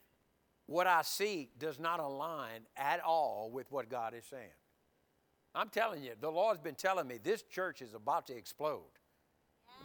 what 0.66 0.88
I 0.88 1.01
see 1.01 1.49
does 1.60 1.80
not 1.80 1.99
align 1.99 2.62
at 2.78 3.01
all 3.01 3.49
with 3.51 3.72
what 3.72 3.89
God 3.89 4.14
is 4.14 4.24
saying. 4.26 4.49
I'm 5.56 5.70
telling 5.70 6.04
you, 6.04 6.12
the 6.20 6.30
Lord's 6.30 6.60
been 6.60 6.76
telling 6.76 7.08
me 7.08 7.20
this 7.24 7.43
church 7.43 7.82
is 7.82 7.93
about 7.93 8.28
to 8.28 8.36
explode. 8.36 8.82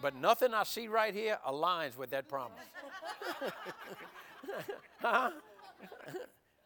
But 0.01 0.14
nothing 0.14 0.55
I 0.55 0.62
see 0.62 0.89
right 0.89 1.14
here 1.14 1.39
aligns 1.47 1.97
with 1.97 2.11
that 2.11 2.29
promise. 2.29 2.57
huh? 5.01 5.31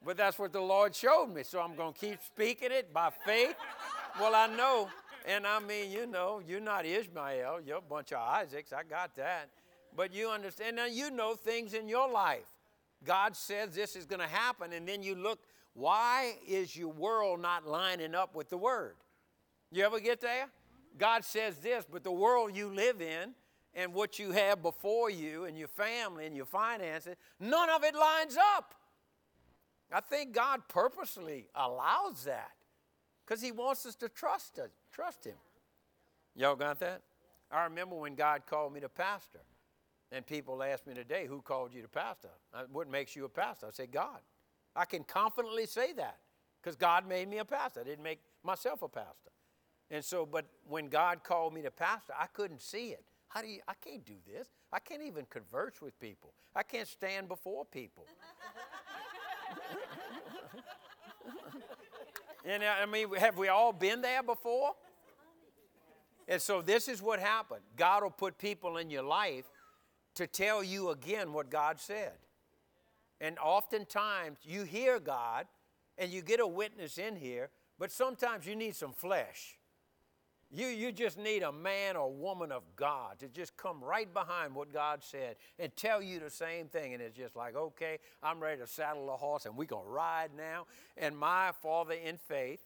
but 0.05 0.17
that's 0.17 0.39
what 0.39 0.53
the 0.53 0.61
Lord 0.61 0.95
showed 0.95 1.29
me. 1.35 1.43
So 1.43 1.61
I'm 1.61 1.75
going 1.75 1.95
to 1.95 1.99
keep 1.99 2.23
speaking 2.23 2.71
it 2.71 2.93
by 2.93 3.11
faith. 3.25 3.57
Well, 4.21 4.35
I 4.35 4.47
know. 4.55 4.89
And 5.27 5.47
I 5.47 5.61
mean, 5.61 5.91
you 5.91 6.07
know, 6.07 6.43
you're 6.47 6.61
not 6.61 6.85
Ishmael. 6.85 7.61
You're 7.65 7.79
a 7.79 7.81
bunch 7.81 8.13
of 8.13 8.19
Isaacs. 8.19 8.73
I 8.73 8.83
got 8.83 9.17
that. 9.17 9.49
But 9.97 10.13
you 10.13 10.29
understand. 10.29 10.77
Now, 10.77 10.87
you 10.87 11.11
know 11.11 11.35
things 11.35 11.75
in 11.75 11.89
your 11.89 12.11
life. 12.11 12.47
God 13.05 13.37
says 13.37 13.75
this 13.75 13.97
is 13.97 14.05
going 14.05 14.21
to 14.21 14.27
happen. 14.27 14.73
And 14.73 14.87
then 14.87 15.03
you 15.03 15.15
look, 15.15 15.41
why 15.75 16.37
is 16.47 16.77
your 16.77 16.93
world 16.93 17.41
not 17.41 17.67
lining 17.67 18.15
up 18.15 18.35
with 18.35 18.49
the 18.51 18.59
Word? 18.59 18.97
You 19.71 19.85
ever 19.85 20.01
get 20.01 20.21
there? 20.21 20.49
God 20.99 21.25
says 21.25 21.57
this, 21.59 21.87
but 21.91 22.05
the 22.05 22.13
world 22.13 22.55
you 22.55 22.69
live 22.69 23.01
in 23.01 23.35
and 23.75 23.95
what 23.95 24.19
you 24.19 24.33
have 24.33 24.61
before 24.63 25.09
you 25.09 25.45
and 25.45 25.57
your 25.57 25.69
family 25.69 26.27
and 26.27 26.37
your 26.37 26.45
finances, 26.45 27.17
none 27.41 27.71
of 27.71 27.83
it 27.85 27.95
lines 27.95 28.37
up. 28.57 28.75
I 29.91 30.01
think 30.01 30.33
God 30.33 30.63
purposely 30.69 31.49
allows 31.55 32.25
that 32.25 32.53
because 33.25 33.41
He 33.41 33.53
wants 33.53 33.87
us 33.87 33.95
to 33.97 34.09
trust 34.11 34.59
us, 34.59 34.71
trust 34.93 35.25
Him. 35.25 35.37
Y'all 36.35 36.57
got 36.57 36.81
that? 36.81 37.03
I 37.51 37.65
remember 37.65 37.97
when 37.97 38.15
God 38.15 38.43
called 38.47 38.73
me 38.73 38.81
to 38.81 38.89
pastor, 38.89 39.41
and 40.11 40.27
people 40.27 40.63
ask 40.63 40.87
me 40.87 40.95
today, 40.95 41.27
"Who 41.27 41.43
called 41.43 41.75
you 41.75 41.83
to 41.83 41.89
pastor? 41.89 42.31
What 42.71 42.89
makes 42.89 43.15
you 43.17 43.25
a 43.27 43.29
pastor?" 43.29 43.67
I 43.67 43.71
say, 43.71 43.87
"God." 43.87 44.21
I 44.75 44.85
can 44.85 45.05
confidently 45.05 45.67
say 45.67 45.93
that 45.95 46.19
because 46.61 46.77
God 46.77 47.07
made 47.07 47.29
me 47.29 47.39
a 47.39 47.45
pastor. 47.45 47.81
I 47.81 47.85
didn't 47.85 48.05
make 48.05 48.21
myself 48.43 48.83
a 48.83 48.89
pastor. 48.89 49.31
And 49.91 50.05
so, 50.05 50.25
but 50.25 50.47
when 50.67 50.89
God 50.89 51.23
called 51.23 51.53
me 51.53 51.63
to 51.63 51.71
pastor, 51.71 52.15
I 52.19 52.27
couldn't 52.27 52.63
see 52.63 52.89
it. 52.89 53.05
How 53.29 53.43
do 53.43 53.49
you, 53.49 53.61
I 53.69 53.75
can't 53.75 54.05
do 54.05 54.15
this. 54.27 54.49
I 54.73 54.79
can't 54.79 55.03
even 55.03 55.27
converse 55.29 55.83
with 55.83 55.99
people. 56.01 56.33
I 56.55 56.63
can't 56.63 56.89
stand 56.89 57.29
before 57.29 57.65
people. 57.65 58.07
and 62.45 62.65
I 62.65 62.87
mean, 62.87 63.13
have 63.15 63.37
we 63.37 63.49
all 63.49 63.73
been 63.73 64.01
there 64.01 64.23
before? 64.23 64.73
And 66.29 66.41
so 66.41 66.63
this 66.63 66.89
is 66.89 67.03
what 67.03 67.21
happened. 67.21 67.63
God 67.77 68.03
will 68.03 68.11
put 68.11 68.39
people 68.39 68.79
in 68.79 68.91
your 68.91 69.03
life 69.03 69.45
to 70.15 70.27
tell 70.27 70.63
you 70.63 70.91
again 70.91 71.33
what 71.33 71.51
God 71.51 71.81
said. 71.81 72.13
And 73.23 73.39
oftentimes 73.39 74.39
you 74.43 74.65
hear 74.65 74.99
God 74.99 75.47
and 75.97 76.11
you 76.11 76.23
get 76.23 76.41
a 76.41 76.47
witness 76.47 76.99
in 76.99 77.15
here, 77.15 77.51
but 77.79 77.93
sometimes 77.93 78.47
you 78.47 78.57
need 78.57 78.75
some 78.75 78.93
flesh. 78.93 79.59
You, 80.51 80.67
you 80.67 80.91
just 80.91 81.17
need 81.17 81.45
a 81.45 81.53
man 81.53 81.97
or 81.97 82.13
woman 82.13 82.51
of 82.51 82.65
God 82.75 83.21
to 83.21 83.29
just 83.29 83.57
come 83.57 83.83
right 83.83 84.13
behind 84.13 84.57
what 84.57 84.73
God 84.73 85.05
said 85.05 85.37
and 85.61 85.75
tell 85.77 86.03
you 86.03 86.19
the 86.19 86.31
same 86.31 86.67
thing. 86.67 86.95
And 86.95 87.03
it's 87.03 87.17
just 87.17 87.37
like, 87.37 87.55
okay, 87.55 87.99
I'm 88.25 88.41
ready 88.41 88.61
to 88.61 88.67
saddle 88.67 89.07
the 89.07 89.13
horse 89.13 89.47
and 89.47 89.57
we're 89.57 89.67
going 89.67 89.87
to 89.87 89.91
ride 89.91 90.31
now. 90.37 90.67
And 90.97 91.17
my 91.17 91.53
father 91.63 91.95
in 91.95 92.19
faith, 92.19 92.61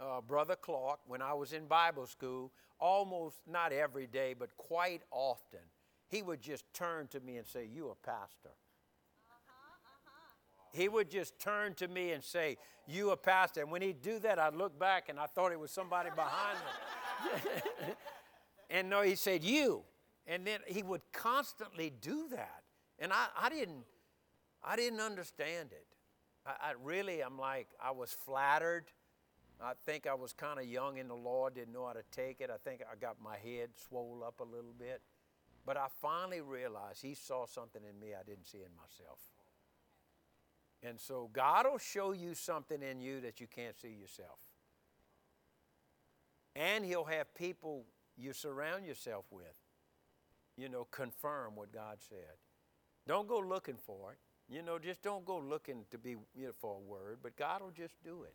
uh, 0.00 0.22
Brother 0.22 0.56
Clark, 0.56 1.00
when 1.06 1.20
I 1.20 1.34
was 1.34 1.52
in 1.52 1.66
Bible 1.66 2.06
school, 2.06 2.50
almost 2.80 3.36
not 3.46 3.72
every 3.72 4.06
day, 4.06 4.34
but 4.36 4.56
quite 4.56 5.02
often, 5.10 5.60
he 6.08 6.22
would 6.22 6.40
just 6.40 6.64
turn 6.72 7.08
to 7.08 7.20
me 7.20 7.36
and 7.36 7.46
say, 7.46 7.68
You 7.70 7.90
a 7.90 8.06
pastor. 8.06 8.50
He 10.72 10.88
would 10.88 11.10
just 11.10 11.38
turn 11.38 11.74
to 11.74 11.88
me 11.88 12.12
and 12.12 12.24
say, 12.24 12.56
You 12.86 13.10
a 13.10 13.16
pastor. 13.16 13.60
And 13.60 13.70
when 13.70 13.82
he'd 13.82 14.02
do 14.02 14.18
that, 14.20 14.38
I'd 14.38 14.54
look 14.54 14.78
back 14.78 15.08
and 15.08 15.18
I 15.20 15.26
thought 15.26 15.52
it 15.52 15.60
was 15.60 15.70
somebody 15.70 16.10
behind 16.10 16.58
me. 16.58 17.92
and 18.70 18.88
no, 18.88 19.02
he 19.02 19.14
said, 19.14 19.44
You. 19.44 19.82
And 20.26 20.46
then 20.46 20.60
he 20.66 20.82
would 20.82 21.02
constantly 21.12 21.92
do 22.00 22.28
that. 22.30 22.62
And 22.98 23.12
I, 23.12 23.26
I 23.38 23.48
didn't 23.48 23.84
I 24.64 24.76
didn't 24.76 25.00
understand 25.00 25.72
it. 25.72 25.86
I, 26.46 26.70
I 26.70 26.72
really 26.82 27.20
I'm 27.20 27.38
like, 27.38 27.68
I 27.80 27.90
was 27.90 28.12
flattered. 28.12 28.84
I 29.60 29.72
think 29.84 30.06
I 30.06 30.14
was 30.14 30.32
kind 30.32 30.58
of 30.58 30.66
young 30.66 30.96
in 30.98 31.06
the 31.06 31.14
Lord, 31.14 31.54
didn't 31.54 31.72
know 31.72 31.86
how 31.86 31.92
to 31.92 32.02
take 32.10 32.40
it. 32.40 32.50
I 32.50 32.56
think 32.68 32.82
I 32.90 32.96
got 32.96 33.16
my 33.22 33.36
head 33.36 33.70
swole 33.76 34.24
up 34.26 34.40
a 34.40 34.44
little 34.44 34.74
bit. 34.76 35.02
But 35.64 35.76
I 35.76 35.86
finally 36.00 36.40
realized 36.40 37.02
he 37.02 37.14
saw 37.14 37.46
something 37.46 37.82
in 37.88 37.98
me 38.00 38.14
I 38.14 38.24
didn't 38.24 38.46
see 38.46 38.58
in 38.58 38.74
myself. 38.76 39.18
And 40.82 40.98
so 40.98 41.30
God 41.32 41.66
will 41.70 41.78
show 41.78 42.12
you 42.12 42.34
something 42.34 42.82
in 42.82 43.00
you 43.00 43.20
that 43.20 43.40
you 43.40 43.46
can't 43.46 43.78
see 43.80 43.96
yourself. 44.00 44.38
And 46.56 46.84
He'll 46.84 47.04
have 47.04 47.34
people 47.34 47.84
you 48.16 48.32
surround 48.32 48.84
yourself 48.84 49.24
with, 49.30 49.54
you 50.56 50.68
know, 50.68 50.86
confirm 50.90 51.54
what 51.54 51.72
God 51.72 51.98
said. 52.08 52.36
Don't 53.06 53.28
go 53.28 53.38
looking 53.38 53.76
for 53.76 54.12
it. 54.12 54.18
You 54.52 54.62
know, 54.62 54.78
just 54.78 55.02
don't 55.02 55.24
go 55.24 55.38
looking 55.38 55.84
to 55.90 55.98
be 55.98 56.10
you 56.10 56.46
know, 56.46 56.52
for 56.60 56.76
a 56.76 56.78
word, 56.78 57.18
but 57.22 57.36
God 57.36 57.62
will 57.62 57.70
just 57.70 57.94
do 58.04 58.24
it. 58.24 58.34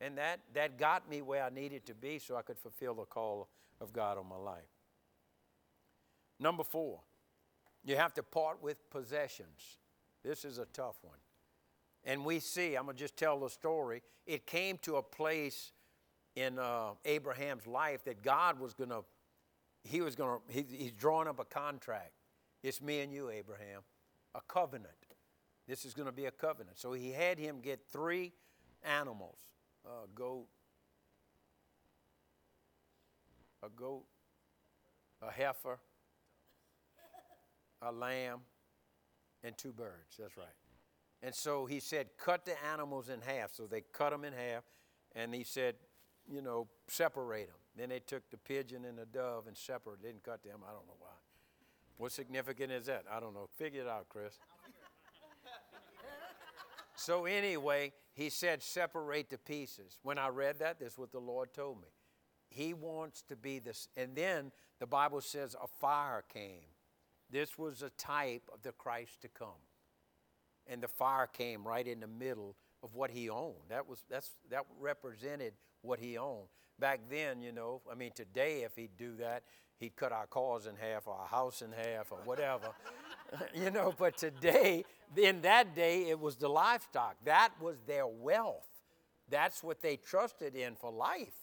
And 0.00 0.18
that, 0.18 0.40
that 0.52 0.78
got 0.78 1.08
me 1.08 1.22
where 1.22 1.42
I 1.42 1.48
needed 1.48 1.86
to 1.86 1.94
be 1.94 2.18
so 2.18 2.36
I 2.36 2.42
could 2.42 2.58
fulfill 2.58 2.94
the 2.94 3.04
call 3.04 3.48
of 3.80 3.92
God 3.92 4.18
on 4.18 4.28
my 4.28 4.36
life. 4.36 4.68
Number 6.38 6.64
four, 6.64 7.00
you 7.84 7.96
have 7.96 8.12
to 8.14 8.22
part 8.22 8.62
with 8.62 8.90
possessions. 8.90 9.78
This 10.22 10.44
is 10.44 10.58
a 10.58 10.66
tough 10.66 10.96
one. 11.02 11.16
And 12.06 12.24
we 12.24 12.38
see, 12.38 12.76
I'm 12.76 12.84
going 12.84 12.96
to 12.96 13.02
just 13.02 13.16
tell 13.16 13.40
the 13.40 13.50
story. 13.50 14.00
It 14.26 14.46
came 14.46 14.78
to 14.82 14.96
a 14.96 15.02
place 15.02 15.72
in 16.36 16.58
uh, 16.58 16.90
Abraham's 17.04 17.66
life 17.66 18.04
that 18.04 18.22
God 18.22 18.60
was 18.60 18.74
going 18.74 18.90
to, 18.90 19.04
he 19.82 20.00
was 20.00 20.14
going 20.14 20.38
to, 20.38 20.52
he, 20.52 20.64
he's 20.70 20.92
drawing 20.92 21.26
up 21.26 21.40
a 21.40 21.44
contract. 21.44 22.12
It's 22.62 22.80
me 22.80 23.00
and 23.00 23.12
you, 23.12 23.28
Abraham, 23.28 23.80
a 24.36 24.40
covenant. 24.46 24.92
This 25.66 25.84
is 25.84 25.94
going 25.94 26.06
to 26.06 26.12
be 26.12 26.26
a 26.26 26.30
covenant. 26.30 26.78
So 26.78 26.92
he 26.92 27.10
had 27.10 27.38
him 27.38 27.56
get 27.60 27.80
three 27.90 28.32
animals 28.84 29.38
a 29.84 30.06
goat, 30.14 30.46
a 33.62 33.68
goat, 33.68 34.04
a 35.22 35.30
heifer, 35.30 35.78
a 37.82 37.92
lamb, 37.92 38.40
and 39.44 39.56
two 39.56 39.72
birds. 39.72 40.16
That's 40.18 40.36
right. 40.36 40.46
And 41.22 41.34
so 41.34 41.66
he 41.66 41.80
said, 41.80 42.08
cut 42.18 42.44
the 42.44 42.54
animals 42.72 43.08
in 43.08 43.20
half. 43.20 43.54
So 43.54 43.66
they 43.66 43.82
cut 43.92 44.10
them 44.10 44.24
in 44.24 44.32
half. 44.32 44.64
And 45.14 45.34
he 45.34 45.44
said, 45.44 45.76
you 46.28 46.42
know, 46.42 46.68
separate 46.88 47.48
them. 47.48 47.56
Then 47.76 47.88
they 47.88 48.00
took 48.00 48.28
the 48.30 48.36
pigeon 48.36 48.84
and 48.84 48.98
the 48.98 49.06
dove 49.06 49.46
and 49.46 49.56
separated, 49.56 50.02
didn't 50.02 50.22
cut 50.22 50.42
them. 50.42 50.60
I 50.62 50.72
don't 50.72 50.86
know 50.86 50.96
why. 50.98 51.08
What 51.96 52.12
significant 52.12 52.72
is 52.72 52.86
that? 52.86 53.04
I 53.10 53.20
don't 53.20 53.32
know. 53.32 53.48
Figure 53.56 53.82
it 53.82 53.88
out, 53.88 54.08
Chris. 54.08 54.34
so, 56.94 57.24
anyway, 57.24 57.92
he 58.12 58.28
said, 58.28 58.62
separate 58.62 59.30
the 59.30 59.38
pieces. 59.38 59.98
When 60.02 60.18
I 60.18 60.28
read 60.28 60.58
that, 60.58 60.78
this 60.78 60.92
is 60.92 60.98
what 60.98 61.12
the 61.12 61.18
Lord 61.18 61.54
told 61.54 61.80
me. 61.80 61.88
he 62.50 62.74
wants 62.74 63.22
to 63.28 63.36
be 63.36 63.58
this. 63.58 63.88
And 63.96 64.14
then 64.14 64.52
the 64.78 64.86
Bible 64.86 65.20
says 65.20 65.56
a 65.62 65.66
fire 65.66 66.24
came. 66.32 66.66
This 67.30 67.58
was 67.58 67.82
a 67.82 67.90
type 67.90 68.42
of 68.52 68.62
the 68.62 68.72
Christ 68.72 69.22
to 69.22 69.28
come. 69.28 69.60
And 70.68 70.82
the 70.82 70.88
fire 70.88 71.26
came 71.26 71.66
right 71.66 71.86
in 71.86 72.00
the 72.00 72.06
middle 72.06 72.56
of 72.82 72.94
what 72.94 73.10
he 73.10 73.30
owned. 73.30 73.54
That 73.68 73.88
was 73.88 74.04
that's 74.10 74.30
that 74.50 74.64
represented 74.80 75.54
what 75.82 75.98
he 75.98 76.18
owned. 76.18 76.48
Back 76.78 77.00
then, 77.08 77.40
you 77.40 77.52
know, 77.52 77.82
I 77.90 77.94
mean 77.94 78.12
today 78.14 78.62
if 78.62 78.76
he'd 78.76 78.96
do 78.98 79.16
that, 79.16 79.44
he'd 79.78 79.96
cut 79.96 80.12
our 80.12 80.26
cars 80.26 80.66
in 80.66 80.74
half 80.76 81.06
or 81.06 81.14
our 81.14 81.28
house 81.28 81.62
in 81.62 81.72
half 81.72 82.10
or 82.10 82.18
whatever. 82.24 82.68
you 83.54 83.70
know, 83.70 83.94
but 83.98 84.16
today, 84.16 84.84
in 85.16 85.40
that 85.42 85.74
day, 85.74 86.08
it 86.08 86.18
was 86.18 86.36
the 86.36 86.48
livestock. 86.48 87.16
That 87.24 87.50
was 87.60 87.76
their 87.86 88.06
wealth. 88.06 88.66
That's 89.28 89.62
what 89.62 89.82
they 89.82 89.96
trusted 89.96 90.54
in 90.54 90.76
for 90.76 90.90
life 90.90 91.34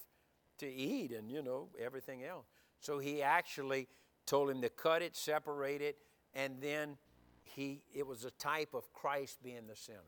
to 0.60 0.72
eat 0.72 1.12
and, 1.12 1.30
you 1.30 1.42
know, 1.42 1.70
everything 1.80 2.24
else. 2.24 2.46
So 2.80 3.00
he 3.00 3.22
actually 3.22 3.88
told 4.26 4.50
him 4.50 4.62
to 4.62 4.70
cut 4.70 5.02
it, 5.02 5.16
separate 5.16 5.82
it, 5.82 5.98
and 6.34 6.62
then 6.62 6.98
he, 7.44 7.84
it 7.94 8.08
was 8.08 8.26
a 8.26 8.32
type 8.32 8.74
of 8.74 8.92
Christ 8.94 9.44
being 9.44 9.68
the 9.68 9.76
center. 9.76 10.00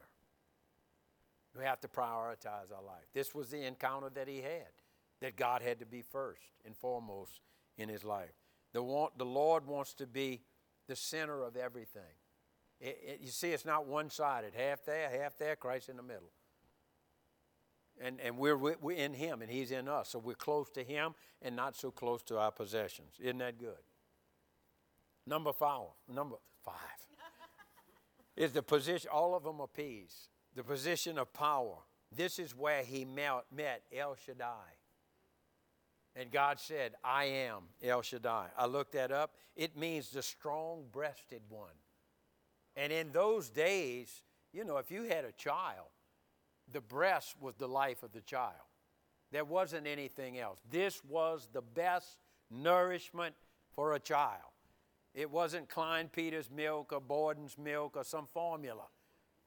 We 1.58 1.64
have 1.64 1.80
to 1.82 1.88
prioritize 1.88 2.74
our 2.76 2.84
life. 2.86 3.06
This 3.14 3.34
was 3.34 3.50
the 3.50 3.66
encounter 3.66 4.10
that 4.14 4.28
he 4.28 4.38
had, 4.38 4.72
that 5.22 5.38
God 5.38 5.62
had 5.62 5.80
to 5.80 5.86
be 5.86 6.02
first 6.02 6.42
and 6.66 6.76
foremost 6.76 7.40
in 7.78 7.88
his 7.88 8.04
life. 8.04 8.34
The, 8.74 8.84
want, 8.84 9.18
the 9.18 9.26
Lord 9.26 9.66
wants 9.66 9.94
to 9.96 10.08
be 10.08 10.42
the 10.88 10.96
center 10.96 11.44
of 11.44 11.56
everything. 11.56 12.02
It, 12.82 13.00
it, 13.06 13.20
you 13.22 13.30
see, 13.30 13.52
it's 13.52 13.66
not 13.66 13.88
one 13.88 14.10
sided 14.10 14.54
half 14.54 14.84
there, 14.86 15.10
half 15.10 15.38
there, 15.38 15.56
Christ 15.56 15.88
in 15.88 15.96
the 15.96 16.04
middle. 16.04 16.32
And, 18.02 18.20
and 18.20 18.38
we're, 18.38 18.58
we're 18.58 18.98
in 18.98 19.14
Him 19.14 19.42
and 19.42 19.50
He's 19.50 19.72
in 19.72 19.88
us. 19.88 20.10
So 20.10 20.20
we're 20.20 20.36
close 20.36 20.70
to 20.72 20.84
Him 20.84 21.16
and 21.42 21.56
not 21.56 21.78
so 21.78 21.90
close 21.90 22.22
to 22.24 22.38
our 22.38 22.52
possessions. 22.52 23.14
Isn't 23.22 23.38
that 23.38 23.58
good? 23.58 23.80
Number 25.26 25.54
five, 25.54 25.88
number 26.14 26.36
five 26.66 26.76
is 28.36 28.52
the 28.52 28.64
position, 28.64 29.10
all 29.12 29.36
of 29.36 29.44
them 29.44 29.62
are 29.62 29.70
the 30.56 30.64
position 30.64 31.18
of 31.18 31.34
power. 31.34 31.78
This 32.16 32.40
is 32.40 32.56
where 32.56 32.84
He 32.84 33.06
met, 33.06 33.44
met 33.54 33.84
El 33.96 34.16
Shaddai. 34.16 34.78
And 36.16 36.32
God 36.32 36.60
said, 36.60 36.94
I 37.04 37.26
am 37.26 37.64
El 37.84 38.02
Shaddai. 38.02 38.48
I 38.58 38.66
looked 38.68 38.94
that 38.94 39.12
up. 39.12 39.34
It 39.56 39.78
means 39.78 40.10
the 40.10 40.22
strong 40.22 40.86
breasted 40.92 41.42
one. 41.50 41.76
And 42.78 42.92
in 42.92 43.12
those 43.12 43.50
days, 43.50 44.24
you 44.54 44.64
know, 44.64 44.78
if 44.78 44.92
you 44.92 45.04
had 45.04 45.26
a 45.26 45.32
child, 45.34 45.88
the 46.72 46.82
breast 46.82 47.36
was 47.42 47.56
the 47.56 47.68
life 47.68 48.02
of 48.04 48.12
the 48.14 48.22
child. 48.22 48.54
There 49.32 49.46
wasn't 49.46 49.88
anything 49.88 50.40
else. 50.40 50.60
This 50.70 51.04
was 51.04 51.50
the 51.52 51.62
best 51.62 52.18
nourishment 52.50 53.36
for 53.76 53.96
a 53.96 54.00
child. 54.00 54.55
It 55.16 55.32
wasn't 55.32 55.70
Kleinpeter's 55.70 56.52
milk 56.52 56.92
or 56.92 57.00
Borden's 57.00 57.58
milk 57.58 57.96
or 57.96 58.04
some 58.04 58.28
formula. 58.34 58.84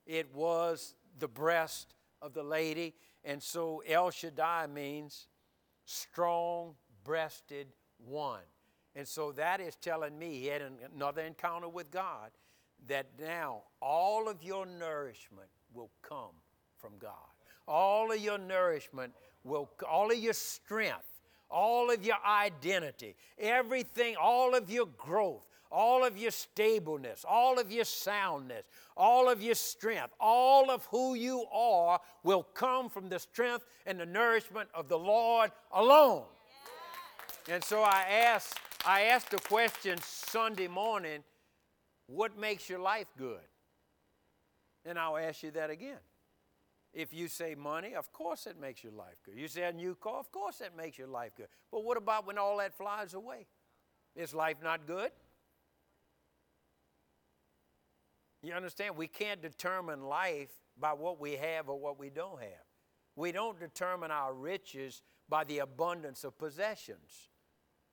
It 0.07 0.35
was 0.35 0.95
the 1.19 1.29
breast 1.29 1.95
of 2.23 2.33
the 2.33 2.43
lady. 2.43 2.95
And 3.23 3.43
so 3.43 3.83
El 3.87 4.11
Shaddai 4.11 4.67
means 4.67 5.29
strong 5.85 6.75
breasted 7.05 7.69
one. 7.99 8.41
And 8.97 9.07
so 9.07 9.31
that 9.33 9.61
is 9.61 9.77
telling 9.77 10.19
me 10.19 10.39
he 10.41 10.47
had 10.47 10.63
another 10.95 11.23
encounter 11.23 11.69
with 11.69 11.91
God 11.91 12.31
that 12.87 13.07
now 13.21 13.63
all 13.83 14.29
of 14.29 14.43
your 14.43 14.65
nourishment 14.65 15.49
will 15.75 15.91
come 16.03 16.33
from 16.79 16.93
God. 16.99 17.13
All 17.67 18.11
of 18.11 18.19
your 18.19 18.39
nourishment 18.39 19.13
will, 19.45 19.69
all 19.89 20.11
of 20.11 20.17
your 20.17 20.33
strength, 20.33 21.21
all 21.51 21.91
of 21.91 22.05
your 22.05 22.17
identity, 22.27 23.15
everything, 23.39 24.17
all 24.21 24.55
of 24.55 24.71
your 24.71 24.87
growth, 24.87 25.47
all 25.71 26.05
of 26.05 26.17
your 26.17 26.31
stableness, 26.31 27.25
all 27.29 27.59
of 27.59 27.71
your 27.71 27.85
soundness, 27.85 28.65
all 28.97 29.29
of 29.29 29.43
your 29.43 29.55
strength, 29.55 30.13
all 30.19 30.71
of 30.71 30.87
who 30.87 31.15
you 31.15 31.45
are 31.53 32.01
will 32.23 32.43
come 32.43 32.89
from 32.89 33.09
the 33.09 33.19
strength 33.19 33.65
and 33.87 34.01
the 34.01 34.07
nourishment 34.07 34.69
of 34.75 34.89
the 34.89 34.99
Lord 34.99 35.51
alone. 35.73 36.25
And 37.49 37.63
so 37.63 37.83
I 37.83 38.05
asked, 38.11 38.59
I 38.87 39.03
asked 39.03 39.31
the 39.31 39.39
question 39.39 39.99
Sunday 40.03 40.69
morning, 40.69 41.23
what 42.07 42.39
makes 42.39 42.69
your 42.69 42.79
life 42.79 43.09
good? 43.17 43.41
And 44.85 44.99
I'll 44.99 45.17
ask 45.17 45.43
you 45.43 45.51
that 45.53 45.71
again. 45.71 45.99
If 46.95 47.13
you 47.13 47.29
say 47.29 47.55
money, 47.55 47.95
of 47.95 48.13
course 48.13 48.47
it 48.47 48.59
makes 48.59 48.83
your 48.83 48.93
life 48.93 49.17
good. 49.25 49.37
You 49.37 49.49
say 49.49 49.65
a 49.65 49.73
new 49.73 49.95
car, 49.95 50.19
of 50.19 50.33
course 50.33 50.59
that 50.59 50.77
makes 50.77 50.99
your 50.99 51.07
life 51.07 51.33
good. 51.37 51.49
But 51.71 51.85
what 51.85 51.99
about 51.99 52.27
when 52.27 52.39
all 52.39 52.57
that 52.59 52.75
flies 52.77 53.15
away? 53.15 53.47
Is 54.17 54.35
life 54.35 54.57
not 54.63 54.87
good? 54.87 55.11
You 58.43 58.53
understand? 58.53 58.97
We 58.97 59.09
can't 59.09 59.43
determine 59.43 60.03
life 60.03 60.51
by 60.79 60.93
what 60.93 61.21
we 61.21 61.33
have 61.33 61.69
or 61.69 61.79
what 61.79 61.99
we 61.99 62.11
don't 62.11 62.41
have. 62.41 62.67
We 63.17 63.33
don't 63.33 63.59
determine 63.59 64.11
our 64.11 64.33
riches 64.33 65.03
by 65.29 65.45
the 65.45 65.59
abundance 65.59 66.23
of 66.25 66.39
possessions. 66.39 67.31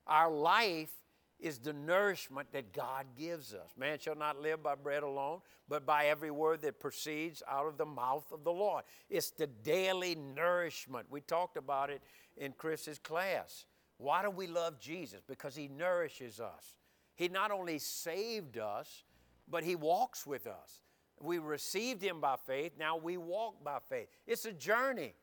Our 0.05 0.31
life 0.31 0.91
is 1.39 1.59
the 1.59 1.73
nourishment 1.73 2.51
that 2.53 2.71
God 2.73 3.07
gives 3.17 3.53
us. 3.53 3.71
Man 3.77 3.97
shall 3.99 4.15
not 4.15 4.39
live 4.39 4.63
by 4.63 4.75
bread 4.75 5.03
alone, 5.03 5.39
but 5.67 5.85
by 5.85 6.05
every 6.05 6.31
word 6.31 6.61
that 6.61 6.79
proceeds 6.79 7.43
out 7.49 7.65
of 7.65 7.77
the 7.77 7.85
mouth 7.85 8.31
of 8.31 8.43
the 8.43 8.51
Lord. 8.51 8.83
It's 9.09 9.31
the 9.31 9.47
daily 9.47 10.15
nourishment. 10.15 11.07
We 11.09 11.21
talked 11.21 11.57
about 11.57 11.89
it 11.89 12.01
in 12.37 12.53
Chris's 12.53 12.99
class. 12.99 13.65
Why 13.97 14.21
do 14.21 14.29
we 14.29 14.47
love 14.47 14.79
Jesus? 14.79 15.21
Because 15.27 15.55
he 15.55 15.67
nourishes 15.67 16.39
us. 16.39 16.75
He 17.15 17.29
not 17.29 17.51
only 17.51 17.79
saved 17.79 18.57
us, 18.57 19.04
but 19.49 19.63
He 19.63 19.75
walks 19.75 20.25
with 20.25 20.47
us. 20.47 20.81
We 21.21 21.39
received 21.39 22.01
Him 22.01 22.19
by 22.19 22.35
faith, 22.45 22.73
now 22.77 22.97
we 22.97 23.17
walk 23.17 23.63
by 23.63 23.79
faith. 23.89 24.07
It's 24.27 24.45
a 24.45 24.53
journey. 24.53 25.13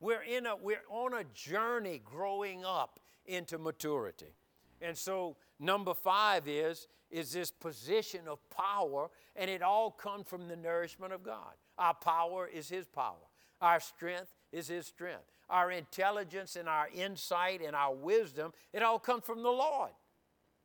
We're, 0.00 0.22
in 0.22 0.46
a, 0.46 0.54
we're 0.54 0.82
on 0.90 1.14
a 1.14 1.24
journey 1.34 2.00
growing 2.04 2.64
up 2.64 3.00
into 3.26 3.58
maturity. 3.58 4.32
And 4.80 4.96
so, 4.96 5.36
number 5.58 5.92
five 5.92 6.46
is, 6.46 6.86
is 7.10 7.32
this 7.32 7.50
position 7.50 8.20
of 8.28 8.38
power, 8.50 9.08
and 9.34 9.50
it 9.50 9.62
all 9.62 9.90
comes 9.90 10.28
from 10.28 10.46
the 10.46 10.56
nourishment 10.56 11.12
of 11.12 11.24
God. 11.24 11.54
Our 11.78 11.94
power 11.94 12.46
is 12.46 12.68
His 12.68 12.86
power, 12.86 13.16
our 13.60 13.80
strength 13.80 14.32
is 14.52 14.68
His 14.68 14.86
strength, 14.86 15.24
our 15.50 15.70
intelligence 15.70 16.56
and 16.56 16.68
our 16.68 16.88
insight 16.94 17.60
and 17.64 17.74
our 17.74 17.94
wisdom, 17.94 18.52
it 18.72 18.82
all 18.82 18.98
comes 18.98 19.24
from 19.24 19.42
the 19.42 19.50
Lord. 19.50 19.90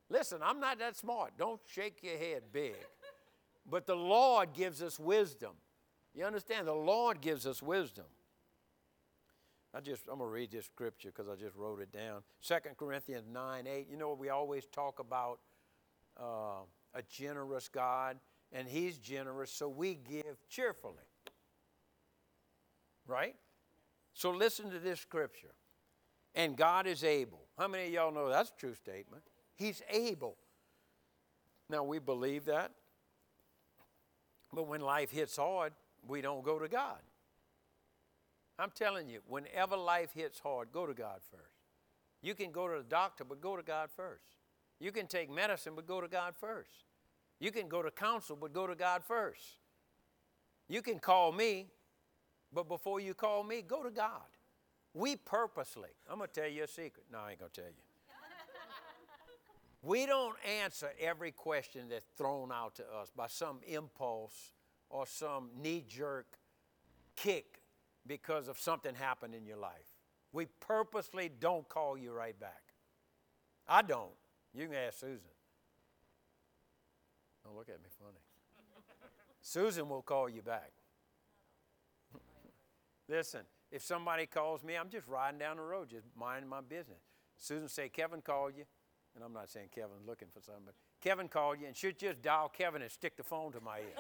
Listen, 0.10 0.40
I'm 0.44 0.60
not 0.60 0.80
that 0.80 0.96
smart. 0.96 1.32
Don't 1.38 1.62
shake 1.72 2.04
your 2.04 2.18
head 2.18 2.44
big. 2.52 2.76
But 3.70 3.86
the 3.86 3.96
Lord 3.96 4.54
gives 4.54 4.82
us 4.82 5.00
wisdom. 5.00 5.52
You 6.14 6.26
understand? 6.26 6.68
The 6.68 6.74
Lord 6.74 7.22
gives 7.22 7.48
us 7.48 7.62
wisdom. 7.62 8.06
I 9.74 9.80
just 9.80 10.04
I'm 10.08 10.20
gonna 10.20 10.30
read 10.30 10.52
this 10.52 10.66
scripture 10.66 11.10
because 11.10 11.28
I 11.28 11.36
just 11.36 11.56
wrote 11.56 11.82
it 11.82 11.92
down. 11.92 12.22
2 12.44 12.56
Corinthians 12.78 13.26
9, 13.32 13.68
8. 13.68 13.88
You 13.90 13.98
know, 13.98 14.14
we 14.14 14.30
always 14.30 14.68
talk 14.68 15.00
about 15.00 15.40
uh, 16.20 16.62
a 16.94 17.02
generous 17.10 17.68
God, 17.68 18.18
and 18.52 18.68
He's 18.68 19.00
generous, 19.00 19.52
so 19.52 19.68
we 19.68 19.96
give 19.96 20.48
cheerfully. 20.48 20.94
Right? 23.08 23.36
So 24.14 24.30
listen 24.30 24.70
to 24.70 24.80
this 24.80 25.00
scripture. 25.00 25.56
And 26.36 26.56
God 26.56 26.88
is 26.88 27.04
able. 27.04 27.42
How 27.58 27.68
many 27.68 27.88
of 27.88 27.94
y'all 27.94 28.12
know 28.12 28.30
that's 28.30 28.50
a 28.50 28.60
true 28.60 28.74
statement? 28.74 29.24
He's 29.56 29.82
able. 29.90 30.38
Now 31.70 31.84
we 31.84 32.00
believe 32.00 32.46
that. 32.46 32.72
But 34.54 34.68
when 34.68 34.82
life 34.82 35.12
hits 35.12 35.36
hard, 35.36 35.74
we 36.08 36.22
don't 36.22 36.44
go 36.44 36.60
to 36.60 36.68
God. 36.68 37.00
I'm 38.60 38.72
telling 38.72 39.10
you, 39.10 39.22
whenever 39.28 39.76
life 39.76 40.12
hits 40.14 40.40
hard, 40.40 40.72
go 40.72 40.86
to 40.86 40.94
God 40.94 41.20
first. 41.32 41.44
You 42.22 42.36
can 42.36 42.52
go 42.52 42.68
to 42.68 42.78
the 42.78 42.84
doctor, 42.84 43.24
but 43.24 43.42
go 43.42 43.58
to 43.58 43.64
God 43.64 43.90
first. 43.96 44.24
You 44.80 44.92
can 44.92 45.08
take 45.08 45.30
medicine, 45.30 45.74
but 45.76 45.88
go 45.88 46.02
to 46.02 46.08
God 46.08 46.36
first. 46.36 46.70
You 47.40 47.52
can 47.52 47.68
go 47.68 47.82
to 47.82 47.92
counsel, 47.92 48.38
but 48.40 48.54
go 48.54 48.68
to 48.68 48.76
God 48.76 49.04
first. 49.04 49.42
You 50.70 50.82
can 50.82 51.00
call 51.00 51.32
me, 51.32 51.68
but 52.54 52.68
before 52.70 53.00
you 53.00 53.14
call 53.14 53.44
me, 53.44 53.62
go 53.62 53.84
to 53.84 53.92
God. 53.92 54.22
We 54.94 55.16
purposely, 55.16 55.90
I'm 56.10 56.20
going 56.20 56.30
to 56.32 56.42
tell 56.42 56.50
you 56.50 56.64
a 56.64 56.68
secret. 56.68 57.06
No, 57.12 57.20
I 57.20 57.32
ain't 57.32 57.40
going 57.40 57.52
to 57.52 57.62
tell 57.62 57.70
you. 57.70 57.93
We 59.84 60.06
don't 60.06 60.36
answer 60.62 60.92
every 60.98 61.34
question 61.34 61.90
that's 61.90 62.06
thrown 62.18 62.54
out 62.54 62.76
to 62.76 62.84
us 62.84 63.12
by 63.14 63.28
some 63.28 63.60
impulse 63.68 64.54
or 64.90 65.06
some 65.06 65.50
knee 65.62 65.84
jerk 65.86 66.38
kick 67.18 67.62
because 68.08 68.48
of 68.48 68.58
something 68.58 68.96
happened 68.96 69.36
in 69.36 69.46
your 69.46 69.58
life. 69.58 69.92
We 70.32 70.46
purposely 70.62 71.30
don't 71.38 71.68
call 71.68 71.98
you 71.98 72.14
right 72.14 72.40
back. 72.40 72.62
I 73.68 73.82
don't. 73.82 74.14
You 74.54 74.68
can 74.68 74.76
ask 74.76 75.00
Susan. 75.00 75.20
Don't 77.44 77.58
look 77.58 77.68
at 77.68 77.82
me 77.82 77.90
funny. 78.00 78.20
Susan 79.42 79.90
will 79.90 80.02
call 80.02 80.30
you 80.30 80.42
back. 80.42 80.72
Listen, 83.10 83.42
if 83.70 83.84
somebody 83.84 84.28
calls 84.28 84.64
me, 84.64 84.78
I'm 84.78 84.90
just 84.90 85.08
riding 85.08 85.40
down 85.40 85.58
the 85.58 85.64
road, 85.64 85.90
just 85.90 86.06
minding 86.18 86.50
my 86.50 86.62
business. 86.62 87.02
Susan 87.38 87.68
say, 87.68 87.90
Kevin 87.90 88.22
called 88.22 88.54
you. 88.58 88.64
And 89.16 89.24
I'm 89.24 89.34
not 89.34 89.50
saying 89.50 89.68
Kevin's 89.74 90.08
looking 90.08 90.28
for 90.34 90.42
something, 90.42 90.64
but 90.66 90.76
Kevin 91.02 91.28
called 91.28 91.60
you 91.60 91.68
and 91.68 91.76
she'd 91.76 92.00
just 92.00 92.22
dial 92.22 92.50
Kevin 92.50 92.82
and 92.82 92.92
stick 92.92 93.16
the 93.16 93.24
phone 93.24 93.52
to 93.52 93.62
my 93.62 93.78
ear. 93.80 93.96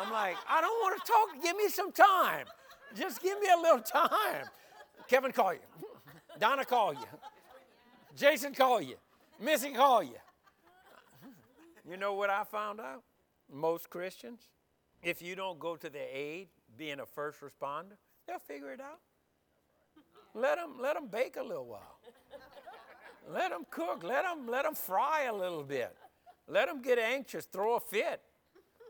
I'm 0.00 0.12
like, 0.12 0.36
I 0.48 0.60
don't 0.60 0.80
want 0.80 1.00
to 1.00 1.12
talk. 1.12 1.42
Give 1.42 1.56
me 1.56 1.68
some 1.68 1.92
time. 1.92 2.46
Just 2.96 3.22
give 3.22 3.38
me 3.40 3.46
a 3.56 3.60
little 3.60 3.80
time. 3.80 4.46
Kevin 5.06 5.30
called 5.30 5.56
you. 5.56 5.86
Donna 6.38 6.64
called 6.64 6.96
you. 6.96 7.18
Jason 8.16 8.54
called 8.54 8.84
you. 8.84 8.96
Missy 9.40 9.72
called 9.72 10.06
you. 10.06 10.16
You 11.88 11.96
know 11.96 12.14
what 12.14 12.30
I 12.30 12.44
found 12.44 12.80
out? 12.80 13.02
Most 13.52 13.90
Christians, 13.90 14.48
if 15.02 15.22
you 15.22 15.34
don't 15.34 15.58
go 15.58 15.76
to 15.76 15.88
their 15.88 16.08
aid, 16.12 16.48
being 16.76 17.00
a 17.00 17.06
first 17.06 17.40
responder, 17.40 17.96
they'll 18.26 18.38
figure 18.38 18.72
it 18.72 18.80
out. 18.80 19.00
Let 20.34 20.56
them, 20.58 20.76
let 20.80 20.94
them 20.94 21.08
bake 21.08 21.36
a 21.36 21.42
little 21.42 21.66
while. 21.66 21.98
Let 23.32 23.50
them 23.50 23.64
cook. 23.70 24.02
Let 24.02 24.24
them, 24.24 24.48
let 24.48 24.64
them 24.64 24.74
fry 24.74 25.24
a 25.24 25.34
little 25.34 25.62
bit. 25.62 25.96
Let 26.48 26.68
them 26.68 26.82
get 26.82 26.98
anxious, 26.98 27.44
throw 27.44 27.76
a 27.76 27.80
fit. 27.80 28.20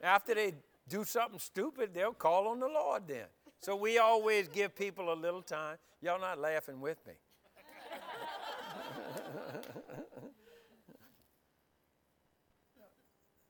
After 0.02 0.34
they 0.34 0.54
do 0.88 1.04
something 1.04 1.38
stupid, 1.38 1.92
they'll 1.92 2.14
call 2.14 2.48
on 2.48 2.58
the 2.58 2.66
Lord 2.66 3.02
then. 3.06 3.26
So 3.60 3.76
we 3.76 3.98
always 3.98 4.48
give 4.48 4.74
people 4.74 5.12
a 5.12 5.14
little 5.14 5.42
time. 5.42 5.76
Y'all 6.00 6.18
not 6.18 6.38
laughing 6.38 6.80
with 6.80 6.96
me. 7.06 7.12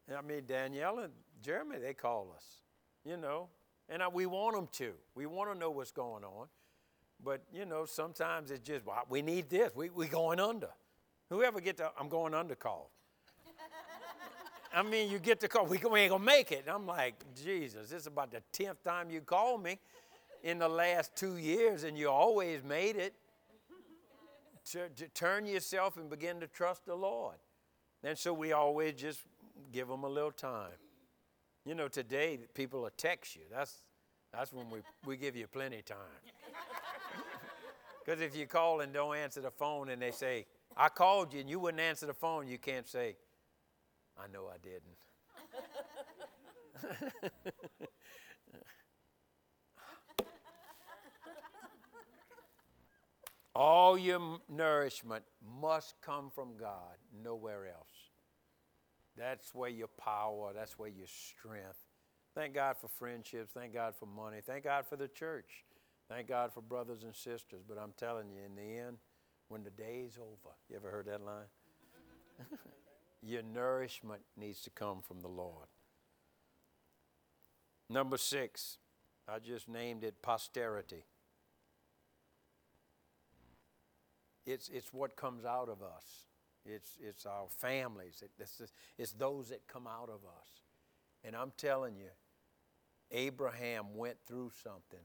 I 0.16 0.22
mean, 0.22 0.42
Danielle 0.46 0.98
and 0.98 1.12
Jeremy, 1.40 1.78
they 1.78 1.94
call 1.94 2.32
us, 2.34 2.44
you 3.04 3.16
know, 3.16 3.48
and 3.88 4.02
I, 4.02 4.08
we 4.08 4.26
want 4.26 4.56
them 4.56 4.68
to. 4.72 4.94
We 5.14 5.26
want 5.26 5.52
to 5.52 5.58
know 5.58 5.70
what's 5.70 5.92
going 5.92 6.24
on. 6.24 6.48
But, 7.22 7.42
you 7.52 7.66
know, 7.66 7.84
sometimes 7.84 8.50
it's 8.50 8.66
just, 8.66 8.86
well, 8.86 9.04
we 9.08 9.22
need 9.22 9.48
this. 9.50 9.70
We, 9.74 9.90
we 9.90 10.06
going 10.06 10.40
under. 10.40 10.70
Whoever 11.30 11.60
get 11.60 11.76
the, 11.76 11.90
I'm 11.98 12.08
going 12.08 12.34
under 12.34 12.56
call. 12.56 12.90
I 14.74 14.82
mean, 14.82 15.10
you 15.10 15.20
get 15.20 15.38
the 15.40 15.48
call, 15.48 15.64
we, 15.64 15.78
we 15.78 16.00
ain't 16.00 16.12
to 16.12 16.18
make 16.18 16.50
it. 16.52 16.64
And 16.66 16.74
I'm 16.74 16.86
like, 16.86 17.14
Jesus, 17.42 17.88
this 17.90 18.02
is 18.02 18.06
about 18.08 18.32
the 18.32 18.42
10th 18.52 18.82
time 18.84 19.10
you 19.10 19.20
called 19.20 19.62
me 19.62 19.78
in 20.42 20.58
the 20.58 20.68
last 20.68 21.14
two 21.16 21.36
years, 21.36 21.84
and 21.84 21.96
you 21.96 22.10
always 22.10 22.62
made 22.62 22.96
it. 22.96 23.14
To 24.72 25.08
turn 25.14 25.46
yourself 25.46 25.96
and 25.96 26.08
begin 26.08 26.38
to 26.40 26.46
trust 26.46 26.84
the 26.84 26.94
Lord. 26.94 27.34
And 28.04 28.16
so 28.16 28.32
we 28.32 28.52
always 28.52 28.94
just 28.94 29.22
give 29.72 29.88
them 29.88 30.04
a 30.04 30.08
little 30.08 30.30
time. 30.30 30.70
You 31.64 31.74
know, 31.74 31.88
today 31.88 32.38
people 32.54 32.82
will 32.82 32.90
text 32.96 33.34
you. 33.34 33.42
That's, 33.50 33.74
that's 34.32 34.52
when 34.52 34.70
we, 34.70 34.80
we 35.04 35.16
give 35.16 35.34
you 35.34 35.46
plenty 35.48 35.78
of 35.78 35.86
time. 35.86 35.98
Because 38.04 38.22
if 38.22 38.34
you 38.34 38.46
call 38.46 38.80
and 38.80 38.92
don't 38.92 39.14
answer 39.14 39.40
the 39.40 39.50
phone 39.50 39.90
and 39.90 40.00
they 40.00 40.10
say, 40.10 40.46
I 40.76 40.88
called 40.88 41.34
you 41.34 41.40
and 41.40 41.50
you 41.50 41.58
wouldn't 41.58 41.80
answer 41.80 42.06
the 42.06 42.14
phone, 42.14 42.46
you 42.46 42.58
can't 42.58 42.88
say, 42.88 43.16
I 44.18 44.26
know 44.32 44.48
I 44.48 44.56
didn't. 44.62 44.96
All 53.54 53.98
your 53.98 54.38
nourishment 54.48 55.24
must 55.60 55.94
come 56.00 56.30
from 56.30 56.56
God, 56.56 56.96
nowhere 57.22 57.66
else. 57.66 58.10
That's 59.16 59.54
where 59.54 59.68
your 59.68 59.88
power, 59.88 60.52
that's 60.54 60.78
where 60.78 60.88
your 60.88 61.08
strength. 61.08 61.84
Thank 62.34 62.54
God 62.54 62.76
for 62.80 62.88
friendships. 62.88 63.50
Thank 63.52 63.74
God 63.74 63.94
for 63.96 64.06
money. 64.06 64.38
Thank 64.44 64.64
God 64.64 64.86
for 64.86 64.96
the 64.96 65.08
church. 65.08 65.64
Thank 66.08 66.28
God 66.28 66.52
for 66.52 66.62
brothers 66.62 67.02
and 67.02 67.14
sisters. 67.14 67.62
But 67.68 67.76
I'm 67.76 67.92
telling 67.96 68.30
you, 68.30 68.40
in 68.46 68.54
the 68.54 68.78
end, 68.78 68.98
when 69.50 69.64
the 69.64 69.70
day's 69.70 70.16
over, 70.16 70.54
you 70.68 70.76
ever 70.76 70.90
heard 70.90 71.06
that 71.06 71.24
line? 71.24 71.50
your 73.22 73.42
nourishment 73.42 74.22
needs 74.36 74.62
to 74.62 74.70
come 74.70 75.02
from 75.02 75.20
the 75.20 75.28
Lord. 75.28 75.66
Number 77.88 78.16
six, 78.16 78.78
I 79.28 79.40
just 79.40 79.68
named 79.68 80.04
it 80.04 80.22
posterity. 80.22 81.04
It's, 84.46 84.68
it's 84.68 84.92
what 84.94 85.16
comes 85.16 85.44
out 85.44 85.68
of 85.68 85.82
us. 85.82 86.26
It's, 86.64 86.90
it's 87.00 87.26
our 87.26 87.46
families. 87.48 88.22
It, 88.22 88.30
it's, 88.38 88.62
it's 88.96 89.12
those 89.12 89.48
that 89.48 89.66
come 89.66 89.88
out 89.88 90.08
of 90.08 90.20
us. 90.24 90.62
And 91.24 91.34
I'm 91.34 91.52
telling 91.56 91.96
you, 91.96 92.10
Abraham 93.10 93.96
went 93.96 94.16
through 94.28 94.52
something, 94.62 95.04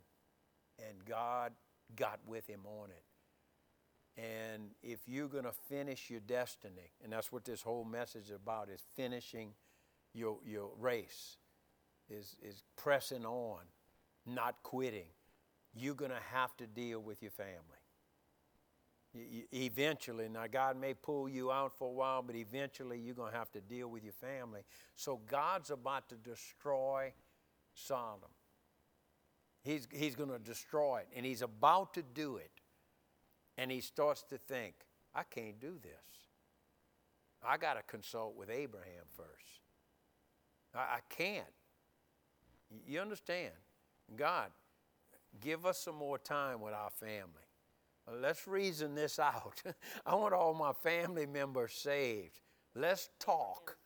and 0.78 1.04
God 1.04 1.54
got 1.96 2.20
with 2.28 2.48
him 2.48 2.62
on 2.66 2.91
it. 2.91 3.04
And 4.18 4.70
if 4.82 4.99
you're 5.07 5.28
going 5.28 5.43
to 5.43 5.51
finish 5.51 6.09
your 6.09 6.22
destiny, 6.22 6.91
and 7.03 7.11
that's 7.11 7.32
what 7.32 7.43
this 7.43 7.61
whole 7.61 7.84
message 7.84 8.26
is 8.26 8.36
about, 8.36 8.70
is 8.70 8.82
finishing 8.95 9.51
your, 10.13 10.38
your 10.45 10.72
race, 10.80 11.38
is, 12.09 12.38
is 12.41 12.63
pressing 12.78 13.26
on, 13.26 13.59
not 14.26 14.55
quitting, 14.63 15.07
you're 15.74 15.95
going 15.95 16.11
to 16.11 16.22
have 16.32 16.55
to 16.57 16.68
deal 16.68 17.01
with 17.01 17.22
your 17.22 17.32
family 17.32 17.59
eventually, 19.53 20.28
now 20.28 20.45
God 20.47 20.80
may 20.80 20.93
pull 20.93 21.30
you 21.30 21.51
out 21.51 21.78
for 21.78 21.88
a 21.88 21.91
while, 21.91 22.22
but 22.22 22.36
eventually 22.36 22.99
you're 22.99 23.16
going 23.16 23.32
to 23.32 23.38
have 23.38 23.51
to 23.53 23.61
deal 23.61 23.88
with 23.88 24.03
your 24.03 24.13
family. 24.13 24.61
So 24.95 25.22
God's 25.28 25.72
about 25.72 26.09
to 26.09 26.16
destroy 26.16 27.13
Sodom. 27.74 28.30
He's, 29.63 29.88
he's 29.91 30.16
going 30.16 30.30
to 30.30 30.39
destroy 30.39 30.99
it, 30.99 31.07
and 31.16 31.26
he's 31.26 31.41
about 31.41 31.93
to 31.95 32.03
do 32.03 32.38
it. 32.38 32.51
And 33.58 33.72
he 33.72 33.82
starts 33.82 34.24
to 34.24 34.38
think, 34.38 34.76
I 35.14 35.24
can't 35.24 35.60
do 35.60 35.78
this. 35.82 35.91
I 37.47 37.58
got 37.58 37.76
to 37.76 37.84
consult 37.84 38.36
with 38.36 38.49
Abraham 38.49 39.06
first. 39.16 39.62
I, 40.74 40.80
I 40.80 40.99
can't. 41.10 41.45
You 42.88 42.99
understand? 42.99 43.53
God, 44.16 44.49
give 45.39 45.66
us 45.66 45.80
some 45.80 45.95
more 45.95 46.18
time 46.18 46.60
with 46.62 46.74
our 46.74 46.89
family. 46.89 47.45
Let's 48.22 48.47
reason 48.47 48.95
this 48.95 49.20
out. 49.20 49.62
I 50.06 50.16
want 50.16 50.34
all 50.34 50.53
my 50.53 50.74
family 50.74 51.26
members 51.26 51.74
saved. 51.74 52.39
Let's 52.76 53.10
talk. 53.20 53.78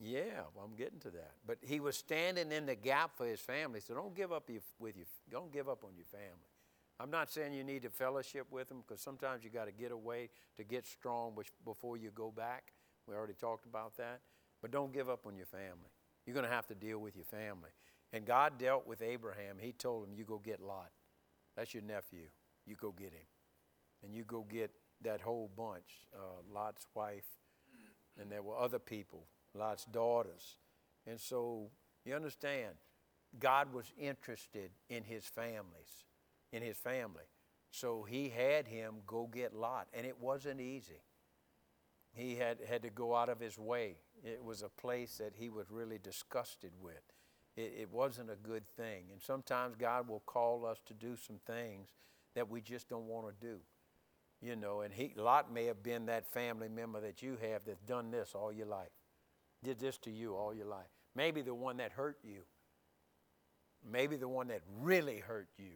Yeah, 0.00 0.42
well, 0.54 0.64
I'm 0.64 0.76
getting 0.76 1.00
to 1.00 1.10
that. 1.10 1.32
But 1.44 1.58
he 1.60 1.80
was 1.80 1.96
standing 1.96 2.52
in 2.52 2.66
the 2.66 2.76
gap 2.76 3.16
for 3.16 3.26
his 3.26 3.40
family. 3.40 3.80
So 3.80 3.94
don't 3.94 4.14
give 4.14 4.32
up 4.32 4.48
with 4.78 4.96
you. 4.96 5.04
Don't 5.30 5.52
give 5.52 5.68
up 5.68 5.84
on 5.84 5.90
your 5.96 6.04
family. 6.04 6.48
I'm 7.00 7.10
not 7.10 7.30
saying 7.30 7.52
you 7.52 7.64
need 7.64 7.82
to 7.82 7.90
fellowship 7.90 8.46
with 8.50 8.68
them 8.68 8.82
because 8.86 9.00
sometimes 9.00 9.44
you 9.44 9.50
got 9.50 9.66
to 9.66 9.72
get 9.72 9.92
away 9.92 10.30
to 10.56 10.64
get 10.64 10.86
strong 10.86 11.36
before 11.64 11.96
you 11.96 12.10
go 12.14 12.30
back. 12.30 12.72
We 13.06 13.14
already 13.14 13.34
talked 13.34 13.66
about 13.66 13.96
that. 13.96 14.20
But 14.60 14.72
don't 14.72 14.92
give 14.92 15.08
up 15.08 15.26
on 15.26 15.36
your 15.36 15.46
family. 15.46 15.92
You're 16.26 16.34
going 16.34 16.46
to 16.46 16.52
have 16.52 16.66
to 16.66 16.74
deal 16.74 16.98
with 16.98 17.14
your 17.14 17.24
family. 17.24 17.70
And 18.12 18.26
God 18.26 18.58
dealt 18.58 18.86
with 18.86 19.00
Abraham. 19.02 19.56
He 19.60 19.72
told 19.72 20.08
him, 20.08 20.14
You 20.16 20.24
go 20.24 20.38
get 20.38 20.60
Lot. 20.60 20.90
That's 21.56 21.72
your 21.72 21.84
nephew 21.84 22.26
you 22.68 22.76
go 22.76 22.92
get 22.92 23.12
him. 23.12 23.26
And 24.04 24.14
you 24.14 24.24
go 24.24 24.44
get 24.48 24.70
that 25.02 25.20
whole 25.20 25.50
bunch 25.56 26.06
uh, 26.14 26.42
Lot's 26.52 26.86
wife, 26.94 27.24
and 28.20 28.30
there 28.30 28.42
were 28.42 28.56
other 28.56 28.78
people, 28.78 29.26
Lot's 29.54 29.84
daughters. 29.86 30.58
And 31.06 31.18
so 31.18 31.70
you 32.04 32.14
understand, 32.14 32.74
God 33.38 33.72
was 33.72 33.92
interested 33.98 34.70
in 34.88 35.04
his 35.04 35.24
families, 35.24 36.04
in 36.52 36.62
his 36.62 36.76
family. 36.76 37.24
So 37.70 38.04
he 38.08 38.30
had 38.30 38.66
him 38.66 38.96
go 39.06 39.28
get 39.32 39.54
Lot, 39.54 39.88
and 39.92 40.06
it 40.06 40.20
wasn't 40.20 40.60
easy. 40.60 41.02
He 42.14 42.36
had, 42.36 42.58
had 42.68 42.82
to 42.82 42.90
go 42.90 43.14
out 43.14 43.28
of 43.28 43.38
his 43.38 43.58
way. 43.58 43.96
It 44.24 44.42
was 44.42 44.62
a 44.62 44.68
place 44.68 45.18
that 45.18 45.34
he 45.36 45.50
was 45.50 45.70
really 45.70 45.98
disgusted 45.98 46.72
with. 46.80 47.02
It, 47.56 47.74
it 47.80 47.92
wasn't 47.92 48.30
a 48.30 48.36
good 48.36 48.66
thing. 48.76 49.04
And 49.12 49.20
sometimes 49.22 49.76
God 49.76 50.08
will 50.08 50.22
call 50.26 50.64
us 50.66 50.78
to 50.86 50.94
do 50.94 51.16
some 51.16 51.38
things 51.46 51.90
that 52.34 52.48
we 52.48 52.60
just 52.60 52.88
don't 52.88 53.06
want 53.06 53.26
to 53.28 53.46
do. 53.46 53.58
You 54.40 54.56
know, 54.56 54.80
and 54.80 54.94
he, 54.94 55.12
Lot 55.16 55.52
may 55.52 55.66
have 55.66 55.82
been 55.82 56.06
that 56.06 56.26
family 56.26 56.68
member 56.68 57.00
that 57.00 57.22
you 57.22 57.36
have 57.42 57.62
that's 57.66 57.80
done 57.82 58.10
this 58.10 58.32
all 58.34 58.52
your 58.52 58.66
life, 58.66 58.90
did 59.64 59.80
this 59.80 59.98
to 59.98 60.10
you 60.10 60.34
all 60.36 60.54
your 60.54 60.66
life. 60.66 60.86
Maybe 61.14 61.42
the 61.42 61.54
one 61.54 61.78
that 61.78 61.92
hurt 61.92 62.18
you. 62.22 62.42
Maybe 63.84 64.16
the 64.16 64.28
one 64.28 64.48
that 64.48 64.62
really 64.80 65.18
hurt 65.18 65.48
you. 65.58 65.72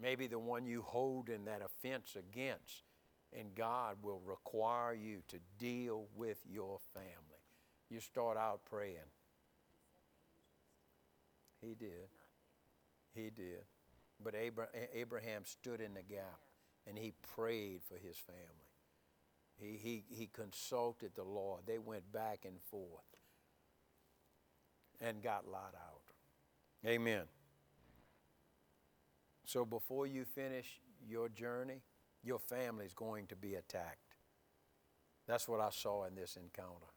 Maybe 0.00 0.26
the 0.26 0.38
one 0.38 0.66
you 0.66 0.82
hold 0.82 1.28
in 1.28 1.44
that 1.46 1.62
offense 1.62 2.16
against. 2.16 2.84
And 3.36 3.54
God 3.54 3.96
will 4.02 4.20
require 4.24 4.94
you 4.94 5.22
to 5.28 5.38
deal 5.58 6.06
with 6.14 6.38
your 6.48 6.78
family. 6.94 7.42
You 7.90 8.00
start 8.00 8.36
out 8.36 8.60
praying. 8.64 9.10
He 11.60 11.74
did. 11.74 12.08
He 13.14 13.30
did. 13.30 13.64
But 14.22 14.34
Abraham 14.94 15.42
stood 15.44 15.80
in 15.80 15.94
the 15.94 16.02
gap 16.02 16.40
and 16.86 16.96
he 16.96 17.12
prayed 17.34 17.80
for 17.86 17.96
his 17.96 18.16
family. 18.16 18.40
He, 19.58 19.76
he, 19.76 20.04
he 20.08 20.26
consulted 20.32 21.12
the 21.14 21.24
Lord. 21.24 21.62
They 21.66 21.78
went 21.78 22.12
back 22.12 22.44
and 22.44 22.60
forth 22.70 23.04
and 25.00 25.22
got 25.22 25.46
Lot 25.46 25.74
out. 25.74 26.02
Amen. 26.86 27.24
So 29.46 29.64
before 29.64 30.08
you 30.08 30.24
finish 30.24 30.80
your 31.08 31.28
journey, 31.28 31.80
your 32.22 32.40
family 32.40 32.84
is 32.84 32.92
going 32.92 33.28
to 33.28 33.36
be 33.36 33.54
attacked. 33.54 34.16
That's 35.28 35.48
what 35.48 35.60
I 35.60 35.70
saw 35.70 36.04
in 36.04 36.16
this 36.16 36.36
encounter. 36.36 36.92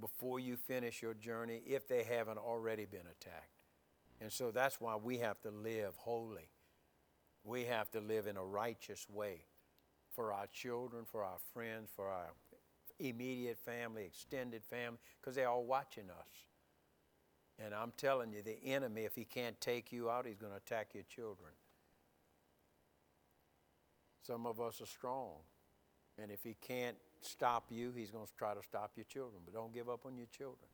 Before 0.00 0.38
you 0.38 0.56
finish 0.56 1.02
your 1.02 1.14
journey, 1.14 1.60
if 1.66 1.88
they 1.88 2.04
haven't 2.04 2.38
already 2.38 2.84
been 2.84 3.00
attacked. 3.00 3.64
And 4.20 4.32
so 4.32 4.52
that's 4.52 4.80
why 4.80 4.94
we 4.94 5.18
have 5.18 5.40
to 5.42 5.50
live 5.50 5.94
holy. 5.96 6.48
We 7.42 7.64
have 7.64 7.90
to 7.90 8.00
live 8.00 8.28
in 8.28 8.36
a 8.36 8.44
righteous 8.44 9.08
way 9.10 9.46
for 10.14 10.32
our 10.32 10.46
children, 10.46 11.04
for 11.04 11.24
our 11.24 11.38
friends, 11.52 11.90
for 11.94 12.08
our 12.08 12.30
immediate 13.00 13.58
family, 13.58 14.04
extended 14.04 14.62
family, 14.62 14.98
because 15.20 15.34
they're 15.34 15.48
all 15.48 15.64
watching 15.64 16.10
us. 16.10 16.46
And 17.58 17.74
I'm 17.74 17.92
telling 17.96 18.32
you, 18.32 18.42
the 18.42 18.62
enemy, 18.64 19.02
if 19.02 19.16
he 19.16 19.24
can't 19.24 19.60
take 19.60 19.92
you 19.92 20.08
out, 20.08 20.26
he's 20.26 20.38
going 20.38 20.52
to 20.52 20.58
attack 20.58 20.90
your 20.94 21.04
children. 21.04 21.52
Some 24.22 24.46
of 24.46 24.60
us 24.60 24.80
are 24.80 24.86
strong. 24.86 25.34
And 26.20 26.30
if 26.30 26.42
he 26.44 26.56
can't 26.60 26.96
stop 27.20 27.66
you, 27.70 27.92
he's 27.96 28.10
going 28.10 28.26
to 28.26 28.32
try 28.36 28.54
to 28.54 28.62
stop 28.62 28.92
your 28.96 29.04
children. 29.04 29.42
But 29.44 29.54
don't 29.54 29.72
give 29.72 29.88
up 29.88 30.06
on 30.06 30.16
your 30.16 30.26
children. 30.36 30.68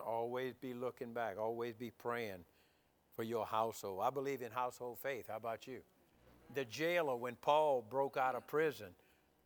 always 0.06 0.54
be 0.54 0.72
looking 0.72 1.12
back, 1.12 1.36
always 1.38 1.74
be 1.74 1.90
praying 1.90 2.44
for 3.16 3.22
your 3.22 3.44
household. 3.44 4.00
I 4.02 4.10
believe 4.10 4.42
in 4.42 4.50
household 4.50 4.98
faith. 4.98 5.26
How 5.28 5.36
about 5.36 5.66
you? 5.66 5.80
The 6.54 6.64
jailer, 6.64 7.16
when 7.16 7.36
Paul 7.36 7.84
broke 7.88 8.16
out 8.16 8.34
of 8.34 8.46
prison, 8.46 8.88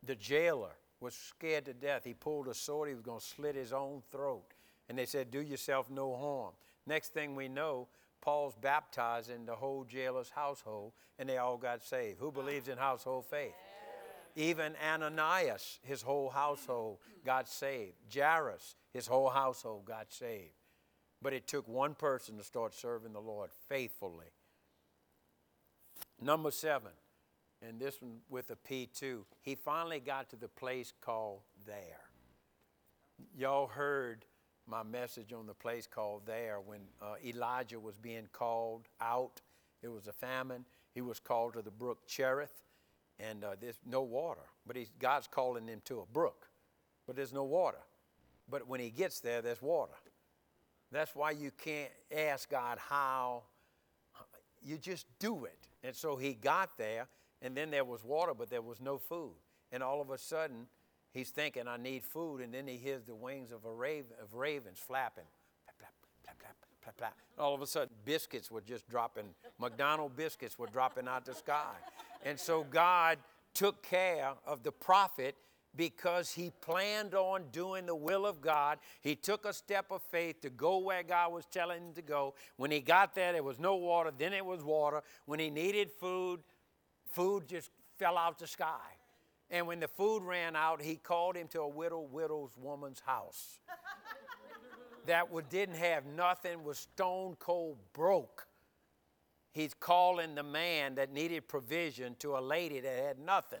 the 0.05 0.15
jailer 0.15 0.71
was 0.99 1.15
scared 1.15 1.65
to 1.65 1.73
death. 1.73 2.03
He 2.03 2.13
pulled 2.13 2.47
a 2.47 2.53
sword, 2.53 2.89
he 2.89 2.95
was 2.95 3.03
going 3.03 3.19
to 3.19 3.25
slit 3.25 3.55
his 3.55 3.73
own 3.73 4.03
throat. 4.11 4.43
And 4.87 4.97
they 4.97 5.05
said, 5.05 5.31
Do 5.31 5.41
yourself 5.41 5.89
no 5.89 6.15
harm. 6.15 6.53
Next 6.85 7.13
thing 7.13 7.35
we 7.35 7.47
know, 7.47 7.87
Paul's 8.21 8.55
baptizing 8.55 9.45
the 9.45 9.55
whole 9.55 9.85
jailer's 9.85 10.29
household, 10.29 10.93
and 11.17 11.27
they 11.27 11.37
all 11.37 11.57
got 11.57 11.83
saved. 11.83 12.19
Who 12.19 12.31
believes 12.31 12.67
in 12.67 12.77
household 12.77 13.25
faith? 13.25 13.53
Even 14.35 14.73
Ananias, 14.85 15.79
his 15.83 16.01
whole 16.01 16.29
household 16.29 16.99
got 17.25 17.47
saved. 17.47 17.95
Jairus, 18.13 18.75
his 18.93 19.07
whole 19.07 19.29
household 19.29 19.85
got 19.85 20.11
saved. 20.11 20.53
But 21.21 21.33
it 21.33 21.47
took 21.47 21.67
one 21.67 21.95
person 21.95 22.37
to 22.37 22.43
start 22.43 22.73
serving 22.73 23.13
the 23.13 23.19
Lord 23.19 23.49
faithfully. 23.67 24.31
Number 26.21 26.51
seven, 26.51 26.91
and 27.61 27.79
this 27.79 28.01
one 28.01 28.19
with 28.29 28.51
a 28.51 28.55
P2, 28.55 29.23
he 29.41 29.55
finally 29.55 29.99
got 29.99 30.29
to 30.29 30.35
the 30.35 30.47
place 30.47 30.93
called 31.01 31.41
there. 31.65 32.01
Y'all 33.35 33.67
heard 33.67 34.25
my 34.69 34.83
message 34.83 35.33
on 35.33 35.47
the 35.47 35.53
place 35.53 35.87
called 35.87 36.21
there 36.25 36.59
when 36.59 36.81
uh, 37.01 37.15
Elijah 37.25 37.79
was 37.79 37.97
being 37.97 38.27
called 38.31 38.87
out. 39.01 39.41
It 39.81 39.87
was 39.87 40.07
a 40.07 40.13
famine. 40.13 40.65
He 40.93 41.01
was 41.01 41.19
called 41.19 41.53
to 41.53 41.61
the 41.61 41.71
brook 41.71 42.05
Cherith, 42.07 42.63
and 43.19 43.43
uh, 43.43 43.55
there's 43.59 43.79
no 43.85 44.01
water. 44.01 44.41
But 44.67 44.77
God's 44.99 45.27
calling 45.27 45.67
him 45.67 45.81
to 45.85 46.01
a 46.01 46.05
brook, 46.13 46.47
but 47.07 47.15
there's 47.15 47.33
no 47.33 47.43
water. 47.43 47.79
But 48.49 48.67
when 48.67 48.79
he 48.79 48.89
gets 48.89 49.19
there, 49.19 49.41
there's 49.41 49.61
water. 49.61 49.93
That's 50.91 51.15
why 51.15 51.31
you 51.31 51.51
can't 51.51 51.91
ask 52.15 52.49
God 52.49 52.77
how. 52.79 53.43
You 54.61 54.77
just 54.77 55.05
do 55.19 55.45
it. 55.45 55.67
And 55.83 55.95
so 55.95 56.17
he 56.17 56.33
got 56.33 56.77
there, 56.77 57.07
and 57.41 57.55
then 57.55 57.71
there 57.71 57.85
was 57.85 58.03
water, 58.03 58.33
but 58.37 58.49
there 58.49 58.61
was 58.61 58.81
no 58.81 58.97
food. 58.97 59.35
And 59.71 59.81
all 59.81 60.01
of 60.01 60.09
a 60.09 60.17
sudden, 60.17 60.67
he's 61.13 61.29
thinking, 61.29 61.67
I 61.67 61.77
need 61.77 62.03
food. 62.03 62.41
And 62.41 62.53
then 62.53 62.67
he 62.67 62.77
hears 62.77 63.03
the 63.03 63.15
wings 63.15 63.51
of, 63.51 63.65
a 63.65 63.71
raven, 63.71 64.11
of 64.21 64.33
ravens 64.33 64.79
flapping. 64.79 65.25
All 67.37 67.53
of 67.53 67.61
a 67.61 67.67
sudden, 67.67 67.93
biscuits 68.05 68.49
were 68.51 68.61
just 68.61 68.89
dropping, 68.89 69.25
McDonald 69.59 70.15
biscuits 70.15 70.57
were 70.57 70.67
dropping 70.67 71.07
out 71.07 71.25
the 71.25 71.33
sky. 71.33 71.73
And 72.25 72.39
so 72.39 72.65
God 72.69 73.17
took 73.53 73.83
care 73.83 74.31
of 74.45 74.63
the 74.63 74.71
prophet 74.71 75.35
because 75.75 76.31
he 76.31 76.51
planned 76.61 77.13
on 77.13 77.43
doing 77.51 77.85
the 77.85 77.95
will 77.95 78.25
of 78.25 78.41
God. 78.41 78.79
He 79.01 79.15
took 79.15 79.45
a 79.45 79.53
step 79.53 79.85
of 79.91 80.01
faith 80.01 80.41
to 80.41 80.49
go 80.49 80.79
where 80.79 81.03
God 81.03 81.31
was 81.31 81.45
telling 81.45 81.79
him 81.79 81.93
to 81.93 82.01
go. 82.01 82.33
When 82.57 82.71
he 82.71 82.79
got 82.79 83.13
there, 83.15 83.33
there 83.33 83.43
was 83.43 83.59
no 83.59 83.75
water, 83.75 84.11
then 84.17 84.33
it 84.33 84.45
was 84.45 84.63
water. 84.63 85.01
When 85.25 85.39
he 85.39 85.49
needed 85.49 85.91
food, 85.91 86.41
food 87.05 87.47
just 87.47 87.69
fell 87.97 88.17
out 88.17 88.39
the 88.39 88.47
sky. 88.47 88.98
And 89.51 89.65
when 89.65 89.79
the 89.79 89.87
food 89.87 90.23
ran 90.23 90.55
out, 90.55 90.81
he 90.81 90.95
called 90.95 91.35
him 91.35 91.47
to 91.49 91.61
a 91.61 91.67
widow 91.67 92.01
widow's 92.01 92.51
woman's 92.57 92.99
house 92.99 93.59
that 95.07 95.27
didn't 95.49 95.75
have 95.75 96.05
nothing, 96.05 96.63
was 96.63 96.77
stone 96.77 97.35
cold 97.39 97.77
broke. 97.93 98.47
He's 99.51 99.73
calling 99.73 100.35
the 100.35 100.43
man 100.43 100.95
that 100.95 101.11
needed 101.11 101.47
provision 101.47 102.15
to 102.19 102.37
a 102.37 102.39
lady 102.39 102.79
that 102.79 102.99
had 102.99 103.19
nothing. 103.19 103.59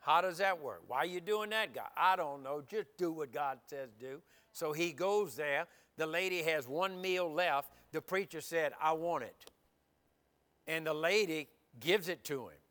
How 0.00 0.20
does 0.20 0.38
that 0.38 0.60
work? 0.60 0.82
Why 0.88 0.98
are 0.98 1.06
you 1.06 1.20
doing 1.20 1.50
that, 1.50 1.74
God? 1.74 1.88
I 1.96 2.16
don't 2.16 2.42
know. 2.42 2.62
Just 2.68 2.88
do 2.98 3.12
what 3.12 3.32
God 3.32 3.58
says 3.66 3.90
do. 3.98 4.20
So 4.52 4.72
he 4.72 4.92
goes 4.92 5.36
there. 5.36 5.66
The 5.96 6.06
lady 6.06 6.42
has 6.42 6.68
one 6.68 7.00
meal 7.00 7.32
left. 7.32 7.70
The 7.92 8.02
preacher 8.02 8.40
said, 8.40 8.72
I 8.82 8.92
want 8.92 9.24
it. 9.24 9.50
And 10.66 10.86
the 10.86 10.94
lady 10.94 11.48
gives 11.80 12.08
it 12.08 12.24
to 12.24 12.48
him. 12.48 12.61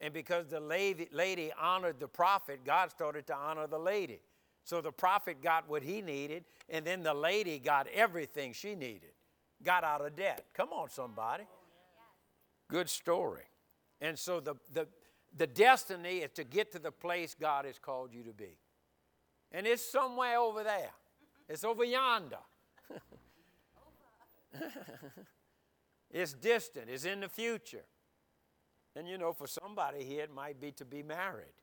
And 0.00 0.12
because 0.12 0.46
the 0.48 0.60
lady, 0.60 1.08
lady 1.12 1.52
honored 1.60 2.00
the 2.00 2.08
prophet, 2.08 2.60
God 2.64 2.90
started 2.90 3.26
to 3.28 3.34
honor 3.34 3.66
the 3.66 3.78
lady. 3.78 4.20
So 4.64 4.80
the 4.80 4.92
prophet 4.92 5.42
got 5.42 5.68
what 5.68 5.82
he 5.82 6.00
needed, 6.00 6.44
and 6.68 6.84
then 6.86 7.02
the 7.02 7.14
lady 7.14 7.58
got 7.58 7.86
everything 7.94 8.52
she 8.54 8.74
needed, 8.74 9.12
got 9.62 9.84
out 9.84 10.04
of 10.04 10.16
debt. 10.16 10.46
Come 10.54 10.70
on, 10.72 10.88
somebody. 10.88 11.44
Good 12.68 12.88
story. 12.88 13.44
And 14.00 14.18
so 14.18 14.40
the, 14.40 14.54
the, 14.72 14.88
the 15.36 15.46
destiny 15.46 16.18
is 16.18 16.30
to 16.32 16.44
get 16.44 16.72
to 16.72 16.78
the 16.78 16.92
place 16.92 17.36
God 17.38 17.66
has 17.66 17.78
called 17.78 18.12
you 18.12 18.22
to 18.24 18.32
be. 18.32 18.56
And 19.52 19.66
it's 19.66 19.82
somewhere 19.82 20.38
over 20.38 20.64
there, 20.64 20.90
it's 21.48 21.62
over 21.62 21.84
yonder. 21.84 22.38
it's 26.10 26.32
distant, 26.32 26.88
it's 26.88 27.04
in 27.04 27.20
the 27.20 27.28
future. 27.28 27.84
And 28.96 29.08
you 29.08 29.18
know, 29.18 29.32
for 29.32 29.46
somebody 29.46 30.04
here, 30.04 30.22
it 30.22 30.34
might 30.34 30.60
be 30.60 30.70
to 30.72 30.84
be 30.84 31.02
married. 31.02 31.54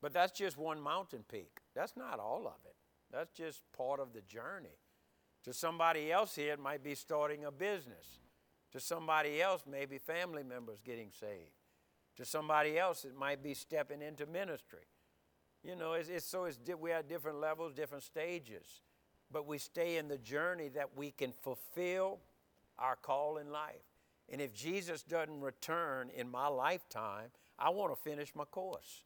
But 0.00 0.12
that's 0.12 0.32
just 0.32 0.56
one 0.56 0.80
mountain 0.80 1.24
peak. 1.30 1.60
That's 1.74 1.96
not 1.96 2.20
all 2.20 2.46
of 2.46 2.64
it. 2.66 2.76
That's 3.10 3.30
just 3.32 3.62
part 3.76 4.00
of 4.00 4.12
the 4.12 4.20
journey. 4.22 4.78
To 5.44 5.52
somebody 5.52 6.10
else 6.12 6.34
here, 6.34 6.52
it 6.52 6.60
might 6.60 6.82
be 6.82 6.94
starting 6.94 7.44
a 7.44 7.50
business. 7.50 8.18
To 8.72 8.80
somebody 8.80 9.40
else, 9.40 9.62
maybe 9.70 9.98
family 9.98 10.42
members 10.42 10.80
getting 10.84 11.10
saved. 11.12 11.52
To 12.16 12.24
somebody 12.24 12.78
else, 12.78 13.04
it 13.04 13.16
might 13.16 13.42
be 13.42 13.54
stepping 13.54 14.02
into 14.02 14.26
ministry. 14.26 14.86
You 15.62 15.76
know, 15.76 15.94
it's, 15.94 16.08
it's 16.08 16.26
so 16.26 16.44
it's, 16.44 16.58
we 16.80 16.90
have 16.90 17.08
different 17.08 17.40
levels, 17.40 17.72
different 17.72 18.04
stages, 18.04 18.82
but 19.30 19.46
we 19.46 19.58
stay 19.58 19.96
in 19.96 20.08
the 20.08 20.18
journey 20.18 20.68
that 20.68 20.96
we 20.96 21.10
can 21.10 21.32
fulfill 21.32 22.20
our 22.78 22.96
call 22.96 23.38
in 23.38 23.50
life. 23.50 23.93
And 24.30 24.40
if 24.40 24.54
Jesus 24.54 25.02
doesn't 25.02 25.40
return 25.40 26.10
in 26.14 26.30
my 26.30 26.48
lifetime, 26.48 27.28
I 27.58 27.70
want 27.70 27.94
to 27.94 28.00
finish 28.00 28.34
my 28.34 28.44
course. 28.44 29.02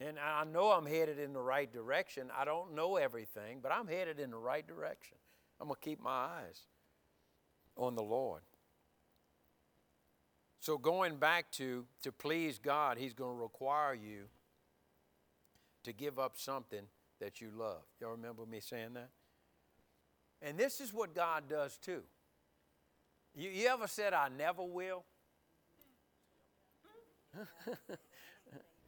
And 0.00 0.18
I 0.18 0.44
know 0.44 0.70
I'm 0.70 0.86
headed 0.86 1.18
in 1.18 1.32
the 1.32 1.40
right 1.40 1.72
direction. 1.72 2.30
I 2.36 2.44
don't 2.44 2.74
know 2.74 2.96
everything, 2.96 3.60
but 3.62 3.72
I'm 3.72 3.86
headed 3.86 4.18
in 4.18 4.30
the 4.30 4.38
right 4.38 4.66
direction. 4.66 5.16
I'm 5.60 5.68
going 5.68 5.78
to 5.80 5.88
keep 5.88 6.02
my 6.02 6.10
eyes 6.10 6.60
on 7.76 7.94
the 7.94 8.02
Lord. 8.02 8.42
So 10.60 10.78
going 10.78 11.16
back 11.16 11.50
to 11.52 11.84
to 12.02 12.10
please 12.10 12.58
God, 12.58 12.98
he's 12.98 13.12
going 13.12 13.36
to 13.36 13.42
require 13.42 13.94
you 13.94 14.24
to 15.84 15.92
give 15.92 16.18
up 16.18 16.36
something 16.36 16.82
that 17.20 17.40
you 17.40 17.50
love. 17.56 17.82
Y'all 18.00 18.12
remember 18.12 18.46
me 18.46 18.60
saying 18.60 18.94
that? 18.94 19.10
And 20.42 20.58
this 20.58 20.80
is 20.80 20.92
what 20.92 21.14
God 21.14 21.44
does 21.48 21.78
too. 21.78 22.02
You, 23.34 23.50
you 23.50 23.68
ever 23.68 23.86
said, 23.86 24.12
I 24.12 24.28
never 24.28 24.62
will? 24.62 25.04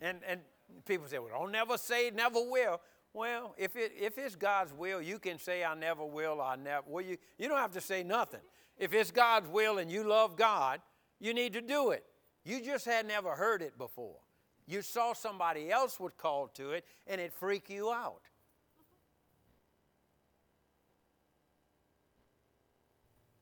and, 0.00 0.18
and 0.26 0.40
people 0.84 1.08
say, 1.08 1.18
well, 1.18 1.30
don't 1.30 1.52
never 1.52 1.76
say 1.76 2.10
never 2.14 2.40
will. 2.40 2.80
Well, 3.12 3.54
if, 3.56 3.76
it, 3.76 3.92
if 3.98 4.18
it's 4.18 4.36
God's 4.36 4.72
will, 4.74 5.00
you 5.00 5.18
can 5.18 5.38
say, 5.38 5.64
I 5.64 5.74
never 5.74 6.04
will, 6.04 6.40
I 6.40 6.56
never. 6.56 6.84
Well, 6.86 7.04
you, 7.04 7.16
you 7.38 7.48
don't 7.48 7.58
have 7.58 7.72
to 7.72 7.80
say 7.80 8.02
nothing. 8.02 8.40
If 8.78 8.92
it's 8.92 9.10
God's 9.10 9.48
will 9.48 9.78
and 9.78 9.90
you 9.90 10.04
love 10.04 10.36
God, 10.36 10.80
you 11.18 11.32
need 11.32 11.54
to 11.54 11.62
do 11.62 11.90
it. 11.90 12.04
You 12.44 12.62
just 12.62 12.84
had 12.84 13.06
never 13.06 13.30
heard 13.30 13.62
it 13.62 13.78
before. 13.78 14.18
You 14.66 14.82
saw 14.82 15.14
somebody 15.14 15.70
else 15.70 15.98
was 15.98 16.12
called 16.16 16.54
to 16.56 16.72
it 16.72 16.84
and 17.06 17.20
it 17.20 17.32
freaked 17.32 17.70
you 17.70 17.90
out. 17.90 18.20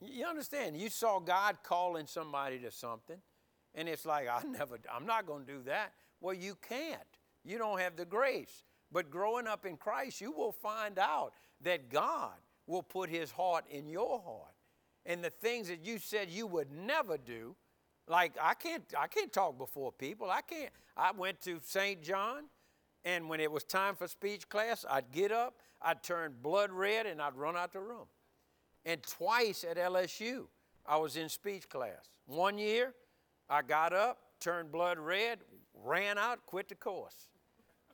You 0.06 0.26
understand? 0.26 0.76
You 0.76 0.88
saw 0.88 1.18
God 1.20 1.58
calling 1.62 2.06
somebody 2.06 2.58
to 2.60 2.70
something, 2.70 3.18
and 3.74 3.88
it's 3.88 4.04
like, 4.06 4.28
I 4.28 4.42
never, 4.46 4.78
I'm 4.92 5.06
not 5.06 5.26
going 5.26 5.44
to 5.46 5.52
do 5.52 5.62
that. 5.64 5.92
Well, 6.20 6.34
you 6.34 6.56
can't. 6.68 7.00
You 7.44 7.58
don't 7.58 7.80
have 7.80 7.96
the 7.96 8.04
grace. 8.04 8.64
But 8.90 9.10
growing 9.10 9.46
up 9.46 9.66
in 9.66 9.76
Christ, 9.76 10.20
you 10.20 10.32
will 10.32 10.52
find 10.52 10.98
out 10.98 11.32
that 11.62 11.90
God 11.90 12.34
will 12.66 12.82
put 12.82 13.10
His 13.10 13.30
heart 13.30 13.64
in 13.70 13.88
your 13.88 14.20
heart. 14.20 14.54
And 15.04 15.22
the 15.22 15.30
things 15.30 15.68
that 15.68 15.84
you 15.84 15.98
said 15.98 16.30
you 16.30 16.46
would 16.46 16.72
never 16.72 17.18
do, 17.18 17.56
Like 18.06 18.36
I 18.40 18.54
can't 18.54 18.84
I 18.98 19.06
can't 19.06 19.32
talk 19.32 19.58
before 19.58 19.92
people. 19.92 20.30
I 20.30 20.42
can't. 20.42 20.70
I 20.96 21.12
went 21.12 21.40
to 21.42 21.60
St. 21.62 22.02
John, 22.02 22.44
and 23.04 23.28
when 23.28 23.40
it 23.40 23.50
was 23.50 23.64
time 23.64 23.96
for 23.96 24.06
speech 24.08 24.48
class, 24.48 24.84
I'd 24.88 25.10
get 25.10 25.32
up, 25.32 25.54
I'd 25.80 26.02
turn 26.02 26.34
blood 26.42 26.70
red, 26.70 27.06
and 27.06 27.20
I'd 27.20 27.36
run 27.36 27.56
out 27.56 27.72
the 27.72 27.80
room. 27.80 28.06
And 28.86 29.02
twice 29.02 29.64
at 29.64 29.76
LSU, 29.76 30.44
I 30.86 30.96
was 30.96 31.16
in 31.16 31.28
speech 31.28 31.68
class. 31.68 32.10
One 32.26 32.58
year, 32.58 32.94
I 33.48 33.62
got 33.62 33.92
up, 33.92 34.18
turned 34.40 34.70
blood 34.70 34.98
red, 34.98 35.38
ran 35.82 36.18
out, 36.18 36.44
quit 36.46 36.68
the 36.68 36.74
course. 36.74 37.28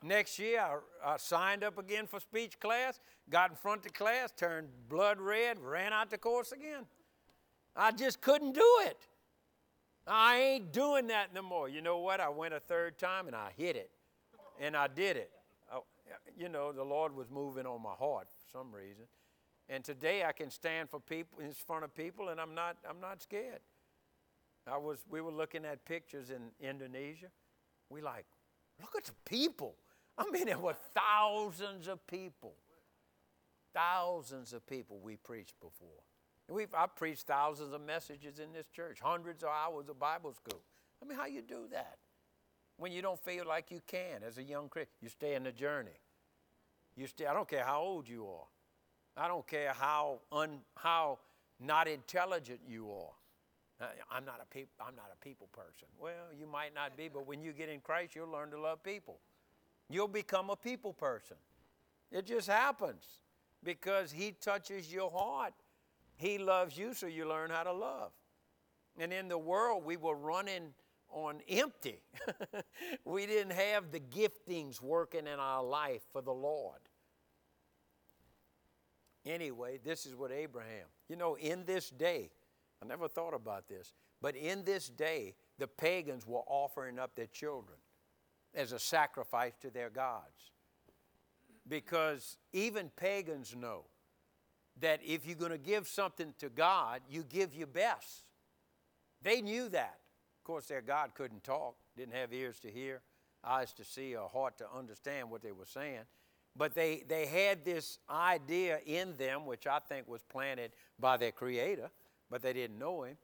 Next 0.02 0.38
year, 0.38 0.60
I, 0.60 1.12
I, 1.12 1.16
signed 1.18 1.62
up 1.62 1.76
again 1.78 2.06
for 2.06 2.20
speech 2.20 2.58
class, 2.58 3.00
got 3.28 3.50
in 3.50 3.56
front 3.56 3.84
of 3.84 3.92
class, 3.92 4.32
turned 4.34 4.68
blood 4.88 5.20
red, 5.20 5.58
ran 5.60 5.92
out 5.92 6.10
the 6.10 6.16
course 6.16 6.52
again. 6.52 6.86
I 7.76 7.92
just 7.92 8.20
couldn't 8.20 8.52
do 8.52 8.78
it. 8.86 8.96
I 10.06 10.38
ain't 10.38 10.72
doing 10.72 11.08
that 11.08 11.34
no 11.34 11.42
more. 11.42 11.68
You 11.68 11.82
know 11.82 11.98
what? 11.98 12.18
I 12.18 12.30
went 12.30 12.54
a 12.54 12.60
third 12.60 12.98
time 12.98 13.26
and 13.26 13.36
I 13.36 13.50
hit 13.56 13.76
it. 13.76 13.90
And 14.58 14.76
I 14.76 14.88
did 14.88 15.16
it. 15.16 15.30
I, 15.70 15.80
you 16.36 16.48
know, 16.48 16.72
the 16.72 16.82
Lord 16.82 17.14
was 17.14 17.30
moving 17.30 17.66
on 17.66 17.82
my 17.82 17.92
heart 17.92 18.28
for 18.28 18.58
some 18.58 18.72
reason. 18.72 19.04
And 19.70 19.84
today 19.84 20.24
I 20.24 20.32
can 20.32 20.50
stand 20.50 20.90
for 20.90 20.98
people 20.98 21.38
in 21.38 21.52
front 21.52 21.84
of 21.84 21.94
people 21.94 22.28
and 22.28 22.40
I'm 22.40 22.56
not 22.56 22.76
I'm 22.88 23.00
not 23.00 23.22
scared. 23.22 23.60
I 24.66 24.76
was 24.76 24.98
we 25.08 25.20
were 25.20 25.30
looking 25.30 25.64
at 25.64 25.84
pictures 25.84 26.30
in 26.30 26.50
Indonesia. 26.60 27.28
We 27.88 28.02
like, 28.02 28.26
look 28.82 28.96
at 28.96 29.04
the 29.04 29.12
people. 29.24 29.76
I 30.18 30.28
mean, 30.30 30.46
there 30.46 30.58
were 30.58 30.76
thousands 30.94 31.86
of 31.86 32.04
people. 32.08 32.54
Thousands 33.72 34.52
of 34.52 34.66
people 34.66 34.98
we 35.00 35.16
preached 35.16 35.54
before. 35.60 36.02
We've, 36.48 36.74
I've 36.74 36.96
preached 36.96 37.28
thousands 37.28 37.72
of 37.72 37.80
messages 37.80 38.40
in 38.40 38.52
this 38.52 38.66
church, 38.74 38.98
hundreds 39.00 39.44
of 39.44 39.50
hours 39.50 39.88
of 39.88 40.00
Bible 40.00 40.32
school. 40.32 40.60
I 41.00 41.06
mean, 41.06 41.16
how 41.16 41.26
you 41.26 41.42
do 41.42 41.68
that? 41.70 41.98
When 42.76 42.90
you 42.90 43.02
don't 43.02 43.22
feel 43.22 43.46
like 43.46 43.70
you 43.70 43.80
can 43.86 44.24
as 44.26 44.36
a 44.38 44.42
young 44.42 44.68
Christian, 44.68 44.96
you 45.00 45.08
stay 45.08 45.36
in 45.36 45.44
the 45.44 45.52
journey. 45.52 46.00
You 46.96 47.06
stay, 47.06 47.26
I 47.26 47.34
don't 47.34 47.48
care 47.48 47.64
how 47.64 47.80
old 47.80 48.08
you 48.08 48.26
are. 48.26 48.48
I 49.16 49.28
don't 49.28 49.46
care 49.46 49.72
how, 49.72 50.20
un, 50.32 50.58
how 50.76 51.18
not 51.58 51.88
intelligent 51.88 52.60
you 52.66 52.90
are. 52.90 53.88
I'm 54.10 54.24
not, 54.26 54.40
a 54.42 54.54
peop, 54.54 54.68
I'm 54.78 54.94
not 54.94 55.10
a 55.12 55.24
people 55.24 55.48
person. 55.52 55.88
Well, 55.98 56.34
you 56.38 56.46
might 56.46 56.74
not 56.74 56.96
be, 56.96 57.08
but 57.08 57.26
when 57.26 57.40
you 57.40 57.52
get 57.52 57.70
in 57.70 57.80
Christ, 57.80 58.14
you'll 58.14 58.30
learn 58.30 58.50
to 58.50 58.60
love 58.60 58.82
people. 58.82 59.20
You'll 59.88 60.08
become 60.08 60.50
a 60.50 60.56
people 60.56 60.92
person. 60.92 61.36
It 62.12 62.26
just 62.26 62.46
happens 62.46 63.04
because 63.64 64.12
He 64.12 64.32
touches 64.32 64.92
your 64.92 65.10
heart. 65.10 65.54
He 66.16 66.36
loves 66.36 66.76
you, 66.76 66.92
so 66.92 67.06
you 67.06 67.26
learn 67.26 67.50
how 67.50 67.62
to 67.62 67.72
love. 67.72 68.12
And 68.98 69.12
in 69.12 69.28
the 69.28 69.38
world, 69.38 69.84
we 69.84 69.96
were 69.96 70.16
running 70.16 70.74
on 71.08 71.40
empty. 71.48 72.00
we 73.04 73.26
didn't 73.26 73.52
have 73.52 73.90
the 73.90 74.00
giftings 74.00 74.82
working 74.82 75.26
in 75.26 75.38
our 75.38 75.64
life 75.64 76.02
for 76.12 76.20
the 76.20 76.32
Lord. 76.32 76.80
Anyway, 79.26 79.78
this 79.84 80.06
is 80.06 80.14
what 80.14 80.32
Abraham, 80.32 80.86
you 81.08 81.16
know, 81.16 81.34
in 81.36 81.64
this 81.64 81.90
day, 81.90 82.30
I 82.82 82.86
never 82.86 83.06
thought 83.06 83.34
about 83.34 83.68
this, 83.68 83.92
but 84.22 84.34
in 84.34 84.64
this 84.64 84.88
day, 84.88 85.34
the 85.58 85.66
pagans 85.66 86.26
were 86.26 86.42
offering 86.46 86.98
up 86.98 87.14
their 87.14 87.26
children 87.26 87.76
as 88.54 88.72
a 88.72 88.78
sacrifice 88.78 89.52
to 89.60 89.70
their 89.70 89.90
gods. 89.90 90.52
Because 91.68 92.38
even 92.52 92.90
pagans 92.96 93.54
know 93.54 93.84
that 94.80 95.00
if 95.04 95.26
you're 95.26 95.36
going 95.36 95.52
to 95.52 95.58
give 95.58 95.86
something 95.86 96.34
to 96.38 96.48
God, 96.48 97.02
you 97.08 97.22
give 97.22 97.54
your 97.54 97.66
best. 97.66 98.24
They 99.22 99.42
knew 99.42 99.68
that. 99.68 99.98
Of 100.38 100.44
course, 100.44 100.66
their 100.66 100.80
God 100.80 101.10
couldn't 101.14 101.44
talk, 101.44 101.76
didn't 101.96 102.14
have 102.14 102.32
ears 102.32 102.58
to 102.60 102.70
hear, 102.70 103.02
eyes 103.44 103.74
to 103.74 103.84
see, 103.84 104.16
or 104.16 104.28
heart 104.28 104.56
to 104.58 104.66
understand 104.74 105.30
what 105.30 105.42
they 105.42 105.52
were 105.52 105.66
saying. 105.66 106.00
But 106.56 106.74
they, 106.74 107.04
they 107.08 107.26
had 107.26 107.64
this 107.64 107.98
idea 108.08 108.80
in 108.84 109.16
them, 109.16 109.46
which 109.46 109.66
I 109.66 109.78
think 109.78 110.08
was 110.08 110.22
planted 110.22 110.72
by 110.98 111.16
their 111.16 111.32
Creator, 111.32 111.90
but 112.30 112.42
they 112.42 112.52
didn't 112.52 112.78
know 112.78 113.04
Him, 113.04 113.16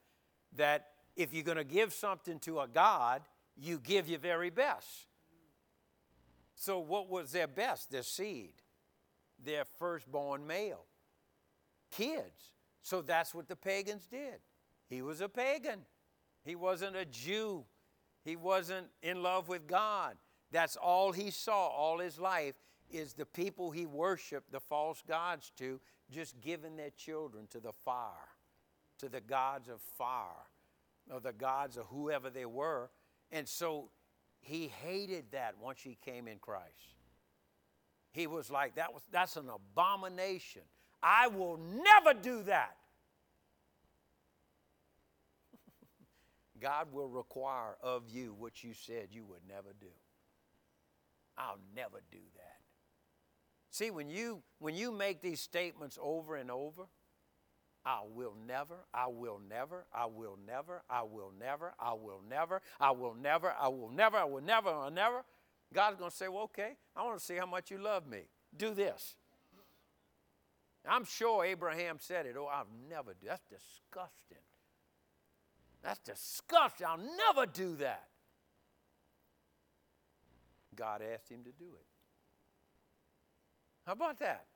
that 0.55 0.89
if 1.17 1.35
you're 1.35 1.43
going 1.43 1.57
to 1.57 1.65
give 1.65 1.93
something 1.93 2.39
to 2.41 2.61
a 2.61 2.69
God, 2.69 3.23
you 3.57 3.79
give 3.79 4.09
your 4.09 4.19
very 4.19 4.51
best. 4.51 5.07
So, 6.55 6.79
what 6.79 7.09
was 7.09 7.33
their 7.33 7.47
best? 7.47 7.91
Their 7.91 8.03
seed, 8.03 8.55
their 9.43 9.65
firstborn 9.79 10.47
male, 10.47 10.87
kids. 11.91 12.53
So, 12.83 13.03
that's 13.03 13.35
what 13.35 13.49
the 13.49 13.57
pagans 13.57 14.07
did. 14.07 14.41
He 14.89 15.03
was 15.03 15.21
a 15.21 15.29
pagan, 15.29 15.81
he 16.45 16.55
wasn't 16.55 16.97
a 16.97 17.05
Jew, 17.05 17.65
he 18.25 18.37
wasn't 18.37 18.87
in 19.03 19.23
love 19.23 19.49
with 19.49 19.67
God. 19.67 20.17
That's 20.53 20.77
all 20.77 21.13
he 21.13 21.31
saw 21.31 21.67
all 21.67 21.99
his 21.99 22.19
life 22.19 22.55
is 22.91 23.13
the 23.15 23.27
people 23.27 23.71
he 23.71 23.87
worshiped 23.87 24.53
the 24.53 24.61
false 24.61 25.03
gods 25.07 25.53
to 25.59 25.81
just 26.11 26.41
giving 26.41 26.77
their 26.77 26.91
children 26.91 27.47
to 27.51 27.61
the 27.61 27.73
fire, 27.73 28.11
to 28.99 29.09
the 29.09 29.21
gods 29.21 29.69
of 29.69 29.81
fire, 29.81 30.47
or 31.11 31.21
the 31.21 31.33
gods 31.33 31.77
of 31.77 31.87
whoever 31.87 32.31
they 32.31 32.47
were. 32.47 32.91
And 33.31 33.49
so 33.49 33.91
he 34.41 34.69
hated 34.69 35.33
that 35.33 35.57
once 35.61 35.81
he 35.81 35.97
came 36.05 36.29
in 36.29 36.39
Christ. 36.39 36.95
He 38.13 38.27
was 38.27 38.51
like, 38.51 38.77
that 38.77 38.95
was, 38.95 39.03
that's 39.11 39.37
an 39.37 39.49
abomination. 39.49 40.63
I 41.03 41.29
will 41.29 41.59
never 41.59 42.19
do 42.19 42.43
that. 42.45 42.77
God 46.61 46.93
will 46.93 47.09
require 47.09 47.77
of 47.83 48.09
you 48.09 48.35
what 48.39 48.65
you 48.65 48.73
said 48.73 49.09
you 49.11 49.25
would 49.25 49.43
never 49.47 49.75
do. 49.79 49.93
I'll 51.37 51.59
never 51.75 52.01
do 52.11 52.19
that. 52.37 52.46
See, 53.77 53.91
when 53.91 54.09
you, 54.09 54.43
when 54.59 54.75
you 54.75 54.91
make 54.91 55.21
these 55.21 55.39
statements 55.39 55.99
over 56.01 56.37
and 56.37 56.51
over, 56.51 56.85
I 57.85 58.01
will 58.11 58.33
never, 58.49 58.77
I 58.95 59.07
will 59.09 59.39
never, 59.51 59.85
I 59.95 60.07
will 60.07 60.39
never, 60.47 60.83
I 60.89 61.03
will 61.03 61.31
never, 61.39 61.75
I 61.79 61.93
will 61.93 62.23
never, 62.27 62.63
I 62.81 62.91
will 62.93 63.15
never, 63.15 63.53
I 63.61 63.69
will 63.69 63.91
never, 63.91 64.17
I 64.17 64.25
will 64.25 64.41
never, 64.41 64.71
I 64.71 64.79
will 64.79 64.91
never. 64.91 65.25
God's 65.75 65.99
going 65.99 66.11
to 66.11 66.17
say, 66.17 66.29
well, 66.29 66.45
okay, 66.45 66.79
I 66.97 67.05
want 67.05 67.19
to 67.19 67.23
see 67.23 67.35
how 67.35 67.45
much 67.45 67.71
you 67.71 67.77
love 67.77 68.07
me. 68.07 68.23
Do 68.57 68.73
this. 68.73 69.15
I'm 70.89 71.05
sure 71.05 71.45
Abraham 71.45 71.99
said 72.01 72.25
it. 72.25 72.35
Oh, 72.39 72.47
I'll 72.47 72.67
never 72.89 73.13
do 73.13 73.27
That's 73.29 73.43
disgusting. 73.43 74.39
That's 75.83 76.01
disgusting. 76.01 76.87
I'll 76.87 76.97
never 76.97 77.45
do 77.45 77.77
that. 77.77 78.09
God 80.75 81.03
asked 81.03 81.31
him 81.31 81.45
to 81.45 81.53
do 81.53 81.67
it. 81.75 81.96
How 83.87 83.93
about 83.93 84.19
that? 84.19 84.47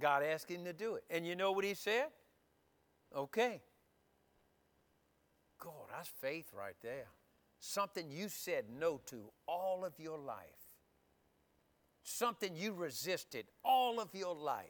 God 0.00 0.22
asked 0.22 0.50
him 0.50 0.64
to 0.64 0.74
do 0.74 0.96
it. 0.96 1.04
And 1.10 1.26
you 1.26 1.34
know 1.34 1.52
what 1.52 1.64
he 1.64 1.72
said? 1.74 2.08
Okay. 3.14 3.62
God, 5.58 5.72
that's 5.90 6.10
faith 6.20 6.50
right 6.56 6.76
there. 6.82 7.06
Something 7.60 8.10
you 8.10 8.28
said 8.28 8.66
no 8.78 9.00
to 9.06 9.30
all 9.48 9.84
of 9.84 9.94
your 9.98 10.18
life. 10.18 10.36
Something 12.02 12.54
you 12.54 12.74
resisted 12.74 13.46
all 13.64 13.98
of 14.00 14.10
your 14.12 14.34
life. 14.34 14.66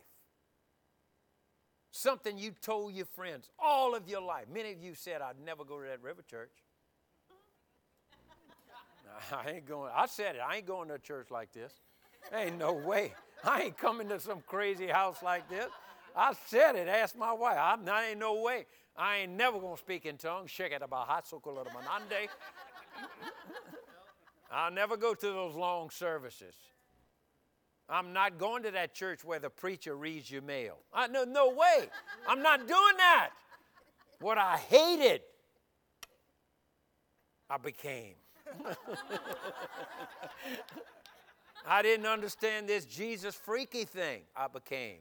Something 1.91 2.39
you 2.39 2.53
told 2.62 2.93
your 2.93 3.07
friends 3.07 3.49
all 3.59 3.97
of 3.97 4.09
your 4.09 4.21
life. 4.21 4.45
Many 4.53 4.73
of 4.73 4.81
you 4.81 4.95
said, 4.95 5.23
I'd 5.23 5.41
never 5.45 5.64
go 5.64 5.81
to 5.81 5.89
that 5.89 6.03
river 6.03 6.23
church. 6.23 6.53
I 9.33 9.51
ain't 9.51 9.67
going, 9.67 9.91
I 9.95 10.07
said 10.07 10.37
it, 10.37 10.43
I 10.47 10.57
ain't 10.57 10.67
going 10.67 10.89
to 10.89 10.95
a 10.95 10.99
church 10.99 11.31
like 11.31 11.53
this. 11.53 11.73
Ain't 12.33 12.59
no 12.59 12.73
way. 12.73 13.12
I 13.45 13.62
ain't 13.62 13.78
coming 13.78 14.09
to 14.09 14.20
some 14.20 14.43
crazy 14.47 14.87
house 14.87 15.22
like 15.22 15.49
this. 15.49 15.68
I 16.16 16.34
said 16.47 16.76
it. 16.76 16.89
Ask 16.89 17.16
my 17.16 17.32
wife. 17.32 17.59
I'm, 17.61 17.89
I 17.89 18.09
ain't 18.11 18.18
no 18.18 18.41
way. 18.41 18.66
I 18.97 19.18
ain't 19.18 19.32
never 19.32 19.59
gonna 19.61 19.76
speak 19.76 20.07
in 20.07 20.16
tongues. 20.16 20.51
Manande. 21.68 22.28
I'll 24.51 24.70
never 24.70 24.97
go 24.97 25.12
to 25.12 25.26
those 25.26 25.55
long 25.55 25.91
services. 25.91 26.55
I'm 27.89 28.12
not 28.12 28.39
going 28.39 28.64
to 28.64 28.70
that 28.72 28.95
church 28.95 29.24
where 29.24 29.39
the 29.39 29.51
preacher 29.51 29.95
reads 29.95 30.30
your 30.30 30.43
mail. 30.43 30.78
I, 30.93 31.07
no, 31.07 31.24
no 31.24 31.51
way. 31.51 31.89
I'm 32.28 32.43
not 32.43 32.66
doing 32.66 32.97
that. 32.97 33.30
What 34.20 34.39
I 34.39 34.57
hated, 34.57 35.20
I 37.49 37.59
became. 37.59 38.14
I 41.67 41.83
didn't 41.83 42.07
understand 42.07 42.69
this 42.69 42.85
Jesus 42.85 43.35
freaky 43.35 43.85
thing 43.85 44.23
I 44.37 44.47
became. 44.47 44.99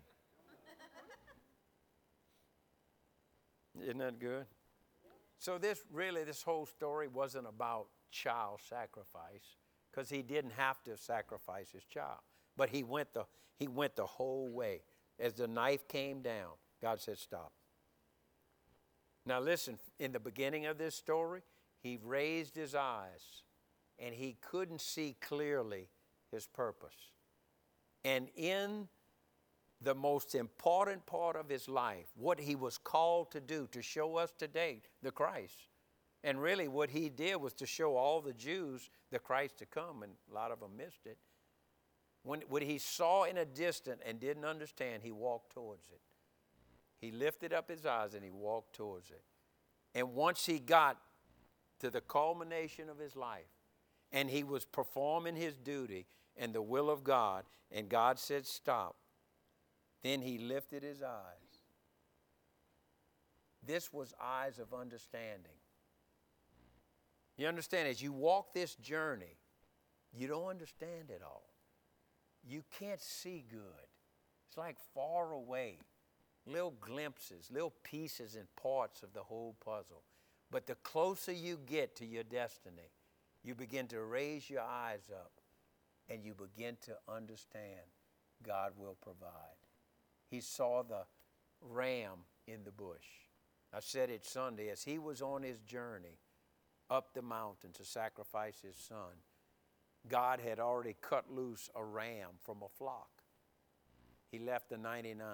Isn't 3.81 3.97
that 3.99 4.19
good? 4.19 4.45
So 5.37 5.57
this 5.57 5.83
really, 5.91 6.23
this 6.23 6.41
whole 6.41 6.65
story 6.65 7.07
wasn't 7.07 7.47
about 7.47 7.87
child 8.09 8.61
sacrifice 8.67 9.57
because 9.91 10.09
he 10.09 10.21
didn't 10.21 10.53
have 10.53 10.81
to 10.83 10.97
sacrifice 10.97 11.71
his 11.71 11.83
child. 11.83 12.19
But 12.57 12.69
he 12.69 12.83
went 12.83 13.13
the, 13.13 13.25
he 13.57 13.67
went 13.67 13.95
the 13.95 14.05
whole 14.05 14.49
way. 14.49 14.81
As 15.19 15.33
the 15.33 15.47
knife 15.47 15.87
came 15.87 16.21
down, 16.21 16.51
God 16.81 16.99
said, 16.99 17.17
stop. 17.17 17.51
Now 19.25 19.39
listen, 19.39 19.77
in 19.99 20.11
the 20.13 20.19
beginning 20.19 20.65
of 20.65 20.77
this 20.77 20.95
story, 20.95 21.41
he 21.79 21.99
raised 22.03 22.55
his 22.55 22.73
eyes 22.73 23.43
and 23.99 24.15
he 24.15 24.37
couldn't 24.41 24.81
see 24.81 25.15
clearly 25.21 25.89
his 26.35 26.47
purpose. 26.47 26.95
And 28.03 28.29
in 28.35 28.87
the 29.81 29.95
most 29.95 30.35
important 30.35 31.05
part 31.05 31.35
of 31.35 31.49
his 31.49 31.67
life, 31.67 32.05
what 32.15 32.39
he 32.39 32.55
was 32.55 32.77
called 32.77 33.31
to 33.31 33.41
do 33.41 33.67
to 33.71 33.81
show 33.81 34.17
us 34.17 34.31
today 34.37 34.81
the 35.01 35.11
Christ. 35.11 35.69
And 36.23 36.41
really, 36.41 36.67
what 36.67 36.89
he 36.89 37.09
did 37.09 37.37
was 37.37 37.53
to 37.53 37.65
show 37.65 37.95
all 37.95 38.21
the 38.21 38.33
Jews 38.33 38.89
the 39.11 39.19
Christ 39.19 39.57
to 39.59 39.65
come, 39.65 40.01
and 40.01 40.13
a 40.31 40.33
lot 40.33 40.51
of 40.51 40.59
them 40.59 40.77
missed 40.77 41.05
it. 41.05 41.17
When, 42.23 42.41
what 42.49 42.63
he 42.63 42.79
saw 42.79 43.25
in 43.25 43.37
a 43.37 43.45
distance 43.45 44.01
and 44.03 44.19
didn't 44.19 44.45
understand, 44.45 45.03
he 45.03 45.11
walked 45.11 45.53
towards 45.53 45.87
it. 45.89 46.01
He 46.97 47.11
lifted 47.11 47.53
up 47.53 47.69
his 47.69 47.85
eyes 47.85 48.15
and 48.15 48.23
he 48.23 48.31
walked 48.31 48.73
towards 48.73 49.11
it. 49.11 49.21
And 49.93 50.15
once 50.15 50.45
he 50.45 50.57
got 50.57 50.97
to 51.79 51.91
the 51.91 52.01
culmination 52.01 52.89
of 52.89 52.97
his 52.97 53.15
life 53.15 53.45
and 54.11 54.29
he 54.29 54.43
was 54.43 54.65
performing 54.65 55.35
his 55.35 55.55
duty 55.57 56.07
and 56.37 56.53
the 56.53 56.61
will 56.61 56.89
of 56.89 57.03
God, 57.03 57.45
and 57.71 57.89
God 57.89 58.19
said, 58.19 58.45
Stop, 58.45 58.95
then 60.03 60.21
he 60.21 60.37
lifted 60.37 60.83
his 60.83 61.01
eyes. 61.01 61.63
This 63.65 63.91
was 63.91 64.13
eyes 64.21 64.59
of 64.59 64.73
understanding. 64.73 65.57
You 67.37 67.47
understand, 67.47 67.87
as 67.87 68.01
you 68.01 68.13
walk 68.13 68.53
this 68.53 68.75
journey, 68.75 69.37
you 70.13 70.27
don't 70.27 70.47
understand 70.47 71.09
it 71.09 71.21
all. 71.25 71.49
You 72.47 72.63
can't 72.79 73.01
see 73.01 73.43
good. 73.49 73.87
It's 74.47 74.57
like 74.57 74.77
far 74.93 75.31
away, 75.31 75.79
little 76.45 76.75
glimpses, 76.79 77.49
little 77.51 77.73
pieces 77.83 78.35
and 78.35 78.45
parts 78.55 79.03
of 79.03 79.13
the 79.13 79.23
whole 79.23 79.55
puzzle. 79.65 80.03
But 80.51 80.67
the 80.67 80.75
closer 80.75 81.31
you 81.31 81.59
get 81.65 81.95
to 81.97 82.05
your 82.05 82.23
destiny, 82.23 82.91
you 83.43 83.55
begin 83.55 83.87
to 83.87 84.01
raise 84.01 84.49
your 84.49 84.61
eyes 84.61 85.09
up 85.11 85.31
and 86.09 86.23
you 86.23 86.33
begin 86.33 86.77
to 86.85 86.95
understand 87.07 87.81
God 88.43 88.73
will 88.77 88.97
provide. 89.01 89.57
He 90.29 90.41
saw 90.41 90.83
the 90.83 91.05
ram 91.61 92.25
in 92.47 92.63
the 92.63 92.71
bush. 92.71 93.07
I 93.73 93.79
said 93.79 94.09
it 94.09 94.25
Sunday 94.25 94.69
as 94.69 94.83
he 94.83 94.99
was 94.99 95.21
on 95.21 95.43
his 95.43 95.59
journey 95.59 96.19
up 96.89 97.13
the 97.13 97.21
mountain 97.21 97.71
to 97.73 97.83
sacrifice 97.83 98.61
his 98.61 98.77
son. 98.77 99.21
God 100.07 100.39
had 100.39 100.59
already 100.59 100.95
cut 101.01 101.31
loose 101.31 101.69
a 101.75 101.83
ram 101.83 102.29
from 102.43 102.61
a 102.61 102.69
flock. 102.69 103.09
He 104.31 104.39
left 104.39 104.69
the 104.69 104.77
99, 104.77 105.27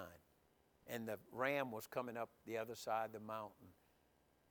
and 0.88 1.08
the 1.08 1.18
ram 1.32 1.72
was 1.72 1.88
coming 1.88 2.18
up 2.18 2.30
the 2.46 2.58
other 2.58 2.76
side 2.76 3.08
of 3.08 3.14
the 3.14 3.20
mountain 3.20 3.68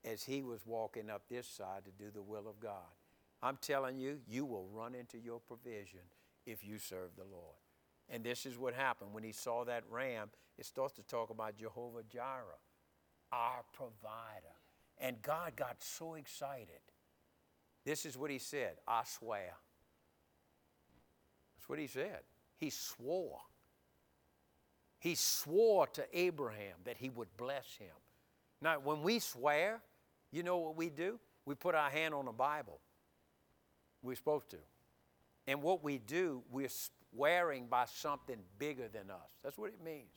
as 0.05 0.25
he 0.25 0.43
was 0.43 0.67
walking 0.67 1.11
up 1.11 1.23
this 1.29 1.47
side 1.47 1.85
to 1.85 2.05
do 2.05 2.11
the 2.11 2.23
will 2.23 2.49
of 2.49 2.61
God. 2.61 3.00
I'm 3.43 3.59
telling 3.61 3.99
you, 3.99 4.19
you 4.29 4.45
will 4.45 4.67
run 4.73 4.95
into 4.95 5.19
your 5.19 5.41
provision 5.41 6.01
if 6.47 6.65
you 6.65 6.79
serve 6.79 7.17
the 7.17 7.25
Lord. 7.25 7.57
And 8.09 8.25
this 8.25 8.45
is 8.45 8.59
what 8.59 8.75
happened. 8.75 9.15
When 9.15 9.23
he 9.23 9.33
saw 9.33 9.65
that 9.65 9.85
ram, 9.89 10.31
it 10.59 10.67
starts 10.67 10.95
to 10.95 11.03
talk 11.03 11.31
about 11.31 11.57
Jehovah 11.57 12.03
Jireh, 12.03 12.59
our 13.33 13.65
provider. 13.73 14.57
And 14.99 15.23
God 15.23 15.57
got 15.57 15.77
so 15.79 16.15
excited. 16.15 16.81
This 17.85 18.05
is 18.05 18.19
what 18.19 18.31
he 18.31 18.39
said 18.39 18.75
I 18.87 19.03
swear. 19.05 19.55
That's 21.57 21.69
what 21.69 21.79
he 21.79 21.87
said. 21.87 22.21
He 22.57 22.69
swore. 22.69 23.39
He 24.99 25.15
swore 25.15 25.87
to 25.89 26.05
Abraham 26.13 26.77
that 26.85 26.99
he 26.99 27.09
would 27.09 27.35
bless 27.39 27.77
him. 27.79 27.97
Now, 28.61 28.79
when 28.81 29.03
we 29.03 29.19
swear, 29.19 29.81
you 30.31 30.43
know 30.43 30.59
what 30.59 30.77
we 30.77 30.91
do? 30.91 31.19
We 31.47 31.55
put 31.55 31.75
our 31.75 31.89
hand 31.89 32.13
on 32.13 32.27
the 32.27 32.33
Bible. 32.33 32.81
We're 34.03 34.17
supposed 34.17 34.51
to. 34.51 34.59
And 35.47 35.63
what 35.63 35.83
we 35.83 35.99
do, 35.99 36.43
we're 36.51 36.69
swearing 37.13 37.67
by 37.67 37.87
something 37.87 38.39
bigger 38.59 38.89
than 38.89 39.11
us. 39.11 39.31
That's 39.43 39.59
what 39.59 39.71
it 39.71 39.83
means. 39.85 40.13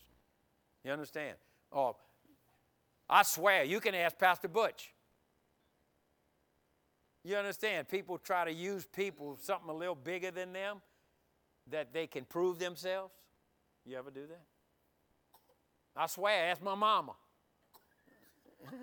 You 0.83 0.91
understand? 0.91 1.37
Oh, 1.71 1.95
I 3.09 3.23
swear, 3.23 3.63
you 3.63 3.79
can 3.79 3.95
ask 3.95 4.17
Pastor 4.17 4.47
Butch. 4.47 4.93
You 7.23 7.35
understand? 7.37 7.87
People 7.87 8.17
try 8.17 8.45
to 8.45 8.51
use 8.51 8.85
people, 8.85 9.37
something 9.41 9.69
a 9.69 9.73
little 9.73 9.95
bigger 9.95 10.29
than 10.31 10.51
them, 10.51 10.81
that 11.69 11.93
they 11.93 12.05
can 12.07 12.25
prove 12.25 12.59
themselves. 12.59 13.13
You 13.85 13.97
ever 13.97 14.11
do 14.11 14.27
that? 14.27 14.43
I 15.95 16.07
swear, 16.07 16.51
ask 16.51 16.61
my 16.61 16.75
mama. 16.75 17.13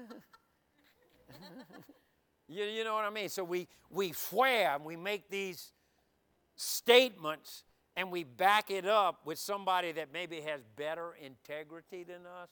you, 2.51 2.65
you 2.65 2.85
know 2.85 2.95
what 2.95 3.05
I 3.05 3.11
mean? 3.11 3.29
So 3.29 3.45
we, 3.45 3.69
we 3.91 4.13
swear 4.13 4.75
and 4.75 4.85
we 4.85 4.97
make 4.97 5.31
these 5.31 5.73
statements 6.57 7.63
and 7.97 8.11
we 8.11 8.25
back 8.25 8.71
it 8.71 8.87
up 8.87 9.21
with 9.25 9.39
somebody 9.39 9.93
that 9.93 10.09
maybe 10.13 10.41
has 10.41 10.61
better 10.77 11.15
integrity 11.25 12.03
than 12.03 12.27
us 12.43 12.51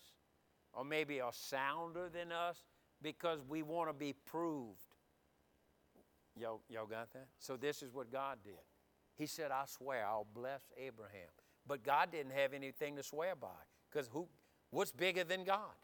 or 0.72 0.84
maybe 0.84 1.20
are 1.20 1.32
sounder 1.32 2.09
than 2.09 2.30
us 2.30 2.62
because 3.03 3.40
we 3.49 3.62
want 3.62 3.88
to 3.88 3.92
be 3.92 4.14
proved. 4.24 4.78
Y'all, 6.36 6.61
y'all 6.68 6.86
got 6.86 7.12
that? 7.12 7.26
So 7.40 7.57
this 7.57 7.82
is 7.82 7.92
what 7.92 8.12
God 8.12 8.38
did. 8.44 8.55
He 9.16 9.26
said, 9.26 9.51
I 9.51 9.64
swear 9.66 10.07
I'll 10.07 10.28
bless 10.32 10.62
Abraham. 10.76 11.28
But 11.66 11.82
God 11.82 12.12
didn't 12.12 12.32
have 12.32 12.55
anything 12.55 12.94
to 12.96 13.03
swear 13.03 13.34
by 13.34 13.49
because 13.90 14.09
who, 14.12 14.28
what's 14.70 14.92
bigger 14.92 15.24
than 15.24 15.42
God? 15.42 15.74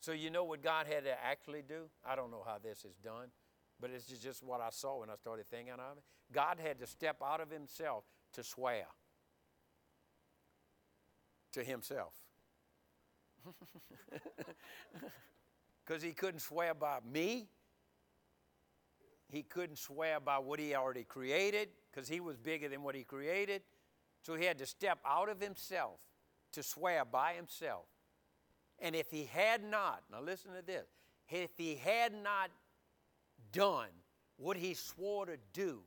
So 0.00 0.12
you 0.12 0.30
know 0.30 0.44
what 0.44 0.62
God 0.62 0.86
had 0.86 1.04
to 1.04 1.24
actually 1.24 1.62
do? 1.66 1.84
I 2.06 2.14
don't 2.16 2.30
know 2.30 2.44
how 2.46 2.58
this 2.62 2.84
is 2.84 2.96
done, 3.02 3.28
but 3.80 3.90
it's 3.90 4.06
just 4.06 4.42
what 4.42 4.60
I 4.60 4.68
saw 4.70 5.00
when 5.00 5.10
I 5.10 5.16
started 5.16 5.46
thinking 5.50 5.74
of 5.74 5.98
it. 5.98 6.04
God 6.32 6.58
had 6.62 6.78
to 6.80 6.86
step 6.86 7.16
out 7.24 7.40
of 7.40 7.50
himself 7.50 8.04
to 8.34 8.44
swear 8.44 8.86
to 11.52 11.64
himself. 11.64 12.12
Because 15.88 16.02
he 16.02 16.12
couldn't 16.12 16.40
swear 16.40 16.74
by 16.74 16.98
me. 17.10 17.48
He 19.30 19.42
couldn't 19.42 19.78
swear 19.78 20.20
by 20.20 20.38
what 20.38 20.60
he 20.60 20.74
already 20.74 21.04
created 21.04 21.70
because 21.90 22.08
he 22.08 22.20
was 22.20 22.36
bigger 22.36 22.68
than 22.68 22.82
what 22.82 22.94
he 22.94 23.04
created. 23.04 23.62
So 24.22 24.34
he 24.34 24.44
had 24.44 24.58
to 24.58 24.66
step 24.66 24.98
out 25.06 25.30
of 25.30 25.40
himself 25.40 26.00
to 26.52 26.62
swear 26.62 27.06
by 27.06 27.32
himself. 27.32 27.86
And 28.80 28.94
if 28.94 29.10
he 29.10 29.24
had 29.24 29.62
not, 29.64 30.02
now 30.10 30.20
listen 30.20 30.52
to 30.52 30.62
this, 30.64 30.86
if 31.28 31.50
he 31.56 31.74
had 31.74 32.12
not 32.12 32.50
done 33.52 33.88
what 34.36 34.56
he 34.56 34.74
swore 34.74 35.26
to 35.26 35.36
do, 35.52 35.80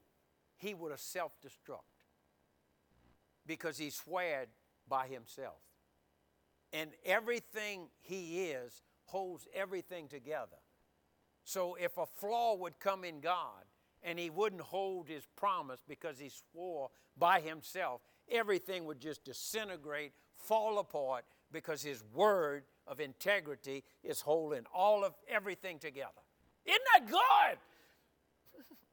he 0.58 0.74
would 0.74 0.92
have 0.92 1.00
self 1.00 1.32
destruct 1.42 1.80
because 3.48 3.78
he 3.78 3.90
swore 3.90 4.46
by 4.88 5.08
himself. 5.08 5.62
And 6.74 6.92
everything 7.06 7.88
he 8.02 8.44
is 8.50 8.84
holds 9.06 9.48
everything 9.54 10.08
together. 10.08 10.58
So 11.44 11.76
if 11.76 11.98
a 11.98 12.06
flaw 12.06 12.56
would 12.56 12.80
come 12.80 13.04
in 13.04 13.20
God 13.20 13.66
and 14.04 14.18
he 14.18 14.30
wouldn't 14.30 14.62
hold 14.62 15.08
his 15.08 15.26
promise 15.36 15.82
because 15.88 16.20
he 16.20 16.30
swore 16.30 16.90
by 17.18 17.42
himself, 17.42 18.02
everything 18.30 18.86
would 18.86 19.00
just 19.00 19.26
disintegrate, 19.26 20.14
fall 20.38 20.80
apart 20.80 21.26
because 21.52 21.82
his 21.82 22.04
word 22.14 22.64
of 22.88 23.00
integrity 23.00 23.84
is 24.04 24.22
holding 24.22 24.64
all 24.74 25.04
of 25.04 25.14
everything 25.28 25.80
together. 25.80 26.10
Isn't 26.66 26.82
that 26.94 27.08
good? 27.08 27.58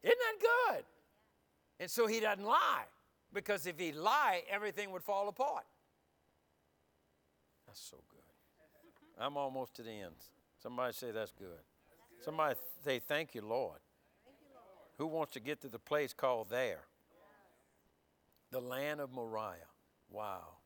Isn't 0.03 0.19
that 0.19 0.75
good? 0.75 0.85
And 1.81 1.91
so 1.91 2.07
he 2.07 2.21
doesn't 2.21 2.45
lie 2.45 2.85
because 3.33 3.67
if 3.67 3.79
he 3.79 3.93
lie, 3.93 4.43
everything 4.51 4.91
would 4.93 5.03
fall 5.03 5.29
apart. 5.29 5.65
That's 7.67 7.81
so 7.81 7.99
good. 8.09 8.21
I'm 9.19 9.37
almost 9.37 9.75
to 9.77 9.83
the 9.83 9.91
end. 9.91 10.15
Somebody 10.63 10.93
say 10.93 11.11
that's 11.11 11.33
good. 11.33 11.61
Somebody 12.25 12.55
say 12.85 12.99
thank 12.99 13.35
you, 13.35 13.43
Lord. 13.43 13.79
Who 14.97 15.07
wants 15.07 15.33
to 15.35 15.41
get 15.41 15.61
to 15.63 15.69
the 15.69 15.79
place 15.79 16.13
called 16.13 16.51
there? 16.51 16.81
The 18.51 18.61
land 18.61 19.01
of 19.01 19.13
Moriah. 19.13 19.69
Wow. 20.11 20.58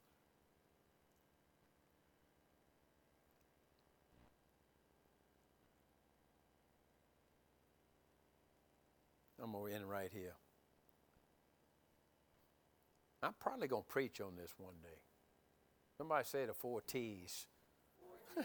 I'm 9.43 9.53
going 9.53 9.73
to 9.73 9.77
end 9.77 9.91
right 9.91 10.11
here. 10.13 10.35
I'm 13.23 13.35
probably 13.41 13.67
going 13.69 13.83
to 13.83 13.89
preach 13.89 14.21
on 14.21 14.37
this 14.37 14.53
one 14.57 14.75
day. 14.83 15.01
Somebody 15.99 16.25
say 16.25 16.47
the 16.47 16.55
four 16.55 16.81
T's. 16.81 17.47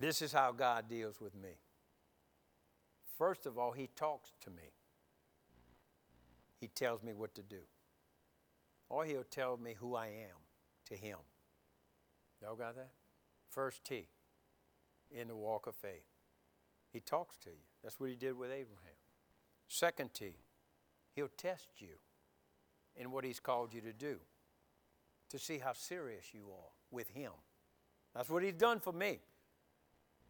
this 0.00 0.22
is 0.22 0.32
how 0.32 0.52
God 0.52 0.88
deals 0.88 1.20
with 1.20 1.34
me. 1.34 1.58
First 3.16 3.46
of 3.46 3.58
all, 3.58 3.72
He 3.72 3.88
talks 3.94 4.32
to 4.42 4.50
me, 4.50 4.72
He 6.60 6.68
tells 6.68 7.02
me 7.02 7.12
what 7.12 7.34
to 7.34 7.42
do. 7.42 7.60
Or 8.88 9.04
He'll 9.04 9.24
tell 9.24 9.58
me 9.58 9.74
who 9.78 9.94
I 9.94 10.06
am 10.06 10.38
to 10.86 10.94
Him. 10.94 11.18
Y'all 12.42 12.56
got 12.56 12.76
that? 12.76 12.92
First 13.50 13.84
T. 13.84 14.08
in 15.10 15.28
the 15.28 15.36
walk 15.36 15.66
of 15.66 15.74
faith. 15.74 16.04
He 16.92 17.00
talks 17.00 17.36
to 17.38 17.50
you. 17.50 17.66
That's 17.82 18.00
what 18.00 18.10
he 18.10 18.16
did 18.16 18.36
with 18.36 18.50
Abraham. 18.50 18.96
Second 19.66 20.14
T, 20.14 20.36
he'll 21.14 21.28
test 21.36 21.68
you 21.78 21.98
in 22.96 23.10
what 23.10 23.24
he's 23.24 23.40
called 23.40 23.74
you 23.74 23.80
to 23.82 23.92
do 23.92 24.16
to 25.30 25.38
see 25.38 25.58
how 25.58 25.72
serious 25.72 26.32
you 26.32 26.46
are 26.50 26.70
with 26.90 27.10
him. 27.10 27.32
That's 28.14 28.30
what 28.30 28.42
he's 28.42 28.54
done 28.54 28.80
for 28.80 28.92
me. 28.92 29.20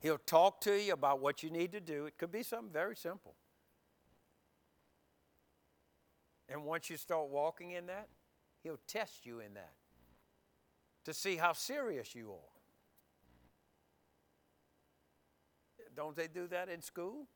He'll 0.01 0.19
talk 0.19 0.61
to 0.63 0.73
you 0.73 0.93
about 0.93 1.21
what 1.21 1.43
you 1.43 1.51
need 1.51 1.73
to 1.73 1.81
do. 1.81 2.07
It 2.07 2.19
could 2.19 2.33
be 2.33 2.43
something 2.43 2.73
very 2.73 2.97
simple. 2.97 3.35
And 6.49 6.65
once 6.65 6.89
you 6.89 6.97
start 6.97 7.29
walking 7.29 7.73
in 7.73 7.87
that, 7.87 8.09
he'll 8.63 8.81
test 8.87 9.27
you 9.27 9.41
in 9.41 9.55
that 9.55 9.73
to 11.05 11.15
see 11.15 11.37
how 11.37 11.53
serious 11.53 12.15
you 12.15 12.31
are. 12.31 12.58
Don't 15.99 16.15
they 16.15 16.29
do 16.29 16.47
that 16.47 16.69
in 16.69 16.81
school? 16.81 17.27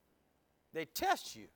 They 0.72 0.84
test 0.84 1.34
you 1.34 1.48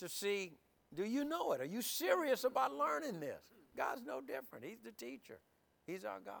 to 0.00 0.08
see 0.08 0.54
do 0.92 1.04
you 1.04 1.24
know 1.24 1.52
it? 1.52 1.60
Are 1.60 1.64
you 1.64 1.80
serious 1.80 2.42
about 2.42 2.74
learning 2.74 3.20
this? 3.20 3.40
God's 3.76 4.02
no 4.04 4.20
different. 4.20 4.64
He's 4.64 4.80
the 4.84 4.90
teacher, 4.90 5.38
He's 5.86 6.04
our 6.04 6.18
God. 6.18 6.34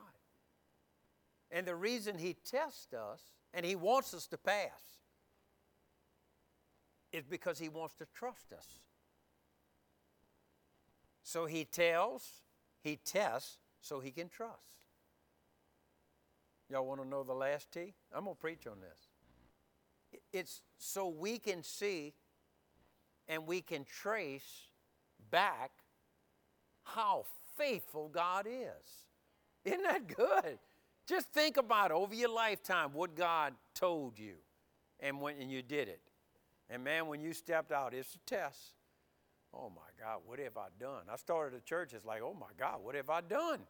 And 1.52 1.64
the 1.64 1.76
reason 1.76 2.18
He 2.18 2.34
tests 2.44 2.92
us 2.92 3.20
and 3.52 3.64
He 3.64 3.76
wants 3.76 4.12
us 4.14 4.26
to 4.28 4.36
pass 4.36 4.98
is 7.12 7.24
because 7.24 7.60
He 7.60 7.68
wants 7.68 7.94
to 7.96 8.06
trust 8.12 8.52
us. 8.52 8.66
So 11.22 11.46
He 11.46 11.64
tells, 11.64 12.42
He 12.82 12.96
tests 12.96 13.58
so 13.80 14.00
He 14.00 14.10
can 14.10 14.28
trust. 14.28 14.58
Y'all 16.68 16.84
want 16.84 17.00
to 17.00 17.06
know 17.06 17.22
the 17.22 17.32
last 17.32 17.70
T? 17.70 17.94
I'm 18.12 18.24
going 18.24 18.34
to 18.34 18.40
preach 18.40 18.66
on 18.66 18.80
this. 18.80 19.13
It's 20.34 20.62
so 20.78 21.06
we 21.06 21.38
can 21.38 21.62
see 21.62 22.12
and 23.28 23.46
we 23.46 23.60
can 23.60 23.84
trace 23.84 24.66
back 25.30 25.70
how 26.82 27.24
faithful 27.56 28.08
God 28.08 28.48
is. 28.48 29.06
Isn't 29.64 29.84
that 29.84 30.08
good? 30.08 30.58
Just 31.06 31.28
think 31.28 31.56
about 31.56 31.92
over 31.92 32.16
your 32.16 32.30
lifetime 32.30 32.90
what 32.94 33.14
God 33.14 33.54
told 33.76 34.18
you 34.18 34.34
and 34.98 35.20
when 35.20 35.36
and 35.40 35.52
you 35.52 35.62
did 35.62 35.86
it. 35.86 36.00
And 36.68 36.82
man, 36.82 37.06
when 37.06 37.20
you 37.20 37.32
stepped 37.32 37.70
out, 37.70 37.94
it's 37.94 38.16
a 38.16 38.18
test. 38.26 38.74
Oh 39.54 39.70
my 39.70 40.04
God, 40.04 40.22
what 40.26 40.40
have 40.40 40.56
I 40.56 40.66
done? 40.80 41.02
I 41.08 41.14
started 41.14 41.56
a 41.56 41.60
church, 41.60 41.92
it's 41.94 42.04
like, 42.04 42.22
oh 42.22 42.34
my 42.34 42.50
God, 42.58 42.80
what 42.82 42.96
have 42.96 43.08
I 43.08 43.20
done? 43.20 43.60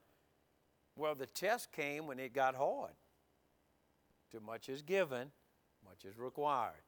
Well, 0.97 1.15
the 1.15 1.27
test 1.27 1.73
came 1.73 2.07
when 2.07 2.19
it 2.19 2.33
got 2.33 2.55
hard. 2.55 2.93
Too 4.33 4.41
much 4.41 4.71
is 4.71 4.81
given, 4.81 5.31
much 5.95 6.11
is 6.11 6.19
required. 6.19 6.83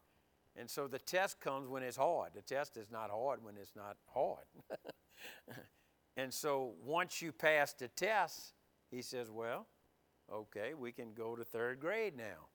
And 0.57 0.70
so 0.70 0.89
the 0.89 0.99
test 0.99 1.41
comes 1.41 1.69
when 1.69 1.83
it's 1.83 1.97
hard. 1.97 2.31
The 2.35 2.43
test 2.43 2.77
is 2.77 2.91
not 2.91 3.11
hard 3.11 3.45
when 3.45 3.57
it's 3.57 3.77
not 3.77 3.97
hard. 4.12 4.47
and 6.16 6.33
so 6.33 6.73
once 6.85 7.20
you 7.20 7.33
pass 7.33 7.73
the 7.74 7.89
test, 7.89 8.55
he 8.91 9.03
says, 9.03 9.31
Well, 9.31 9.66
okay, 10.33 10.73
we 10.74 10.93
can 10.93 11.12
go 11.12 11.37
to 11.37 11.45
third 11.45 11.81
grade 11.81 12.16
now. 12.16 12.49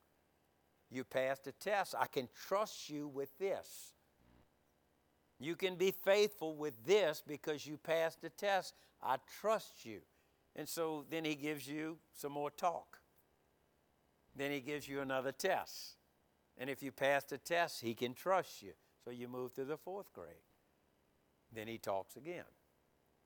You 0.90 1.04
passed 1.04 1.46
the 1.46 1.52
test. 1.54 1.94
I 1.98 2.08
can 2.08 2.28
trust 2.48 2.90
you 2.90 3.08
with 3.08 3.38
this. 3.38 3.94
You 5.40 5.56
can 5.56 5.76
be 5.76 5.92
faithful 5.92 6.56
with 6.56 6.84
this 6.86 7.24
because 7.26 7.66
you 7.66 7.78
passed 7.78 8.22
the 8.22 8.30
test. 8.30 8.74
I 9.02 9.18
trust 9.40 9.86
you. 9.86 10.02
And 10.56 10.68
so 10.68 11.06
then 11.10 11.24
he 11.24 11.36
gives 11.36 11.68
you 11.68 11.98
some 12.14 12.34
more 12.34 12.52
talk. 12.52 13.00
Then 14.36 14.52
he 14.52 14.60
gives 14.60 14.88
you 14.88 15.02
another 15.02 15.32
test. 15.32 15.96
And 16.58 16.70
if 16.70 16.84
you 16.84 16.92
pass 16.92 17.24
the 17.24 17.38
test, 17.38 17.82
he 17.82 17.94
can 17.94 18.14
trust 18.14 18.62
you. 18.62 18.74
So 19.04 19.12
you 19.12 19.28
move 19.28 19.54
to 19.56 19.66
the 19.66 19.78
fourth 19.78 20.14
grade. 20.14 20.46
Then 21.54 21.68
he 21.68 21.78
talks 21.78 22.16
again. 22.16 22.46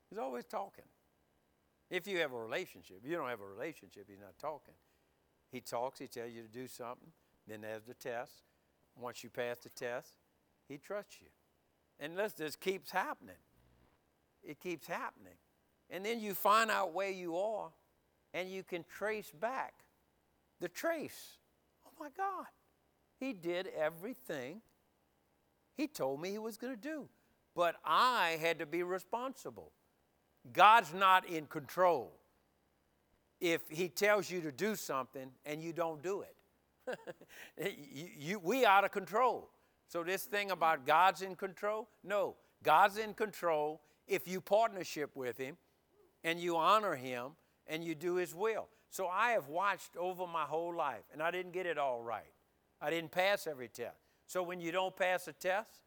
He's 0.08 0.18
always 0.18 0.44
talking. 0.44 0.84
If 1.90 2.06
you 2.06 2.18
have 2.18 2.32
a 2.32 2.38
relationship, 2.38 3.00
you 3.04 3.16
don't 3.16 3.28
have 3.28 3.40
a 3.40 3.46
relationship, 3.46 4.06
he's 4.08 4.20
not 4.20 4.38
talking. 4.38 4.74
He 5.52 5.60
talks, 5.60 5.98
he 5.98 6.08
tells 6.08 6.32
you 6.32 6.42
to 6.42 6.48
do 6.48 6.66
something, 6.66 7.08
then 7.46 7.60
there's 7.60 7.84
the 7.84 7.94
test. 7.94 8.32
Once 8.98 9.22
you 9.22 9.30
pass 9.30 9.58
the 9.58 9.68
test, 9.68 10.14
he 10.68 10.78
trusts 10.78 11.18
you. 11.20 11.28
And 12.00 12.16
this 12.16 12.32
just 12.32 12.60
keeps 12.60 12.90
happening. 12.90 13.36
It 14.42 14.60
keeps 14.60 14.86
happening. 14.86 15.34
And 15.90 16.04
then 16.04 16.20
you 16.20 16.34
find 16.34 16.70
out 16.70 16.92
where 16.92 17.10
you 17.10 17.36
are 17.36 17.70
and 18.34 18.50
you 18.50 18.62
can 18.62 18.84
trace 18.84 19.30
back 19.30 19.84
the 20.60 20.68
trace. 20.68 21.38
Oh 21.86 21.92
my 22.00 22.08
God. 22.16 22.46
He 23.18 23.32
did 23.32 23.68
everything 23.76 24.60
he 25.76 25.86
told 25.86 26.20
me 26.20 26.30
he 26.30 26.38
was 26.38 26.56
going 26.56 26.74
to 26.74 26.80
do. 26.80 27.08
But 27.54 27.76
I 27.84 28.38
had 28.40 28.58
to 28.58 28.66
be 28.66 28.82
responsible. 28.82 29.72
God's 30.52 30.94
not 30.94 31.26
in 31.28 31.46
control 31.46 32.12
if 33.40 33.62
he 33.68 33.88
tells 33.88 34.30
you 34.30 34.40
to 34.42 34.52
do 34.52 34.74
something 34.74 35.30
and 35.44 35.62
you 35.62 35.72
don't 35.72 36.02
do 36.02 36.22
it. 36.22 36.98
you, 37.92 38.08
you, 38.18 38.38
we 38.38 38.64
out 38.64 38.84
of 38.84 38.92
control. 38.92 39.50
So 39.88 40.02
this 40.02 40.24
thing 40.24 40.50
about 40.50 40.86
God's 40.86 41.22
in 41.22 41.34
control, 41.34 41.88
no, 42.02 42.36
God's 42.62 42.98
in 42.98 43.14
control 43.14 43.80
if 44.06 44.26
you 44.26 44.40
partnership 44.40 45.14
with 45.14 45.36
him 45.36 45.56
and 46.24 46.40
you 46.40 46.56
honor 46.56 46.94
him 46.94 47.32
and 47.66 47.84
you 47.84 47.94
do 47.94 48.14
his 48.14 48.34
will. 48.34 48.68
So 48.90 49.08
I 49.08 49.30
have 49.30 49.48
watched 49.48 49.96
over 49.96 50.26
my 50.26 50.44
whole 50.44 50.74
life 50.74 51.02
and 51.12 51.22
I 51.22 51.30
didn't 51.30 51.52
get 51.52 51.66
it 51.66 51.76
all 51.76 52.02
right. 52.02 52.32
I 52.80 52.90
didn't 52.90 53.10
pass 53.10 53.46
every 53.46 53.68
test. 53.68 53.96
So 54.26 54.42
when 54.42 54.60
you 54.60 54.72
don't 54.72 54.94
pass 54.94 55.28
a 55.28 55.32
test, 55.32 55.80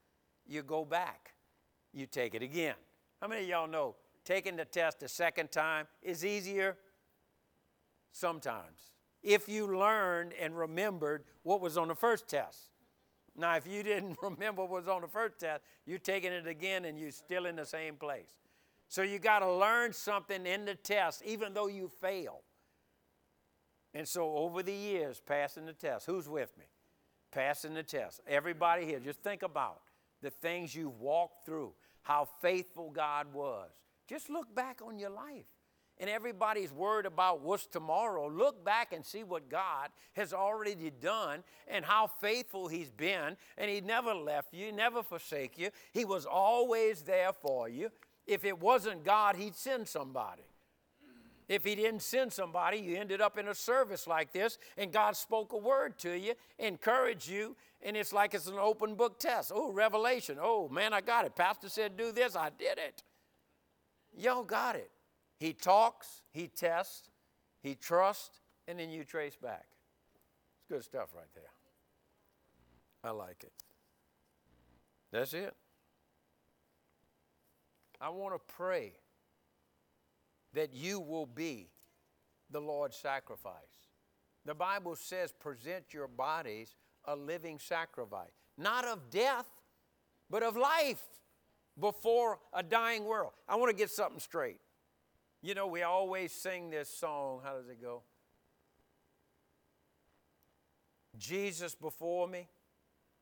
you 0.48 0.64
go 0.64 0.86
back. 0.86 1.34
You 1.94 2.06
take 2.06 2.36
it 2.36 2.42
again. 2.42 2.76
How 3.22 3.28
many 3.28 3.44
of 3.44 3.50
y'all 3.50 3.68
know 3.68 3.96
taking 4.24 4.56
the 4.56 4.66
test 4.66 5.04
a 5.04 5.08
second 5.08 5.52
time 5.52 5.88
is 6.02 6.26
easier? 6.26 6.78
Sometimes. 8.12 8.92
If 9.22 9.50
you 9.50 9.78
learned 9.78 10.34
and 10.40 10.58
remembered 10.58 11.26
what 11.44 11.62
was 11.62 11.78
on 11.78 11.90
the 11.90 11.96
first 11.96 12.28
test. 12.28 12.70
Now, 13.36 13.56
if 13.56 13.68
you 13.68 13.84
didn't 13.84 14.18
remember 14.24 14.62
what 14.64 14.72
was 14.72 14.88
on 14.88 15.02
the 15.02 15.08
first 15.08 15.40
test, 15.40 15.64
you're 15.86 16.00
taking 16.00 16.32
it 16.32 16.48
again 16.48 16.86
and 16.86 16.98
you're 16.98 17.12
still 17.12 17.46
in 17.46 17.56
the 17.56 17.66
same 17.66 17.96
place. 17.96 18.38
So 18.88 19.04
you 19.04 19.20
got 19.20 19.40
to 19.40 19.52
learn 19.52 19.94
something 19.94 20.46
in 20.46 20.66
the 20.66 20.76
test, 20.76 21.22
even 21.24 21.54
though 21.54 21.68
you 21.68 21.92
fail. 22.02 22.42
And 23.94 24.08
so 24.08 24.36
over 24.36 24.64
the 24.64 24.74
years, 24.74 25.22
passing 25.24 25.66
the 25.66 25.74
test, 25.74 26.06
who's 26.06 26.28
with 26.28 26.58
me? 26.58 26.66
Passing 27.32 27.74
the 27.74 27.84
test. 27.84 28.22
Everybody 28.28 28.86
here, 28.86 29.00
just 29.00 29.22
think 29.22 29.44
about 29.44 29.82
the 30.22 30.30
things 30.30 30.76
you've 30.76 31.00
walked 31.00 31.46
through, 31.46 31.74
how 32.04 32.28
faithful 32.42 32.90
God 32.90 33.34
was. 33.34 33.70
Just 34.08 34.30
look 34.30 34.54
back 34.54 34.82
on 34.86 35.00
your 35.00 35.12
life. 35.12 35.46
And 36.02 36.10
everybody's 36.10 36.72
worried 36.72 37.06
about 37.06 37.42
what's 37.42 37.68
tomorrow. 37.68 38.30
Look 38.30 38.64
back 38.64 38.94
and 38.94 39.06
see 39.06 39.24
what 39.24 39.50
God 39.50 39.90
has 40.14 40.34
already 40.34 40.92
done 41.02 41.44
and 41.68 41.84
how 41.84 42.08
faithful 42.08 42.70
He's 42.70 42.90
been. 42.90 43.36
And 43.58 43.70
He 43.70 43.82
never 43.82 44.14
left 44.14 44.54
you, 44.54 44.72
never 44.72 45.04
forsake 45.04 45.58
you. 45.58 45.72
He 45.92 46.06
was 46.06 46.26
always 46.26 47.02
there 47.02 47.34
for 47.34 47.68
you. 47.68 47.92
If 48.26 48.46
it 48.46 48.60
wasn't 48.60 49.04
God, 49.04 49.36
He'd 49.36 49.56
send 49.56 49.90
somebody. 49.90 50.44
If 51.50 51.66
he 51.66 51.74
didn't 51.74 52.04
send 52.04 52.32
somebody, 52.32 52.78
you 52.78 52.96
ended 52.96 53.22
up 53.22 53.38
in 53.40 53.48
a 53.48 53.56
service 53.56 54.06
like 54.06 54.32
this, 54.32 54.60
and 54.78 54.94
God 54.94 55.18
spoke 55.18 55.52
a 55.52 55.58
word 55.58 55.98
to 56.00 56.18
you, 56.18 56.36
encouraged 56.60 57.28
you, 57.28 57.56
and 57.82 57.98
it's 57.98 58.14
like 58.14 58.36
it's 58.36 58.48
an 58.48 58.60
open 58.60 58.94
book 58.94 59.20
test. 59.20 59.52
Oh, 59.54 59.72
revelation. 59.72 60.38
Oh, 60.40 60.70
man, 60.70 60.94
I 60.94 61.02
got 61.02 61.26
it. 61.26 61.36
Pastor 61.36 61.68
said, 61.68 61.98
do 61.98 62.12
this. 62.12 62.36
I 62.36 62.52
did 62.58 62.78
it. 62.78 63.04
Y'all 64.16 64.44
got 64.44 64.76
it. 64.76 64.92
He 65.40 65.54
talks, 65.54 66.22
he 66.32 66.48
tests, 66.48 67.10
he 67.64 67.74
trusts, 67.74 68.42
and 68.68 68.78
then 68.78 68.92
you 68.92 69.04
trace 69.04 69.36
back. 69.36 69.66
It's 70.56 70.66
good 70.70 70.84
stuff 70.84 71.10
right 71.16 71.34
there. 71.34 71.52
I 73.04 73.10
like 73.10 73.44
it. 73.44 73.54
That's 75.12 75.34
it. 75.34 75.56
I 78.00 78.10
want 78.10 78.36
to 78.36 78.54
pray 78.54 78.94
that 80.54 80.74
you 80.74 81.00
will 81.00 81.26
be 81.26 81.70
the 82.50 82.60
Lord's 82.60 82.98
sacrifice. 82.98 83.54
The 84.46 84.56
Bible 84.56 84.96
says, 84.96 85.32
present 85.32 85.94
your 85.94 86.08
bodies 86.08 86.76
a 87.06 87.16
living 87.16 87.60
sacrifice, 87.60 88.32
not 88.58 88.86
of 88.86 89.10
death, 89.10 89.48
but 90.30 90.44
of 90.44 90.58
life 90.58 91.04
before 91.80 92.40
a 92.54 92.62
dying 92.64 93.06
world. 93.06 93.32
I 93.48 93.56
want 93.56 93.70
to 93.70 93.76
get 93.76 93.90
something 93.90 94.20
straight. 94.20 94.60
You 95.42 95.56
know, 95.56 95.68
we 95.68 95.84
always 95.84 96.32
sing 96.32 96.70
this 96.70 96.90
song. 96.90 97.42
How 97.44 97.54
does 97.54 97.70
it 97.70 97.82
go? 97.82 98.04
Jesus 101.18 101.76
before 101.76 102.28
me, 102.28 102.48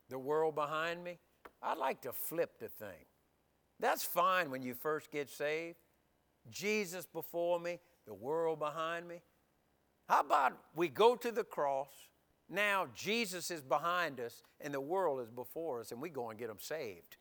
the 0.09 0.19
world 0.19 0.55
behind 0.55 1.03
me. 1.03 1.19
I'd 1.61 1.77
like 1.77 2.01
to 2.01 2.11
flip 2.11 2.59
the 2.59 2.67
thing. 2.67 3.05
That's 3.79 4.03
fine 4.03 4.49
when 4.49 4.61
you 4.61 4.73
first 4.73 5.11
get 5.11 5.29
saved. 5.29 5.77
Jesus 6.49 7.05
before 7.05 7.59
me, 7.59 7.79
the 8.05 8.13
world 8.13 8.59
behind 8.59 9.07
me. 9.07 9.21
How 10.07 10.21
about 10.21 10.53
we 10.75 10.87
go 10.87 11.15
to 11.15 11.31
the 11.31 11.43
cross 11.43 11.89
Now 12.49 12.87
Jesus 12.95 13.51
is 13.51 13.61
behind 13.61 14.19
us 14.19 14.41
and 14.61 14.73
the 14.73 14.81
world 14.81 15.21
is 15.21 15.29
before 15.29 15.81
us, 15.81 15.91
and 15.91 16.01
we 16.01 16.09
go 16.09 16.29
and 16.29 16.39
get 16.39 16.47
them 16.47 16.59
saved. 16.59 17.17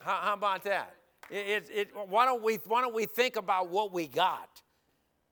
How, 0.00 0.16
how 0.22 0.34
about 0.34 0.64
that? 0.64 0.94
It, 1.30 1.36
it, 1.36 1.70
it, 1.72 1.88
why, 2.08 2.24
don't 2.24 2.42
we, 2.42 2.56
why 2.66 2.80
don't 2.80 2.94
we 2.94 3.06
think 3.06 3.36
about 3.36 3.68
what 3.68 3.92
we 3.92 4.06
got? 4.06 4.62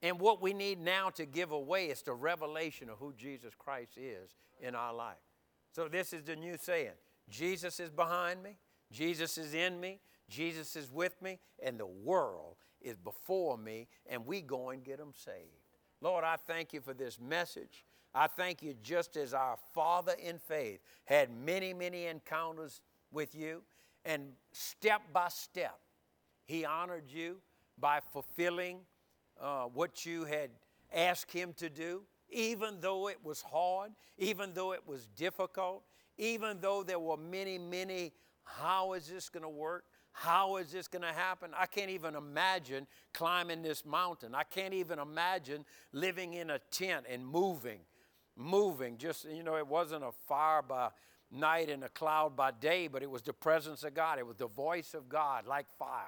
And 0.00 0.20
what 0.20 0.40
we 0.40 0.52
need 0.52 0.78
now 0.78 1.10
to 1.10 1.26
give 1.26 1.50
away 1.50 1.86
is 1.86 2.02
the 2.02 2.12
revelation 2.12 2.88
of 2.88 2.98
who 2.98 3.12
Jesus 3.14 3.52
Christ 3.58 3.96
is 3.96 4.30
in 4.60 4.74
our 4.74 4.94
life. 4.94 5.16
So, 5.74 5.88
this 5.88 6.12
is 6.12 6.22
the 6.22 6.36
new 6.36 6.56
saying 6.56 6.92
Jesus 7.28 7.80
is 7.80 7.90
behind 7.90 8.42
me, 8.42 8.58
Jesus 8.92 9.38
is 9.38 9.54
in 9.54 9.80
me, 9.80 9.98
Jesus 10.28 10.76
is 10.76 10.92
with 10.92 11.20
me, 11.22 11.38
and 11.62 11.78
the 11.78 11.86
world 11.86 12.56
is 12.80 12.96
before 12.96 13.56
me, 13.56 13.88
and 14.06 14.24
we 14.26 14.40
go 14.40 14.70
and 14.70 14.84
get 14.84 14.98
them 14.98 15.12
saved. 15.14 15.64
Lord, 16.00 16.24
I 16.24 16.36
thank 16.36 16.72
you 16.72 16.80
for 16.80 16.94
this 16.94 17.18
message. 17.20 17.84
I 18.14 18.26
thank 18.26 18.62
you 18.62 18.74
just 18.82 19.16
as 19.16 19.34
our 19.34 19.56
Father 19.74 20.14
in 20.22 20.38
faith 20.38 20.80
had 21.04 21.30
many, 21.30 21.74
many 21.74 22.06
encounters 22.06 22.80
with 23.10 23.34
you, 23.34 23.62
and 24.04 24.32
step 24.52 25.02
by 25.12 25.28
step, 25.28 25.78
he 26.44 26.64
honored 26.64 27.08
you 27.08 27.38
by 27.78 28.00
fulfilling 28.00 28.80
uh, 29.40 29.64
what 29.64 30.06
you 30.06 30.24
had 30.24 30.50
asked 30.92 31.32
him 31.32 31.52
to 31.54 31.68
do, 31.68 32.02
even 32.30 32.80
though 32.80 33.08
it 33.08 33.18
was 33.22 33.42
hard, 33.42 33.92
even 34.16 34.52
though 34.54 34.72
it 34.72 34.86
was 34.86 35.06
difficult, 35.16 35.84
even 36.16 36.60
though 36.60 36.82
there 36.82 36.98
were 36.98 37.16
many, 37.16 37.58
many, 37.58 38.12
how 38.44 38.94
is 38.94 39.08
this 39.08 39.28
going 39.28 39.42
to 39.42 39.48
work? 39.48 39.84
How 40.20 40.56
is 40.56 40.72
this 40.72 40.88
going 40.88 41.02
to 41.02 41.12
happen? 41.12 41.52
I 41.56 41.66
can't 41.66 41.90
even 41.90 42.16
imagine 42.16 42.88
climbing 43.14 43.62
this 43.62 43.86
mountain. 43.86 44.34
I 44.34 44.42
can't 44.42 44.74
even 44.74 44.98
imagine 44.98 45.64
living 45.92 46.34
in 46.34 46.50
a 46.50 46.58
tent 46.72 47.06
and 47.08 47.24
moving, 47.24 47.78
moving. 48.34 48.98
Just, 48.98 49.26
you 49.26 49.44
know, 49.44 49.56
it 49.56 49.66
wasn't 49.68 50.02
a 50.02 50.10
fire 50.26 50.60
by 50.60 50.88
night 51.30 51.70
and 51.70 51.84
a 51.84 51.88
cloud 51.88 52.34
by 52.34 52.50
day, 52.50 52.88
but 52.88 53.04
it 53.04 53.10
was 53.10 53.22
the 53.22 53.32
presence 53.32 53.84
of 53.84 53.94
God. 53.94 54.18
It 54.18 54.26
was 54.26 54.38
the 54.38 54.48
voice 54.48 54.92
of 54.92 55.08
God 55.08 55.46
like 55.46 55.66
fire 55.78 56.02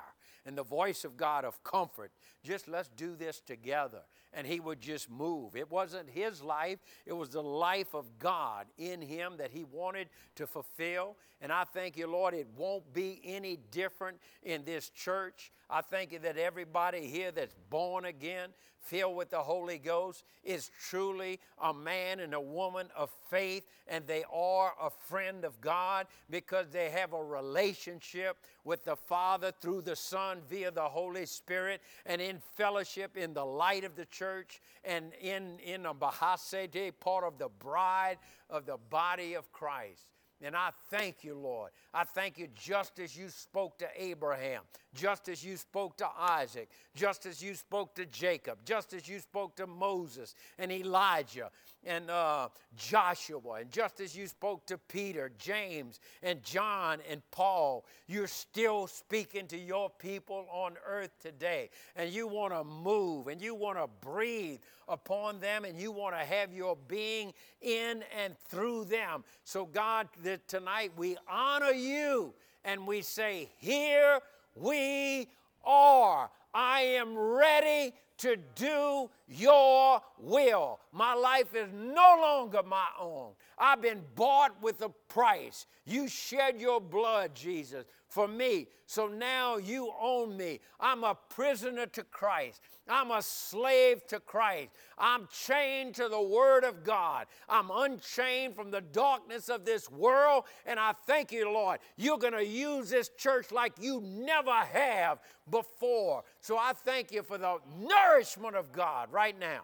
and 0.45 0.59
the 0.59 0.65
voice 0.65 1.05
of 1.05 1.17
God 1.17 1.45
of 1.45 1.63
comfort. 1.63 2.11
Just 2.43 2.67
let's 2.67 2.89
do 2.89 3.15
this 3.15 3.41
together. 3.41 4.01
And 4.33 4.47
he 4.47 4.61
would 4.61 4.81
just 4.81 5.11
move. 5.11 5.57
It 5.57 5.71
wasn't 5.71 6.09
his 6.09 6.43
life, 6.43 6.79
it 7.05 7.13
was 7.13 7.31
the 7.31 7.43
life 7.43 7.95
of 7.95 8.19
God 8.19 8.67
in 8.79 9.03
him 9.03 9.35
that 9.39 9.51
he 9.51 9.65
wanted 9.65 10.09
to 10.37 10.47
fulfill. 10.47 11.17
And 11.41 11.51
I 11.53 11.65
thank 11.65 11.97
you, 11.97 12.07
Lord, 12.07 12.35
it 12.35 12.47
won't 12.57 12.93
be 12.93 13.21
any 13.25 13.59
different 13.71 14.19
in 14.43 14.65
this 14.65 14.91
church. 14.91 15.53
I 15.69 15.81
thank 15.81 16.13
you 16.13 16.19
that 16.21 16.37
everybody 16.37 17.07
here 17.07 17.31
that's 17.31 17.55
born 17.71 18.05
again, 18.05 18.51
filled 18.81 19.17
with 19.17 19.31
the 19.31 19.39
Holy 19.39 19.79
Ghost, 19.79 20.25
is 20.43 20.71
truly 20.89 21.39
a 21.63 21.73
man 21.73 22.21
and 22.21 22.35
a 22.35 22.41
woman 22.41 22.89
of 22.97 23.11
faith, 23.31 23.65
and 23.87 24.07
they 24.07 24.25
are 24.33 24.75
a 24.81 24.91
friend 24.91 25.45
of 25.45 25.61
God 25.61 26.07
because 26.29 26.67
they 26.71 26.91
have 26.91 27.13
a 27.13 27.23
relationship 27.23 28.37
with 28.65 28.85
the 28.85 28.97
Father 28.97 29.53
through 29.61 29.83
the 29.83 29.97
Son 29.97 30.41
via 30.49 30.71
the 30.71 30.81
Holy 30.83 31.27
Spirit, 31.27 31.81
and 32.07 32.21
in 32.21 32.39
fellowship 32.57 33.17
in 33.17 33.35
the 33.35 33.45
light 33.45 33.85
of 33.85 33.97
the 33.97 34.07
church, 34.07 34.61
and 34.85 35.13
in, 35.21 35.59
in 35.61 35.87
um, 35.87 35.97
a 36.01 36.07
Bahasede, 36.07 36.93
part 37.01 37.25
of 37.25 37.39
the 37.39 37.49
bride 37.59 38.19
of 38.49 38.67
the 38.67 38.77
body 38.91 39.35
of 39.35 39.51
Christ. 39.53 40.07
And 40.43 40.57
I 40.57 40.71
thank 40.89 41.23
you, 41.23 41.35
Lord. 41.35 41.71
I 41.93 42.05
thank 42.05 42.39
you 42.39 42.49
just 42.55 42.99
as 42.99 43.17
you 43.17 43.29
spoke 43.29 43.79
to 43.79 43.89
Abraham, 43.97 44.63
just 44.95 45.29
as 45.29 45.45
you 45.45 45.57
spoke 45.57 45.97
to 45.99 46.09
Isaac, 46.19 46.69
just 46.95 47.27
as 47.27 47.43
you 47.43 47.55
spoke 47.55 47.95
to 47.95 48.07
Jacob, 48.07 48.59
just 48.65 48.93
as 48.93 49.09
you 49.09 49.21
spoke 49.21 49.55
to 49.57 49.67
Moses 49.67 50.35
and 50.59 50.73
Elijah 50.73 51.51
and 51.85 52.11
uh, 52.11 52.49
Joshua, 52.77 53.61
and 53.61 53.71
just 53.71 54.01
as 54.01 54.17
you 54.17 54.27
spoke 54.27 54.67
to 54.67 54.77
Peter, 54.77 55.31
James, 55.39 56.01
and 56.23 56.43
John 56.43 56.99
and 57.09 57.23
Paul, 57.31 57.87
you're 58.07 58.27
still 58.27 58.87
speaking 58.87 59.47
to 59.47 59.59
your 59.59 59.91
people 59.91 60.47
on 60.51 60.75
earth 60.87 61.13
today. 61.21 61.71
And 61.97 62.11
you 62.11 62.27
want 62.27 62.53
to 62.53 62.65
move 62.65 63.29
and 63.29 63.41
you 63.41 63.55
want 63.55 63.79
to 63.79 63.89
breathe 64.05 64.61
upon 64.89 65.41
them 65.41 65.65
and 65.65 65.79
you 65.79 65.93
want 65.93 66.17
to 66.17 66.25
have 66.25 66.53
your 66.53 66.77
being 66.89 67.33
in 67.63 68.03
and 68.23 68.37
through 68.49 68.85
them. 68.85 69.25
So, 69.45 69.65
God, 69.65 70.09
tonight 70.49 70.93
we 70.97 71.17
honor 71.29 71.71
you 71.71 72.35
and 72.65 72.87
we 72.87 73.03
say, 73.03 73.49
Here 73.59 74.21
we 74.55 75.29
are. 75.65 76.31
I 76.53 76.81
am 76.81 77.17
ready 77.17 77.93
to 78.19 78.37
do 78.55 79.09
your 79.29 80.03
will. 80.19 80.79
My 80.93 81.15
life 81.15 81.55
is 81.55 81.69
no 81.73 82.19
longer 82.21 82.63
my 82.63 82.87
own. 83.01 83.31
I've 83.57 83.81
been 83.81 84.03
bought 84.15 84.61
with 84.63 84.83
a 84.83 84.91
price. 85.09 85.67
You 85.87 86.07
shed 86.07 86.61
your 86.61 86.81
blood, 86.81 87.35
Jesus, 87.35 87.85
for 88.11 88.27
me. 88.29 88.67
So 88.87 89.07
now 89.07 89.57
you 89.57 89.93
own 90.01 90.37
me. 90.37 90.61
I'm 90.81 91.05
a 91.05 91.17
prisoner 91.31 91.87
to 91.87 92.03
Christ. 92.03 92.61
I'm 92.89 93.13
a 93.13 93.23
slave 93.23 94.05
to 94.09 94.19
Christ. 94.19 94.71
I'm 94.99 95.29
chained 95.33 95.95
to 95.95 96.09
the 96.09 96.21
Word 96.21 96.65
of 96.65 96.83
God. 96.83 97.27
I'm 97.49 97.71
unchained 97.71 98.57
from 98.57 98.73
the 98.73 98.81
darkness 98.81 99.49
of 99.49 99.65
this 99.65 99.89
world. 99.89 100.45
And 100.67 100.79
I 100.79 100.93
thank 101.07 101.31
you, 101.31 101.51
Lord. 101.51 101.79
You're 101.97 102.19
going 102.19 102.33
to 102.33 102.45
use 102.45 102.91
this 102.91 103.11
church 103.17 103.53
like 103.53 103.75
you 103.81 104.03
never 104.05 104.51
have 104.51 105.21
before. 105.49 106.25
So 106.41 106.59
I 106.59 106.73
thank 106.75 107.13
you 107.13 107.23
for 107.23 107.39
the 107.39 107.59
nourishment 107.79 108.57
of 108.57 108.73
God 108.73 109.13
right 109.13 109.39
now. 109.39 109.63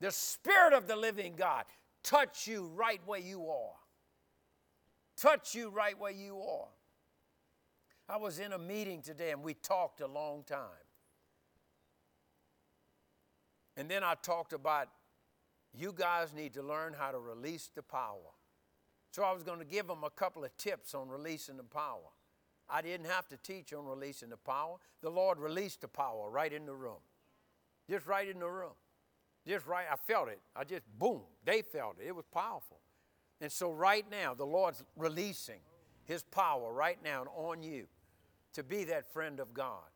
The 0.00 0.10
Spirit 0.10 0.74
of 0.74 0.86
the 0.86 0.96
living 0.96 1.34
God 1.36 1.64
touch 2.02 2.46
you 2.46 2.70
right 2.74 3.00
where 3.06 3.20
you 3.20 3.48
are. 3.48 3.72
Touch 5.16 5.54
you 5.54 5.70
right 5.70 5.98
where 5.98 6.12
you 6.12 6.40
are. 6.40 6.68
I 8.10 8.16
was 8.16 8.40
in 8.40 8.52
a 8.52 8.58
meeting 8.58 9.02
today 9.02 9.30
and 9.30 9.40
we 9.40 9.54
talked 9.54 10.00
a 10.00 10.06
long 10.06 10.42
time. 10.42 10.58
And 13.76 13.88
then 13.88 14.02
I 14.02 14.14
talked 14.20 14.52
about 14.52 14.88
you 15.72 15.94
guys 15.96 16.34
need 16.34 16.54
to 16.54 16.62
learn 16.62 16.92
how 16.98 17.12
to 17.12 17.20
release 17.20 17.70
the 17.72 17.82
power. 17.82 18.34
So 19.12 19.22
I 19.22 19.32
was 19.32 19.44
going 19.44 19.60
to 19.60 19.64
give 19.64 19.86
them 19.86 20.02
a 20.02 20.10
couple 20.10 20.44
of 20.44 20.56
tips 20.56 20.92
on 20.92 21.08
releasing 21.08 21.56
the 21.56 21.62
power. 21.62 22.10
I 22.68 22.82
didn't 22.82 23.06
have 23.06 23.28
to 23.28 23.36
teach 23.36 23.72
on 23.72 23.86
releasing 23.86 24.30
the 24.30 24.36
power. 24.36 24.78
The 25.02 25.10
Lord 25.10 25.38
released 25.38 25.82
the 25.82 25.88
power 25.88 26.28
right 26.28 26.52
in 26.52 26.66
the 26.66 26.74
room. 26.74 27.02
Just 27.88 28.06
right 28.06 28.28
in 28.28 28.40
the 28.40 28.48
room. 28.48 28.74
Just 29.46 29.68
right, 29.68 29.86
I 29.90 29.94
felt 29.94 30.28
it. 30.28 30.40
I 30.56 30.64
just, 30.64 30.82
boom, 30.98 31.20
they 31.44 31.62
felt 31.62 31.96
it. 32.00 32.08
It 32.08 32.16
was 32.16 32.26
powerful. 32.34 32.80
And 33.40 33.52
so 33.52 33.70
right 33.70 34.04
now, 34.10 34.34
the 34.34 34.44
Lord's 34.44 34.82
releasing 34.96 35.60
His 36.04 36.24
power 36.24 36.72
right 36.72 36.98
now 37.04 37.22
on 37.36 37.62
you 37.62 37.86
to 38.54 38.62
be 38.62 38.84
that 38.84 39.12
friend 39.12 39.40
of 39.40 39.54
God, 39.54 39.90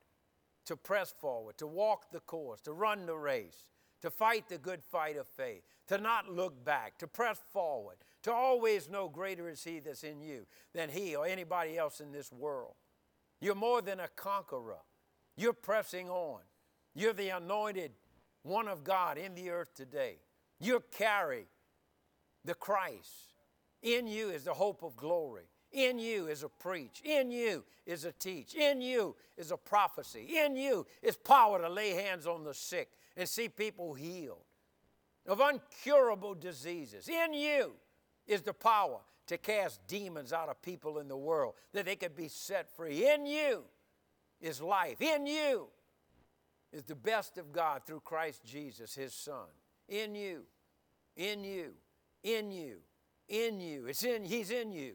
to 0.67 0.77
press 0.77 1.13
forward, 1.21 1.59
to 1.59 1.67
walk 1.67 2.11
the 2.11 2.21
course, 2.21 2.61
to 2.63 2.73
run 2.73 3.07
the 3.07 3.17
race, 3.17 3.71
to 4.03 4.11
fight 4.11 4.49
the 4.49 4.59
good 4.59 4.83
fight 4.83 5.17
of 5.17 5.27
faith, 5.27 5.63
to 5.89 5.99
not 5.99 6.31
look 6.31 6.65
back, 6.65 6.99
to 6.99 7.07
press 7.07 7.41
forward, 7.53 7.97
to 8.23 8.33
always 8.33 8.89
know 8.89 9.09
greater 9.09 9.49
is 9.49 9.65
He 9.65 9.81
that's 9.81 10.05
in 10.05 10.21
you 10.21 10.47
than 10.75 10.89
He 10.89 11.15
or 11.15 11.27
anybody 11.27 11.77
else 11.77 12.01
in 12.01 12.13
this 12.13 12.33
world. 12.33 12.75
You're 13.41 13.55
more 13.55 13.83
than 13.83 14.01
a 14.01 14.09
conqueror. 14.09 14.81
You're 15.37 15.53
pressing 15.53 16.09
on. 16.09 16.41
You're 16.95 17.13
the 17.13 17.31
anointed 17.31 17.93
one 18.43 18.69
of 18.69 18.85
God 18.85 19.19
in 19.19 19.35
the 19.35 19.51
earth 19.51 19.75
today. 19.75 20.19
You 20.61 20.83
carry 20.91 21.47
the 22.45 22.55
Christ. 22.55 23.35
In 23.83 24.07
you 24.07 24.31
is 24.31 24.45
the 24.45 24.55
hope 24.55 24.83
of 24.83 24.97
glory. 24.97 25.49
In 25.75 25.99
you 25.99 26.29
is 26.29 26.43
a 26.43 26.49
preach. 26.49 27.03
In 27.05 27.31
you 27.31 27.65
is 27.85 28.05
a 28.05 28.13
teach. 28.13 28.55
In 28.55 28.81
you 28.81 29.17
is 29.37 29.51
a 29.51 29.57
prophecy. 29.57 30.39
In 30.39 30.57
you 30.57 30.87
is 31.03 31.17
power 31.17 31.61
to 31.61 31.69
lay 31.69 31.91
hands 31.91 32.27
on 32.27 32.45
the 32.45 32.55
sick 32.55 32.91
and 33.17 33.29
see 33.29 33.49
people 33.49 33.95
healed 33.95 34.45
of 35.27 35.41
uncurable 35.41 36.39
diseases. 36.39 37.09
In 37.09 37.35
you 37.35 37.73
is 38.27 38.43
the 38.43 38.55
power 38.55 39.01
to 39.27 39.39
cast 39.39 39.87
demons 39.87 40.33
out 40.33 40.49
of 40.49 40.61
people 40.63 40.99
in 40.99 41.09
the 41.09 41.17
world 41.17 41.55
that 41.73 41.87
they 41.87 41.97
could 41.97 42.15
be 42.15 42.29
set 42.29 42.75
free. 42.77 43.09
In 43.09 43.27
you 43.27 43.65
is 44.41 44.61
life. 44.61 45.01
In 45.01 45.27
you 45.27 45.69
is 46.73 46.85
the 46.85 46.95
best 46.95 47.39
of 47.39 47.53
God 47.53 47.83
through 47.87 48.01
Christ 48.01 48.45
Jesus, 48.45 48.95
his 48.95 49.15
Son. 49.15 49.47
In 49.89 50.15
you, 50.15 50.43
in 51.17 51.43
you, 51.43 51.73
in 52.23 52.51
you, 52.51 52.79
in 53.29 53.61
you. 53.61 53.87
It's 53.87 54.05
in, 54.05 54.25
he's 54.25 54.51
in 54.51 54.73
you. 54.73 54.95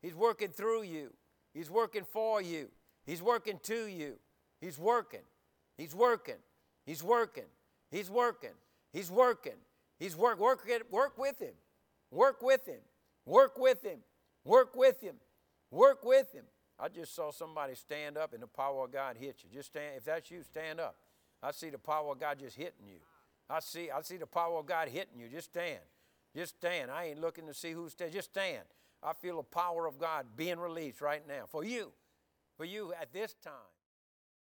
He's 0.00 0.14
working 0.14 0.48
through 0.48 0.82
you. 0.82 1.12
He's 1.52 1.70
working 1.70 2.04
for 2.04 2.40
you. 2.40 2.68
He's 3.04 3.22
working 3.22 3.58
to 3.64 3.86
you. 3.86 4.14
He's 4.60 4.78
working. 4.78 5.20
He's 5.76 5.94
working. 5.94 6.34
He's 6.86 7.02
working. 7.02 7.44
He's 7.90 8.10
working. 8.10 8.50
He's 8.92 9.10
working. 9.10 9.56
He's 9.98 10.16
work, 10.16 10.38
work, 10.38 10.66
work 10.90 11.18
with 11.18 11.38
him. 11.40 11.54
Work 12.10 12.42
with 12.42 12.66
him. 12.66 12.80
Work 13.26 13.58
with 13.58 13.82
him. 13.84 13.98
Work 14.44 14.74
with 14.74 15.00
him. 15.00 15.14
Work 15.70 16.04
with 16.04 16.32
him. 16.32 16.44
I 16.78 16.88
just 16.88 17.14
saw 17.14 17.30
somebody 17.30 17.74
stand 17.74 18.16
up 18.16 18.32
and 18.32 18.42
the 18.42 18.46
power 18.46 18.84
of 18.84 18.92
God 18.92 19.16
hit 19.18 19.36
you. 19.44 19.50
Just 19.52 19.68
stand, 19.68 19.96
if 19.98 20.04
that's 20.04 20.30
you, 20.30 20.42
stand 20.42 20.80
up. 20.80 20.96
I 21.42 21.52
see 21.52 21.70
the 21.70 21.78
power 21.78 22.12
of 22.12 22.18
God 22.18 22.38
just 22.38 22.56
hitting 22.56 22.86
you. 22.86 22.96
I 23.48 23.60
see, 23.60 23.90
I 23.90 24.00
see 24.02 24.16
the 24.16 24.26
power 24.26 24.58
of 24.58 24.66
God 24.66 24.88
hitting 24.88 25.18
you. 25.18 25.28
Just 25.28 25.50
stand. 25.50 25.80
Just 26.34 26.56
stand. 26.56 26.90
I 26.90 27.06
ain't 27.06 27.20
looking 27.20 27.46
to 27.46 27.54
see 27.54 27.72
who's 27.72 27.92
standing. 27.92 28.14
Just 28.14 28.30
stand. 28.30 28.64
I 29.02 29.12
feel 29.14 29.36
the 29.36 29.42
power 29.42 29.86
of 29.86 29.98
God 29.98 30.26
being 30.36 30.58
released 30.58 31.00
right 31.00 31.26
now 31.26 31.44
for 31.46 31.64
you, 31.64 31.92
for 32.56 32.64
you 32.64 32.92
at 33.00 33.12
this 33.12 33.34
time. 33.42 33.52